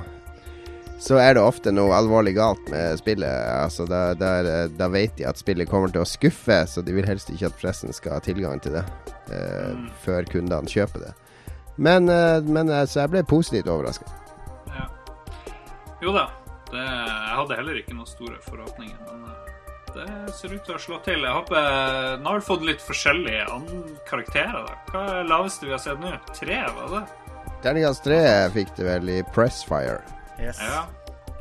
[1.02, 3.48] så er det ofte noe alvorlig galt med spillet.
[3.56, 7.08] Altså, da, da, da, vet de at spillet kommer til å skuffe, så de vil
[7.10, 8.84] helst ikke at pressen skal ha tilgang til det
[9.34, 9.88] eh, mm.
[10.04, 11.16] før kundene kjøper det.
[11.82, 14.06] Men, eh, men altså, jeg ble positivt overraska.
[14.70, 14.86] Ja.
[16.06, 16.28] Jo da.
[16.70, 19.02] Det, jeg hadde heller ikke noen store forhåpninger.
[19.10, 19.52] Men eh,
[19.98, 21.26] det ser ut til å slå til.
[21.26, 23.60] Jeg håper Nå har vi fått litt forskjellige
[24.06, 24.70] karakterer.
[24.70, 24.80] da.
[24.94, 26.14] Hva er det laveste vi har sett nå?
[26.38, 27.06] Tre, var det?
[27.66, 28.24] Terningkast tre
[28.54, 30.21] fikk det vel i Pressfire.
[30.42, 30.58] Yes.
[30.58, 30.86] Ja,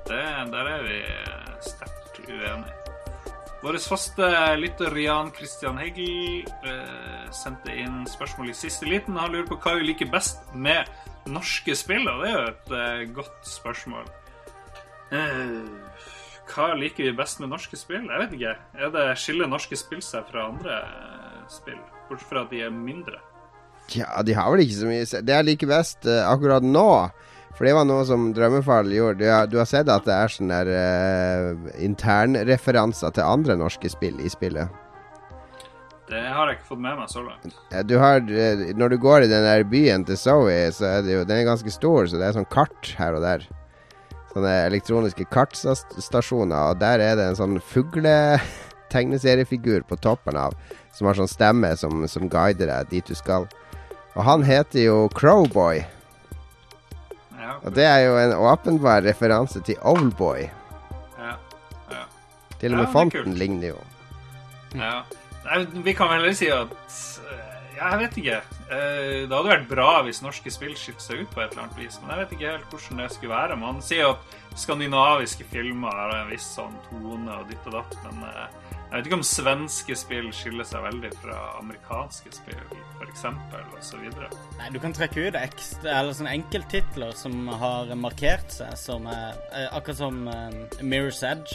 [0.09, 0.21] det,
[0.53, 0.99] der er vi
[1.65, 2.77] sterkt uenige.
[3.61, 9.19] Vår faste lytter Jan Christian Heggel eh, sendte inn spørsmål i siste liten.
[9.21, 10.89] Han lurer på hva vi liker best med
[11.29, 14.09] norske spill, og det er jo et eh, godt spørsmål.
[15.17, 15.57] Eh,
[16.51, 18.05] hva liker vi best med norske spill?
[18.09, 18.55] Jeg vet ikke.
[18.81, 20.81] Er det Skiller norske spill seg fra andre
[21.53, 21.81] spill?
[22.09, 23.21] Bortsett fra at de er mindre.
[23.97, 26.91] Ja, de har vel ikke så mye Det jeg liker best uh, akkurat nå
[27.61, 29.21] for det var noe som Drømmefall gjorde.
[29.21, 34.17] Du har, du har sett at det er sånne uh, internreferanser til andre norske spill
[34.25, 34.65] i spillet?
[36.09, 37.53] Det har jeg ikke fått med meg så langt.
[37.85, 41.13] Du har, eh, når du går i den der byen til Zoe, så er det
[41.13, 43.45] jo Den er ganske stor, så det er sånn kart her og der.
[44.33, 50.57] Sånne elektroniske kartstasjoner, og der er det en sånn fugletegneseriefigur på toppen av,
[50.97, 53.45] som har sånn stemme som, som guider deg dit du skal.
[54.17, 56.00] Og han heter jo Crowboy.
[57.51, 57.57] Ja.
[57.67, 60.45] Og det er jo en åpenbar referanse til Oldboy.
[61.19, 61.33] Ja.
[61.91, 62.05] ja.
[62.61, 63.81] Til og med ja, fonten ligner jo.
[64.79, 65.01] Ja.
[65.49, 66.75] Nei, vi kan vel heller si at
[67.25, 68.39] eh, Ja, jeg vet ikke.
[68.71, 71.81] Eh, det hadde vært bra hvis norske spill skilte seg ut på et eller annet
[71.81, 73.59] vis, men jeg vet ikke helt hvordan det skulle være.
[73.59, 78.29] Man sier at skandinaviske filmer har en viss sånn tone og ditt og datt, men
[78.29, 78.60] eh,
[78.91, 83.27] jeg vet ikke om svenske spill skiller seg veldig fra amerikanske spill, f.eks.,
[83.79, 84.07] osv.
[84.59, 89.39] Nei, du kan trekke ut ekstra, eller sånne enkelttitler som har markert seg, som er,
[89.71, 90.25] akkurat som
[90.83, 91.55] Mirror's Edge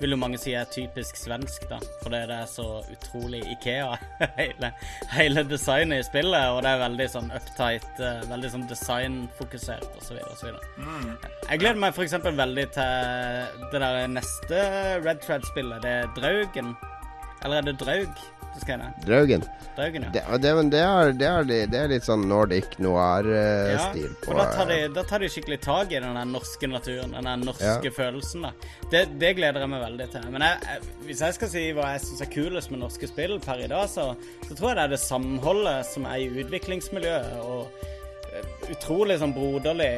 [0.00, 1.78] vil jo mange si er typisk svensk, da.
[2.02, 3.92] Fordi det er så utrolig Ikea,
[4.40, 4.72] hele,
[5.12, 6.48] hele designet i spillet.
[6.54, 10.20] Og det er veldig sånn uptight, uh, veldig sånn designfokusert osv.
[10.32, 10.58] osv.
[10.80, 11.14] Mm.
[11.50, 12.18] Jeg gleder meg f.eks.
[12.42, 14.66] veldig til det der neste
[15.04, 15.84] Red Thread-spillet.
[15.84, 16.76] Det er Draugen.
[17.44, 18.28] Eller er det Draug?
[19.06, 19.44] Draugen.
[19.76, 20.10] Draugen ja.
[20.12, 24.46] det, det, det, er, det, er, det, er, litt sånn Nordic noir-stil ja, på da
[24.52, 27.94] tar, de, da tar, de, skikkelig tak i den norske naturen, den norske ja.
[27.94, 28.48] følelsen.
[28.48, 28.52] da
[28.90, 30.26] det, gleder jeg meg veldig til.
[30.34, 33.38] Men jeg, jeg, hvis jeg skal si hva jeg syns er kulest med norske spill
[33.44, 34.10] per i dag, så,
[34.48, 37.38] så, tror jeg det er det samholdet som er i utviklingsmiljøet.
[37.44, 37.86] og
[38.34, 39.90] eh, Utrolig sånn broderlig.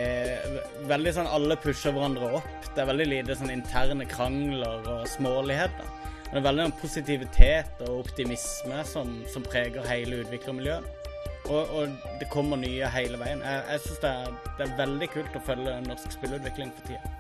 [0.91, 2.71] Veldig sånn alle pusher hverandre opp.
[2.73, 6.02] Det er veldig lite sånn interne krangler og småligheter.
[6.33, 11.03] Men det er veldig en positivitet og optimisme som, som preger hele utviklermiljøet.
[11.51, 13.43] Og, og, det kommer nye hele veien.
[13.45, 14.13] Jeg, jeg syns det,
[14.57, 17.13] det, er veldig kult å følge norsk spillutvikling for tida.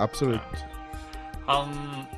[0.00, 0.62] Absolutt.
[1.50, 1.74] Han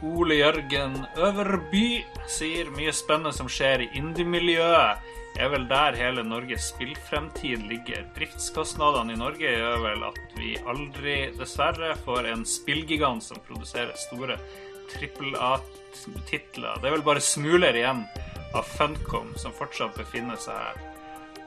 [0.06, 5.10] Ole Jørgen Øverby sier mye spennende som skjer i indie-miljøet.
[5.40, 8.04] er vel der hele Norges spillfremtid ligger.
[8.14, 14.36] Driftskostnadene i Norge gjør vel at vi aldri, dessverre, får en spillgigant som produserer store
[14.94, 16.80] trippel A-titler.
[16.80, 18.04] Det er vel bare smuler igjen
[18.56, 20.80] av Funcom som fortsatt befinner seg her.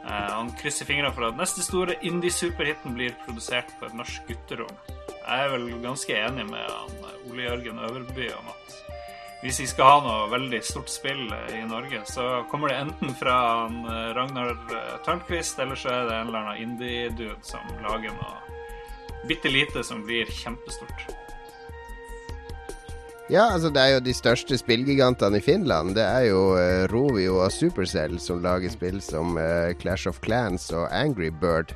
[0.05, 4.73] Eh, han krysser fingrene for at neste store indie-superhiten blir produsert på et norsk gutterom.
[5.15, 8.81] Jeg er vel ganske enig med han, eh, Ole Jørgen Øverby om at
[9.43, 13.35] hvis vi skal ha noe veldig stort spill i Norge, så kommer det enten fra
[13.59, 13.83] han
[14.17, 14.55] Ragnar
[15.05, 18.45] Tørnquist, eller så er det en eller annen indie-dude som lager noe
[19.27, 21.24] bitte lite som blir kjempestort.
[23.25, 25.95] Ja, altså det er jo de største spillgigantene i Finland.
[25.97, 30.69] Det er jo uh, Rovio og Supercell som lager spill som uh, Clash of Clans
[30.69, 31.73] og Angry Bird.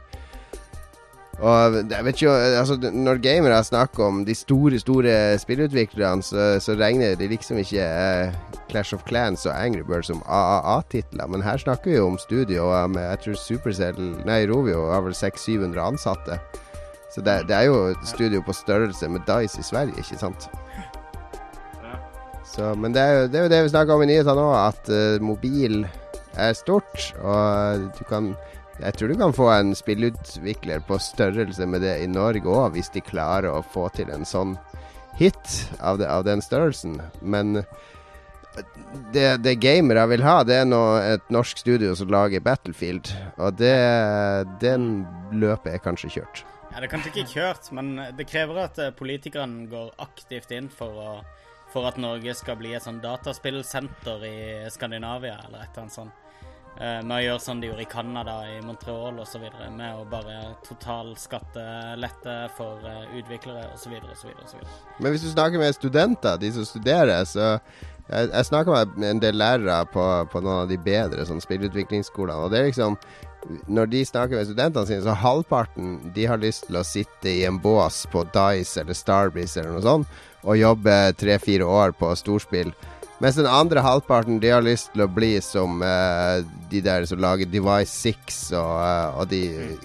[1.39, 6.75] Og jeg vet ikke, altså Når gamere snakker om de store store spillutviklerne, så, så
[6.75, 11.27] regner de liksom ikke uh, Clash of Clans og Angry Bird som AAA-titler.
[11.27, 15.17] Men her snakker vi jo om studio med jeg tror Supercell Nei, Rovio har vel
[15.17, 16.41] 600-700 ansatte.
[17.09, 20.51] Så det, det, er jo studio på størrelse med Dice i Sverige, ikke sant?
[22.49, 24.47] Så, men det er, jo, det er, jo, det vi snakker om i nyhetene nå,
[24.57, 25.83] at uh, mobil
[26.39, 27.11] er stort.
[27.21, 28.33] Og du kan
[28.79, 32.87] Jeg tror du kan få en spillutvikler på størrelse med det i Norge òg, hvis
[32.93, 34.53] de klarer å få til en sånn
[35.19, 37.01] hit av, det, av den størrelsen.
[37.19, 37.59] Men
[39.13, 43.11] det, det gamere vil ha, det er nå et norsk studio som lager Battlefield.
[43.37, 43.75] Og det,
[44.63, 45.03] den
[45.35, 46.45] løpet er kanskje kjørt.
[46.69, 50.69] Ja, Det er kanskje ikke kjørt, men det krever at eh, politikerne går aktivt inn
[50.71, 51.11] for å
[51.73, 54.39] for at Norge skal bli et sånn dataspillsenter i
[54.73, 56.25] Skandinavia, eller et eller annet sånt.
[56.79, 59.45] Uh, med å gjøre sånn de gjorde i Canada, i Montreal osv.
[59.75, 63.97] Med å bare totalskattelette for uh, utviklere osv.
[64.13, 64.59] osv.
[64.99, 67.57] Men hvis du snakker med studenter, de som studerer, så
[68.09, 72.41] Jeg, jeg snakker med en del lærere på, på noen av de bedre sånn spillutviklingsskolene,
[72.41, 72.95] og det er liksom
[73.69, 77.45] når de snakker med studentene sine, så halvparten de har lyst til å sitte i
[77.45, 82.71] en bås på Dice eller Starbreeze eller noe sånt og jobbe tre-fire år på storspill.
[83.19, 86.39] Mens den andre halvparten de har lyst til å bli som uh,
[86.71, 89.41] de der som lager Device 6 og, uh, og de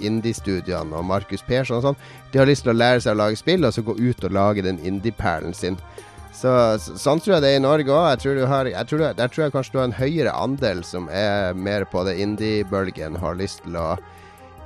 [0.07, 1.99] indie-studiene og Markus Persson og sånn.
[2.31, 4.37] De har lyst til å lære seg å lage spill og så gå ut og
[4.37, 5.81] lage den indie-perlen sin.
[6.35, 6.53] Så,
[6.83, 8.23] så, Sånn tror jeg det er i Norge òg.
[8.23, 13.19] Der tror jeg kanskje du har en høyere andel som er mer på det indie-bølgen,
[13.19, 13.97] har lyst til å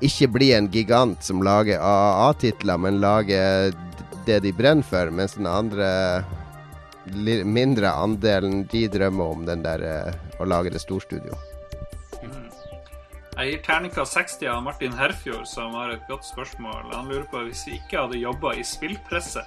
[0.05, 3.73] ikke bli en gigant som lager AAA-titler, men lager
[4.28, 5.88] det de brenner for, mens den andre
[7.44, 11.36] mindre andelen de drømmer om den der uh, å lage det storstudio.
[12.22, 12.50] Mm.
[13.38, 16.90] Jeg gir terningkast 60 av Martin Herfjord, som har et godt spørsmål.
[16.92, 19.44] Han lurer på hvis vi ikke hadde jobba i spillpresse,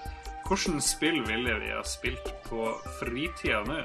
[0.48, 3.84] hvilket spill ville vi ha spilt på fritida nå?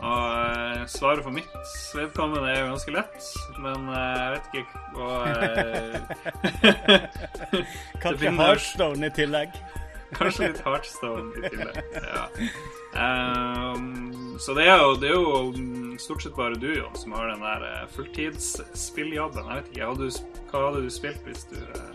[0.00, 1.50] Og uh, svaret for mitt
[1.92, 3.26] vedkommende er jo ganske lett,
[3.60, 4.64] men uh, jeg vet ikke
[4.96, 5.10] hva
[8.06, 9.60] Kanskje Heartstone i tillegg?
[10.18, 11.78] Kanskje litt Heartstone i tillegg.
[11.94, 12.26] Ja.
[12.90, 17.30] Um, så det er, jo, det er, jo, stort sett bare du, Jon, som har
[17.30, 19.46] den der uh, fulltidsspilljobben.
[19.46, 21.92] Jeg vet ikke, hadde du, Hva hadde du spilt hvis du uh,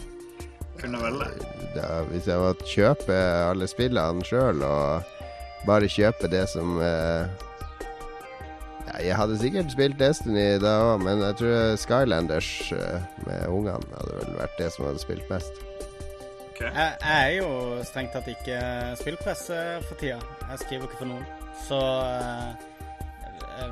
[0.80, 1.28] kunne velge?
[1.76, 3.20] Da, hvis jeg måtte kjøpe
[3.50, 5.12] alle spillene sjøl og
[5.68, 7.28] bare kjøpe det som uh,
[8.86, 12.52] ja, Jeg hadde sikkert spilt Destiny da òg, men jeg tror Skylanders
[13.28, 15.65] med ungene hadde vel vært det som hadde spilt mest.
[16.56, 16.72] Okay.
[16.72, 17.48] Jeg, jeg, er jo
[17.84, 18.60] strengt tatt ikke
[18.96, 19.58] spillpresse
[19.90, 20.22] for tida.
[20.50, 21.26] Jeg skriver ikke for noen.
[21.66, 22.54] Så uh,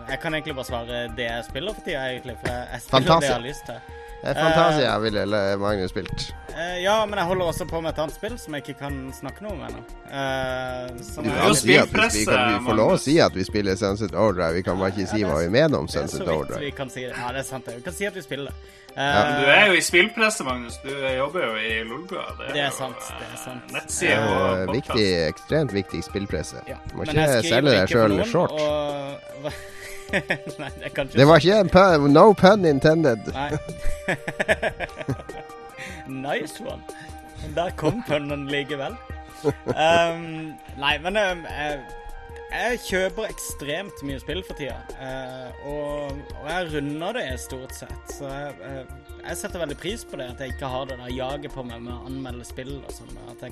[0.10, 2.36] jeg kan egentlig bare svare det jeg spiller for tida, egentlig.
[2.42, 3.22] For jeg, jeg spiller Fantastisk.
[3.22, 4.03] det jeg har lyst til.
[4.24, 5.26] Fantasia uh, ville
[5.60, 6.30] Magnus spilt.
[6.54, 9.00] Uh, ja, men jeg holder også på med et annet spill som jeg ikke kan
[9.16, 9.82] snakke noe om ennå.
[10.06, 13.44] Uh, du kan si at vi, vi, kan, vi får lov å si at vi
[13.48, 14.54] spiller Sunset Overdrive.
[14.60, 16.62] Vi kan bare ikke si hva vi mener om Sunset Overdrive.
[16.64, 17.18] Vi kan si det.
[17.18, 17.68] Ja, det er sant.
[17.74, 18.72] Vi kan si at vi spiller det.
[18.94, 19.22] Uh, ja.
[19.42, 20.80] Du er jo i spillpresse, Magnus.
[20.86, 22.28] Du jobber jo i Lolbua.
[22.38, 23.12] Det, det, er sant.
[23.18, 23.74] det er sant.
[23.74, 26.62] Nettside og uh, viktig, Ekstremt viktig spillpresse.
[26.70, 26.78] Ja.
[26.94, 28.54] Må ikke selge deg sjøl short.
[28.54, 29.50] Og,
[30.62, 33.32] Nei, det, kan ikke det var ikke en pun, no pun intended.
[33.34, 33.50] Nei.
[36.28, 36.82] nice one.
[37.56, 38.96] Der kom punnen likevel.
[39.44, 41.80] Um, nei, men um, jeg,
[42.54, 44.78] jeg, kjøper ekstremt mye spill for tida.
[44.96, 48.14] Uh, og, og, jeg runder det stort sett.
[48.14, 51.12] Så jeg, uh, jeg, setter veldig pris på det, at jeg ikke har det der
[51.18, 53.20] jaget på meg med å anmelde spill og sånn.
[53.34, 53.44] At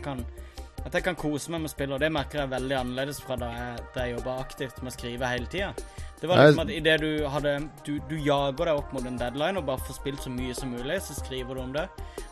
[0.81, 3.51] at jeg kan kose meg med spill, og det merker jeg veldig annerledes fra da
[3.53, 5.73] jeg, da jeg jobba aktivt med å skrive hele tida.
[6.21, 7.51] Det var liksom at idet du hadde
[7.85, 10.69] du, du, jager deg opp mot en deadline og bare får spilt så mye som
[10.69, 11.87] mulig, så skriver du om det.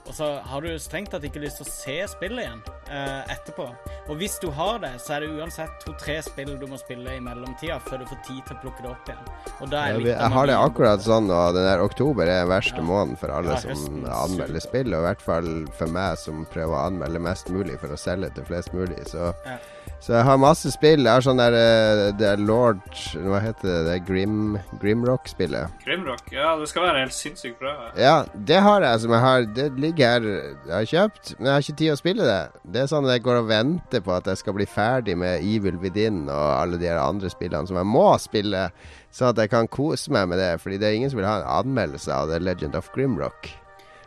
[0.06, 3.66] Og så har du strengt tatt ikke lyst til å se spillet igjen eh, etterpå.
[4.10, 7.24] Og hvis du har det, så er det uansett to-tre spill du må spille i
[7.24, 9.34] mellomtida før du får tid til å plukke det opp igjen.
[9.58, 12.54] Og da er jeg, jeg har det akkurat sånn, og den der oktober er den
[12.54, 12.88] verste ja.
[12.92, 15.52] måneden for alle ja, som anmelder spill, og i hvert fall
[15.82, 19.02] for meg som prøver å anmelde mest mulig for å selge til flest mulig.
[19.10, 19.58] Så ja.
[20.00, 21.04] Så jeg har masse spill.
[21.04, 22.80] Jeg har sånn der uh, Det er Lord
[23.20, 23.80] Hva heter det?
[23.86, 24.38] Det er Grim,
[24.80, 25.76] Grimrock-spillet.
[25.84, 26.32] Grimrock?
[26.32, 27.74] Ja, det skal være helt sinnssykt bra.
[28.00, 31.54] Ja, det har jeg som jeg har Det ligger her Jeg har kjøpt, men jeg
[31.54, 32.40] har ikke tid å spille det.
[32.64, 35.44] Det er sånn at jeg går og venter på at jeg skal bli ferdig med
[35.44, 38.70] Evil Within og alle de andre spillene som jeg må spille,
[39.12, 40.54] så at jeg kan kose meg med det.
[40.64, 43.52] Fordi det er ingen som vil ha en anmeldelse av The Legend of Grimrock.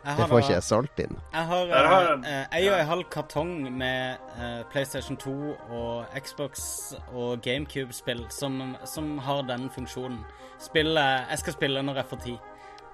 [0.03, 1.19] Det får ikke jeg solgt inn.
[1.31, 5.33] Jeg har en eh, og en halv kartong med uh, PlayStation 2
[5.71, 6.65] og Xbox
[7.13, 10.19] og GameCube-spill som, som, har den funksjonen.
[10.59, 12.37] Spille, jeg skal spille når jeg får tid.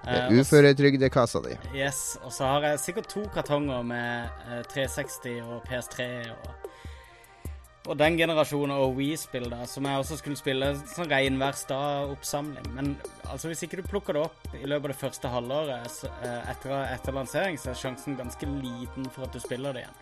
[0.06, 1.58] Uh, det uføretrygdekassa di.
[1.74, 2.20] Yes.
[2.22, 6.70] Og så har jeg sikkert to kartonger med uh, 360 og PS3 og
[7.90, 12.68] og den generasjonen og Wii-spill, da, som jeg også skulle spille sånn rein hver stad-oppsamling.
[12.76, 12.92] Men
[13.26, 16.12] altså, hvis ikke du plukker det opp i løpet av det første halvåret så,
[16.52, 19.98] etter, etter, lansering, så er sjansen ganske liten for at du spiller det igjen.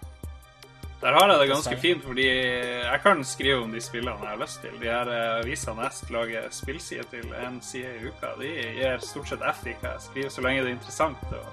[0.97, 4.41] Der har jeg det ganske fint, fordi jeg kan skrive om de spillene jeg har
[4.41, 4.75] lyst til.
[4.81, 8.51] De her eh, avisene jeg lager spillside til en side i uka, de
[8.81, 11.45] gir stort sett F i hva jeg skriver, så lenge det er interessant å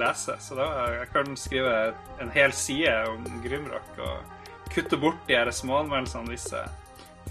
[0.00, 0.38] lese.
[0.40, 0.66] Så da
[0.96, 1.78] jeg kan skrive
[2.24, 3.94] en hel side om Grimrock.
[4.00, 4.39] og
[4.74, 6.68] kutte bort de her småanmeldelsene hvis jeg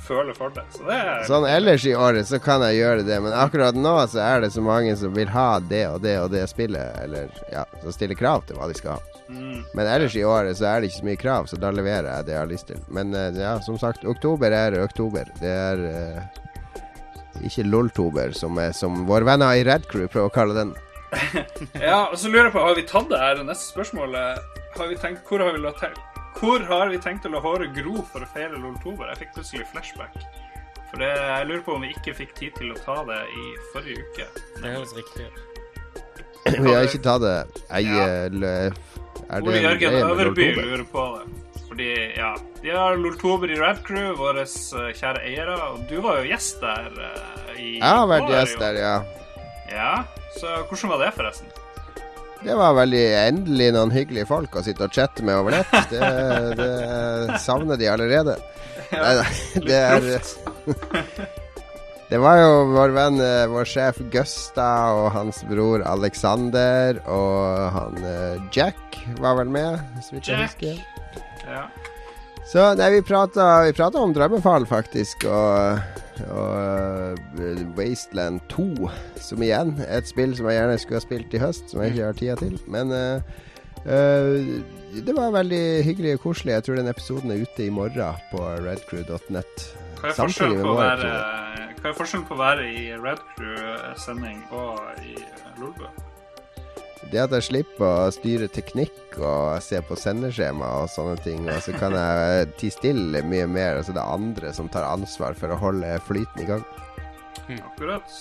[0.05, 0.63] føler for det.
[0.73, 3.95] Så det er Sånn ellers i året så kan jeg gjøre det, men akkurat nå
[4.11, 7.31] så er det så mange som vil ha det og det og det spillet, eller
[7.53, 9.23] ja, som stiller krav til hva de skal ha.
[9.29, 9.61] Mm.
[9.77, 12.27] Men ellers i året så er det ikke så mye krav, så da leverer jeg
[12.27, 12.83] det jeg har lyst til.
[12.89, 15.29] Men eh, ja, som sagt, oktober er oktober.
[15.37, 20.33] Det er uh, ikke loltober, som, er, som våre venner i Red Crew prøver å
[20.33, 20.73] kalle den.
[21.89, 23.43] ja, og så lurer jeg på, har vi tatt det her?
[23.45, 24.57] Neste spørsmålet?
[24.77, 25.93] har vi tenkt, Hvor har vi lagt til?
[26.37, 29.09] Hvor har vi tenkt å la håret gro for å feire loltober?
[29.11, 30.15] Jeg fikk plutselig flashback.
[30.89, 33.49] For det, jeg lurer på om vi ikke fikk tid til å ta det i
[33.73, 34.29] forrige uke.
[34.57, 35.43] Det høres riktig ut.
[36.49, 37.35] Vi har ikke tatt det.
[37.67, 38.07] Jeg ja.
[39.29, 41.27] Er det Ole Jørgen Øverby lurer på det.
[41.69, 42.31] Fordi, ja
[42.63, 45.57] De har Loltober i Rad Crew, våre eh, kjære eiere.
[45.69, 48.95] Og du var jo gjest der uh, i Jeg har vært gjest der, ja.
[49.69, 49.91] Ja,
[50.39, 51.58] Så hvordan var det, forresten?
[52.39, 55.73] Det var veldig endelig noen hyggelige folk å sitte og chatte med over nett.
[55.91, 56.11] Det,
[56.59, 58.37] det savner de allerede.
[58.93, 59.25] Nei da,
[59.67, 60.07] det er
[62.09, 67.99] Det var jo vår venn, eh, vår sjef Gusta og hans bror Alexander og han
[68.01, 70.79] eh, Jack var vel med, så vidt jeg husker.
[71.45, 71.67] Ja.
[72.49, 75.77] Så nei, vi prata, om Drømmefall, faktisk, og,
[76.33, 78.89] og uh, Wasteland 2,
[79.21, 81.93] som igjen er et spill som jeg gjerne skulle ha spilt i høst, som jeg
[81.93, 82.57] ikke har tida til.
[82.65, 83.21] Men uh,
[83.85, 86.57] uh, det var veldig hyggelig og koselig.
[86.57, 89.65] Jeg tror den episoden er ute i morgen på redcrew.net.
[90.01, 91.15] Hva er forskjellen på, være,
[91.83, 95.19] hva er forskjellen på å være i Redcrew-sending og i
[95.61, 96.08] Lolbø?
[97.07, 101.61] Det at jeg slipper å styre teknikk og se på sendeskjema og sånne ting, og
[101.63, 103.79] så kan jeg tie stille mye mer.
[103.79, 106.65] Altså det er andre som tar ansvar for å holde flyten i gang.
[107.47, 107.61] Mm.
[107.71, 108.19] Akkurat.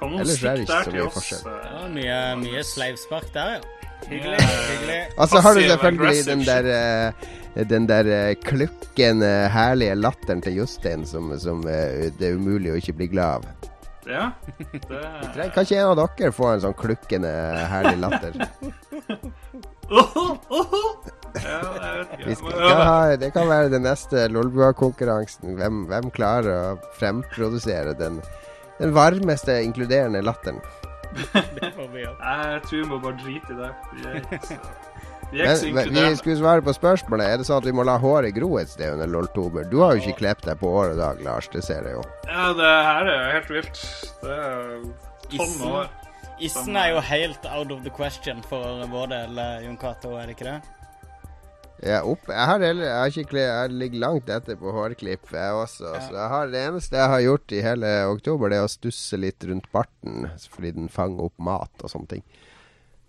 [0.00, 1.30] Kom noen stikk der til oss.
[1.44, 3.90] Ja, mye, mye sleivspark der, ja.
[4.04, 4.40] Hyggelig.
[4.42, 4.98] hyggelig.
[5.16, 6.66] Og så har du selvfølgelig den der,
[7.14, 8.08] uh, den der
[8.44, 9.22] klukken
[9.54, 13.70] herlige latteren til Jostein som, som det er umulig å ikke bli glad av.
[14.06, 14.30] Ja,
[15.34, 17.30] det Kan ikke en av dere få en sånn klukkende,
[17.70, 18.36] herlig latter?
[21.44, 22.36] ja, jeg vet ikke.
[22.40, 25.56] Skal ha, det kan være den neste Lolbua-konkurransen.
[25.58, 28.20] Hvem, hvem, klarer å fremprodusere den,
[28.80, 30.60] den varmeste, inkluderende latteren?
[31.14, 32.16] det får vi gjøre.
[32.34, 33.70] Jeg tror vi må bare drite i det.
[35.32, 37.26] Men, vi skulle svare på spørsmålet.
[37.26, 39.66] Er det sånn at vi må la håret gro et sted under loltober?
[39.70, 41.48] Du har jo ikke klept deg på året i dag, Lars.
[41.52, 42.04] Det ser jeg jo.
[42.28, 43.82] Ja, det her er helt vilt.
[44.22, 44.86] Det er
[45.34, 45.92] tonn år.
[46.42, 50.34] Issen er jo helt out of the question for vår del, Jon Cato, er det
[50.34, 50.56] ikke det?
[51.84, 52.28] Jeg, opp.
[52.30, 55.90] Jeg, har, jeg, har ikke, jeg ligger langt etter på hårklipp, jeg også.
[55.90, 56.00] Ja.
[56.06, 59.18] Så jeg har, det eneste jeg har gjort i hele oktober, det er å stusse
[59.20, 62.24] litt rundt barten, fordi den fanger opp mat og sånne ting.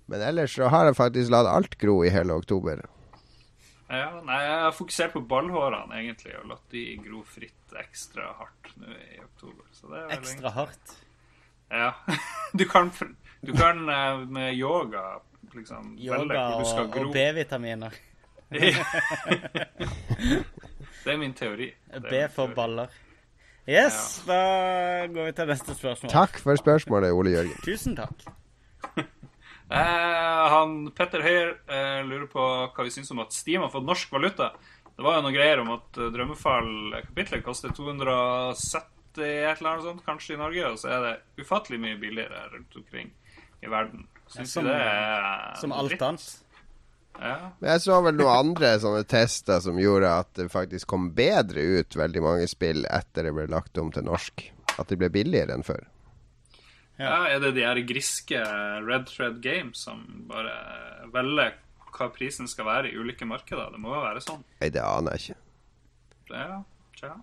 [0.06, 2.84] Men ellers så har jeg faktisk latt alt gro i hele oktober.
[3.90, 8.72] Ja, nei, jeg har fokusert på ballhårene egentlig, og latt de gro fritt ekstra hardt
[8.82, 9.66] nå i oktober.
[10.16, 10.98] ekstra hardt?
[11.70, 11.94] Ja.
[12.56, 12.92] Du kan,
[13.42, 15.20] du kan eh, med yoga
[15.56, 17.92] liksom Yoga og, og B-vitaminer.
[21.04, 21.74] det er min teori.
[22.12, 22.88] B for baller.
[23.68, 24.34] Yes, ja.
[24.34, 26.12] da går vi til neste spørsmål.
[26.14, 27.62] Takk for spørsmålet, Ole Jørgen.
[27.66, 28.28] Tusen takk.
[29.70, 33.88] Eh, han Petter Høyer eh, lurer på hva vi syns om at Steam har fått
[33.88, 34.52] norsk valuta.
[34.96, 40.04] Det var jo noen greier om at uh, Drømmefall-kapitlet koster 270 et eller annet sånt,
[40.06, 43.12] kanskje i Norge, og så er det ufattelig mye billigere rundt omkring
[43.64, 44.06] i verden.
[44.32, 45.26] Syns ja, det er
[45.60, 46.26] Som alt annet.
[47.20, 47.36] Ja.
[47.60, 51.64] Men jeg så vel noen andre sånne tester som gjorde at det faktisk kom bedre
[51.64, 54.48] ut veldig mange spill etter det ble lagt om til norsk.
[54.76, 55.86] At det ble billigere enn før.
[56.98, 58.40] Ja, Er det de her griske
[58.86, 60.54] Red Thread Games som bare
[61.14, 61.58] velger
[61.96, 63.72] hva prisen skal være i ulike markeder?
[63.72, 64.44] Det må jo være sånn.
[64.60, 65.42] Nei, det aner jeg ikke.
[66.36, 66.62] Ja,
[67.00, 67.14] tja.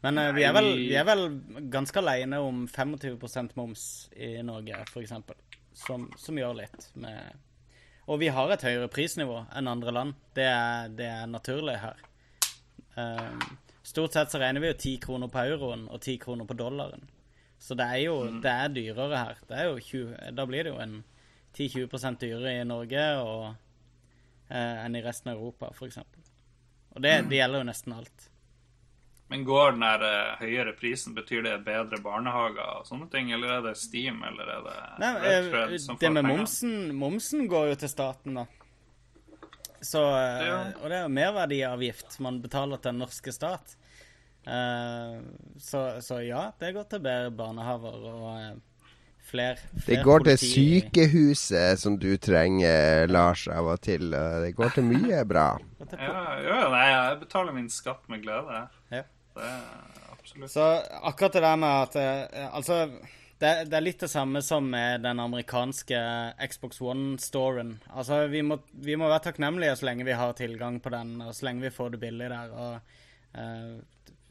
[0.00, 1.26] Men uh, vi, er vel, vi, er vel,
[1.72, 3.84] ganske alene om 25 moms
[4.16, 5.12] i Norge, f.eks.
[5.76, 7.36] Som, som gjør litt med
[8.10, 10.16] Og vi har et høyere prisnivå enn andre land.
[10.36, 12.00] Det er, det er naturlig her.
[12.96, 13.36] Uh,
[13.86, 17.04] stort sett så regner vi jo 10 kroner på euroen og 10 kroner på dollaren.
[17.60, 18.40] Så det er jo mm.
[18.40, 19.40] det er dyrere her.
[19.48, 20.94] Det er jo 20, da blir det jo en
[21.56, 23.42] 10-20% dyrere i Norge og,
[24.48, 25.98] eh, enn i resten av Europa, f.eks.
[26.90, 28.30] Og det, det, gjelder jo nesten alt.
[29.30, 33.28] Men går den der eh, høyere prisen, betyr det bedre barnehager og sånne ting?
[33.36, 36.78] Eller er det Steam, eller er det Nei, Redfred eh, som får Det med momsen,
[36.96, 38.46] momsen går jo til staten, da.
[39.80, 40.56] Så, ja.
[40.80, 43.76] Og det er jo merverdiavgift man betaler til den norske stat.
[44.46, 45.20] Uh,
[45.58, 48.94] så, så, ja, det går til bedre barnehaver og uh,
[49.28, 50.46] flere, Det går politi.
[50.46, 54.10] til sykehuset som du trenger, Lars, av og til.
[54.10, 55.52] Det går til mye bra.
[55.92, 58.64] ja, ja, nei, jeg betaler min skatt med glede.
[58.90, 59.04] Ja.
[59.36, 60.50] Det er absolutt.
[60.50, 60.66] Så
[61.02, 62.80] akkurat det der med at uh, Altså,
[63.40, 66.00] det, det, er litt det samme som med den amerikanske
[66.48, 67.76] Xbox One-storen.
[67.92, 71.36] Altså, vi må, vi må, være takknemlige så lenge vi har tilgang på den, og
[71.36, 72.56] så lenge vi får det billig der.
[72.56, 72.98] og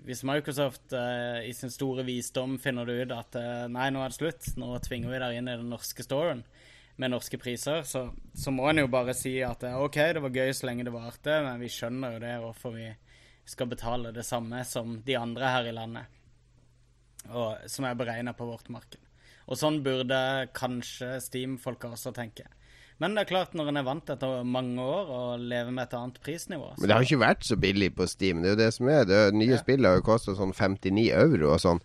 [0.05, 4.13] hvis Microsoft uh, i sin store visdom finner det ut at uh, nei, nå er
[4.13, 6.43] det slutt, nå tvinger vi dere inn i den norske storen
[6.99, 10.39] med norske priser, så, så må en jo bare si at uh, OK, det var
[10.41, 12.87] gøy så lenge det varte, men vi skjønner jo det hvorfor vi
[13.49, 16.19] skal betale det samme som de andre her i landet,
[17.29, 19.01] og, som er beregna på vårt marked.
[19.49, 20.19] Og sånn burde
[20.53, 22.45] kanskje Steam-folka også tenke.
[22.99, 25.93] Men det er klart, når en er vant etter mange år å leve med et
[25.95, 26.81] annet prisnivå så...
[26.81, 28.41] Men det har ikke vært så billig på Steam.
[28.43, 29.05] Det er jo det som er.
[29.07, 29.59] Det nye ja.
[29.61, 31.79] spillet har jo kosta sånn 59 euro og sånn.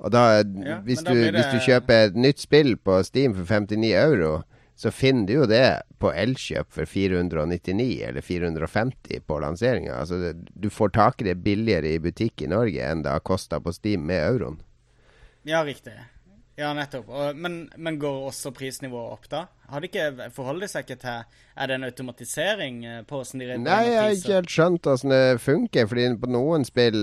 [0.00, 1.34] Og da, ja, hvis, du, det...
[1.36, 4.32] hvis, du, kjøper et nytt spill på Steam for 59 euro,
[4.74, 5.68] så finner du jo det
[6.02, 10.00] på Elkjøp for 499 eller 450 på lanseringa.
[10.00, 13.60] Altså, du får tak i det billigere i butikk i Norge enn det har kosta
[13.60, 14.58] på Steam med euroen.
[15.44, 15.92] Ja, riktig.
[16.54, 17.08] Ja, nettopp.
[17.10, 19.40] Og, men, men, går også prisnivået opp, da?
[19.72, 23.56] Har de ikke forholdt seg ikke til Er det en automatisering eh, på hvordan de
[23.64, 25.88] Nei, jeg har ikke helt skjønt hvordan det funker.
[25.90, 27.00] Fordi på noen spill,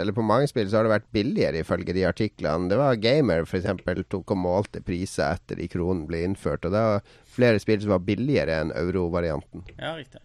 [0.00, 2.70] eller på mange spill, så har det vært billigere, ifølge de artiklene.
[2.72, 3.68] Det var Gamer, f.eks.,
[4.08, 6.64] tok og målte priser etter de kronene ble innført.
[6.64, 9.66] Og det var flere spill som var billigere enn euro-varianten.
[9.76, 10.24] Ja, riktig.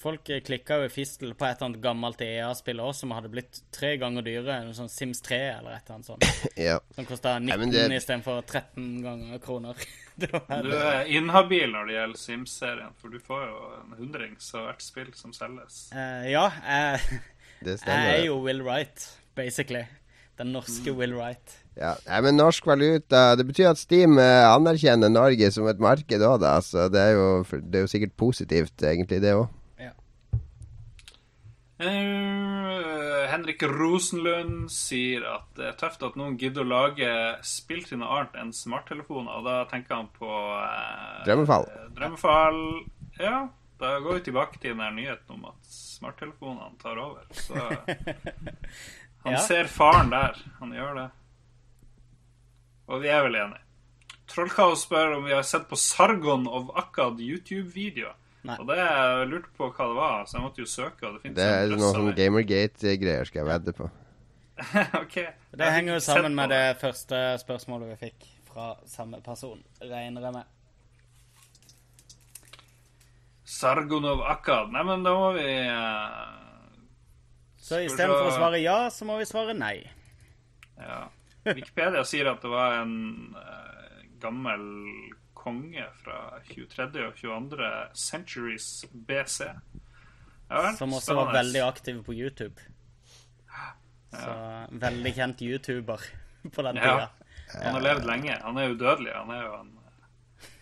[0.00, 3.60] Folk klikka jo i fistel på et eller annet gammelt EA-spill òg som hadde blitt
[3.74, 6.28] tre ganger dyrere enn sånn Sims 3 eller et eller annet sånt.
[6.68, 6.78] ja.
[6.96, 7.98] Som kosta 19 ja, det...
[8.00, 9.84] istedenfor 13 ganger kroner.
[10.22, 14.84] du er inhabil når det gjelder Sims-serien, for du får jo en hundrings av hvert
[14.84, 15.84] spill som selges.
[15.92, 17.20] Uh, ja, jeg,
[17.76, 19.84] jeg er jo Will Wright, basically.
[20.40, 20.98] Den norske mm.
[20.98, 21.58] Will Wright.
[21.76, 26.20] Ja, Nei, men norsk valuta Det betyr at Steam eh, anerkjenner Norge som et marked
[26.20, 26.58] òg, da.
[26.64, 29.48] Så det er, jo, det er jo sikkert positivt, egentlig, det òg.
[31.82, 37.08] Uh, Henrik Rosenlund sier at det er tøft at noen gidder å lage
[37.46, 39.40] spill til noe annet enn smarttelefoner.
[39.40, 41.66] Og da tenker han på uh, Drømmefall.
[41.96, 42.60] Drømmefall.
[43.18, 43.48] Ja,
[43.82, 47.26] da går vi tilbake til den nyheten om at smarttelefonene tar over.
[47.34, 47.58] Så
[49.24, 49.42] han ja.
[49.42, 50.38] ser faren der.
[50.60, 51.10] Han gjør det.
[52.92, 53.62] Og vi er vel enige.
[54.30, 58.14] Trollkaos spør om vi har sett på Sargon of Akkad YouTube-videoer.
[58.42, 58.56] Nei.
[58.58, 61.06] Og det jeg lurte på hva det var, så jeg måtte jo søke.
[61.06, 63.86] Og det, det er noe sånn Gamergate-greier skal jeg vedde på.
[65.02, 65.16] ok.
[65.58, 70.36] Det henger jo sammen med det første spørsmålet vi fikk fra samme person, regner jeg
[70.40, 70.50] med.
[73.52, 74.72] Sargonov Akkad.
[74.74, 76.76] Nei, men da må vi uh,
[77.62, 79.76] Så istedenfor å svare ja, så må vi svare nei.
[80.80, 81.04] Ja.
[81.46, 82.96] Wikipedia sier at det var en
[83.36, 84.64] uh, gammel
[85.42, 87.06] konge fra 23.
[87.06, 87.70] og 22.
[87.98, 89.48] centuries BC.
[90.52, 92.60] Ja, Som også var veldig aktiv på YouTube.
[94.12, 94.64] Så ja.
[94.70, 96.08] veldig kjent YouTuber
[96.54, 97.08] på den tida.
[97.08, 97.62] Ja.
[97.62, 98.36] Han har levd lenge.
[98.44, 99.12] Han er udødelig.
[99.16, 99.70] Han er jo en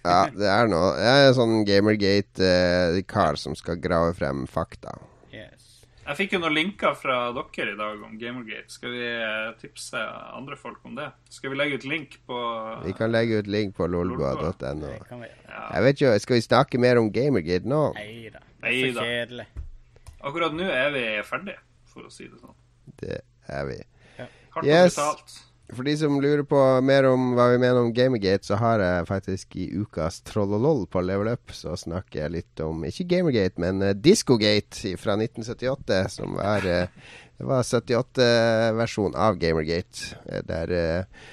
[0.00, 4.94] Ja, det er noe Jeg er sånn Gamergate-kar eh, som skal grave frem fakta.
[6.10, 8.72] Jeg fikk jo noen linker fra dere i dag om Gamergate.
[8.74, 10.00] Skal vi eh, tipse
[10.34, 11.06] andre folk om det?
[11.30, 12.38] Skal vi legge ut link på
[12.82, 14.90] Vi kan legge ut link på lolbua.no.
[14.90, 17.82] Jeg vet ikke, Skal vi snakke mer om Gamergate nå?
[17.94, 18.42] Nei da.
[18.58, 19.46] Så kjedelig.
[20.18, 21.62] Akkurat nå er vi ferdige,
[21.92, 22.58] for å si det sånn.
[22.98, 23.78] Det er vi.
[24.18, 24.26] Ja.
[24.56, 24.98] Hardt yes.
[24.98, 25.38] betalt.
[25.70, 29.06] For de som lurer på mer om hva vi mener om Gamergate, så har jeg
[29.06, 33.82] faktisk i ukas Trollolol på Level Up, så snakker jeg litt om ikke Gamergate, men
[33.84, 41.28] uh, Discogate fra 1978, som var uh, Det var 78-versjon av Gamergate, uh, der uh,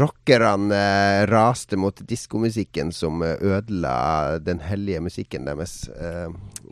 [0.00, 0.80] rockerne
[1.28, 5.90] raste mot diskomusikken som ødela den hellige musikken deres.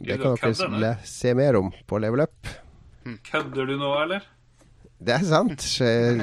[0.01, 2.49] det kan dere se mer om på Level Up.
[3.29, 4.25] Kødder du nå, eller?
[5.03, 5.67] Det er sant.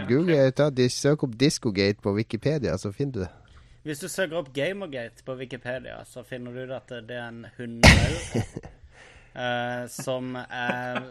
[0.07, 3.29] Google, ta, Søk opp Discogate på Wikipedia, så finner du det.
[3.87, 8.17] Hvis du søker opp Gamergate på Wikipedia, så finner du at det er en hundemaur
[9.35, 10.35] uh, som,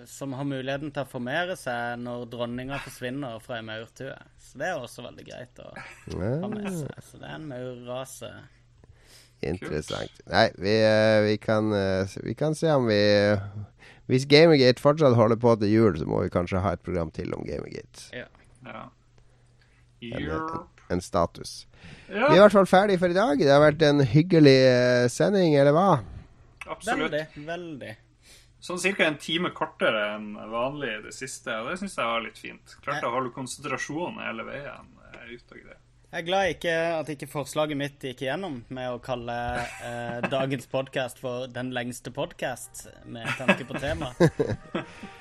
[0.07, 4.13] som, har muligheten til å formere seg når dronninga forsvinner fra ei maurtue.
[4.45, 7.03] Så det er også veldig greit å ha med seg.
[7.09, 8.31] Så det er en maurrase.
[9.49, 10.23] Interessant.
[10.29, 13.01] Nei, vi, eh, vi, kan, eh, vi kan se om vi
[14.09, 17.35] hvis Gamergate fortsatt holder på til jul, så må vi kanskje ha et program til
[17.37, 18.09] om Gamergate.
[18.17, 18.27] Ja.
[18.65, 18.85] ja.
[20.01, 20.29] En,
[20.89, 21.67] en, status.
[22.09, 22.29] Ja.
[22.31, 23.41] Vi er i hvert fall ferdig for i dag.
[23.41, 25.89] Det har vært en hyggelig uh, sending, eller hva?
[26.69, 27.13] Absolutt.
[27.13, 27.45] Veldig.
[27.49, 27.97] veldig.
[28.65, 29.07] Sånn ca.
[29.07, 31.53] en time kortere enn vanlig i det siste.
[31.61, 32.79] Og det syns jeg var litt fint.
[32.85, 34.95] Klarte å holde konsentrasjonen hele veien.
[35.29, 35.88] Ut og greit.
[36.09, 39.35] Jeg er glad ikke at ikke forslaget mitt gikk igjennom med å kalle
[39.85, 44.09] eh, dagens podkast for 'den lengste podkast', med tanke på tema.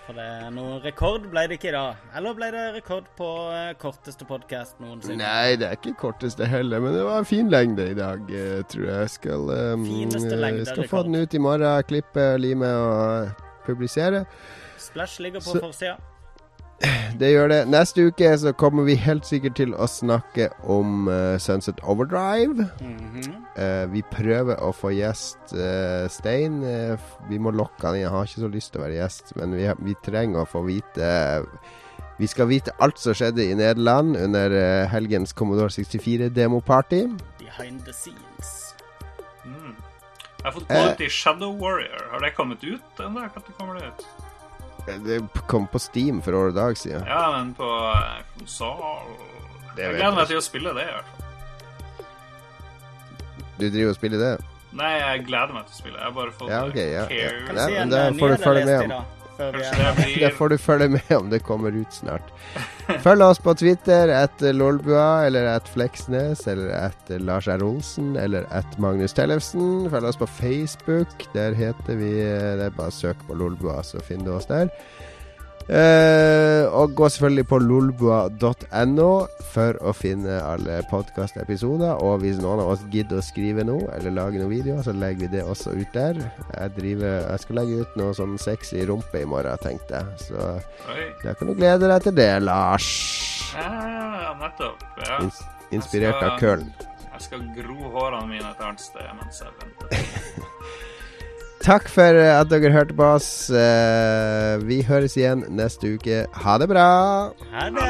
[0.07, 1.99] For det, er noe rekord ble det ikke i dag.
[2.15, 5.19] Eller ble det rekord på eh, korteste podkast noensinne?
[5.27, 8.63] Nei, det er ikke korteste heller, men det var en fin lengde i dag, eh,
[8.71, 9.15] tror jeg.
[9.19, 14.23] Skal, um, lengde skal få den ut i morgen, klippe, lime og publisere.
[14.79, 15.99] Splash ligger på forsida.
[17.19, 17.61] Det gjør det.
[17.71, 22.67] Neste uke så kommer vi helt sikkert til å snakke om uh, Sunset Overdrive.
[22.81, 23.33] Mm -hmm.
[23.57, 26.61] uh, vi prøver å få gjest uh, Stein.
[27.29, 28.01] vi må lokke han inn.
[28.01, 30.61] Jeg har ikke så lyst til å være gjest, men vi, vi trenger å få
[30.61, 31.43] vite
[32.19, 34.49] Vi skal vite alt som skjedde i Nederland under
[34.87, 37.17] helgens Commodore 64-demoparty.
[37.37, 38.75] Behind the scenes.
[39.45, 39.75] Mm.
[40.37, 42.09] Jeg har fått Quality Shadow Warrior.
[42.11, 42.81] Har det kommet ut?
[42.97, 44.26] Når kommer det ut?
[44.87, 47.03] Det kom på Steam for året dag siden.
[47.07, 48.79] Ja, men på uh, konsoll
[49.77, 51.23] Jeg gleder meg til å spille det, i hvert fall.
[53.57, 54.31] Du driver og spiller det?
[54.77, 55.97] Nei, jeg gleder meg til å spille.
[55.97, 57.29] Jeg har bare fått ja, okay, ja, ja.
[57.47, 59.03] Kan jeg si en uh, nyhet jeg leste
[59.39, 60.19] i dag?
[60.19, 62.33] det, får du følge med om det kommer ut snart.
[63.03, 67.63] Følg oss på Twitter at Lolbua eller at Fleksnes eller at Lars R.
[67.63, 69.89] Olsen eller at Magnus Tellefsen.
[69.91, 71.27] Følg oss på Facebook.
[71.33, 74.71] Der heter vi Det er bare å søke på Lolbua, så finner du oss der.
[75.67, 79.09] Uh, og gå selvfølgelig på lolbua.no
[79.51, 81.99] for å finne alle podkastepisoder.
[82.07, 85.27] Og hvis noen av oss gidder å skrive noe eller lage noen videoer, så legger
[85.27, 86.21] vi det også ut der.
[86.53, 90.29] Jeg, driver, jeg skal legge ut noe sånn sexy rumpe i morgen, tenkte jeg.
[90.29, 90.47] Så
[90.93, 91.09] Oi.
[91.25, 92.89] da kan du glede deg til det, Lars.
[93.57, 94.83] Ja, nettopp.
[95.03, 95.19] Ja.
[95.25, 95.43] Ins
[95.75, 96.67] inspirert skal, av Køln.
[97.11, 100.05] Jeg skal gro hårene mine et annet sted mens jeg venter.
[101.67, 103.49] Takk for at dere hørte på oss.
[103.51, 106.23] Eh, vi høres igjen neste uke.
[106.45, 106.87] Ha det bra.
[107.51, 107.87] Ha det.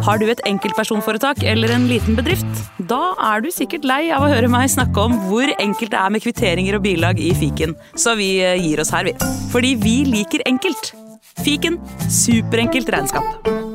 [0.00, 2.62] Har du et enkeltpersonforetak eller en liten bedrift?
[2.90, 6.10] Da er du sikkert lei av å høre meg snakke om hvor enkelt det er
[6.10, 9.14] med kvitteringer og bilag i fiken, så vi eh, gir oss her, vi.
[9.54, 10.94] Fordi vi liker enkelt.
[11.44, 11.78] Fiken
[12.10, 13.69] superenkelt regnskap.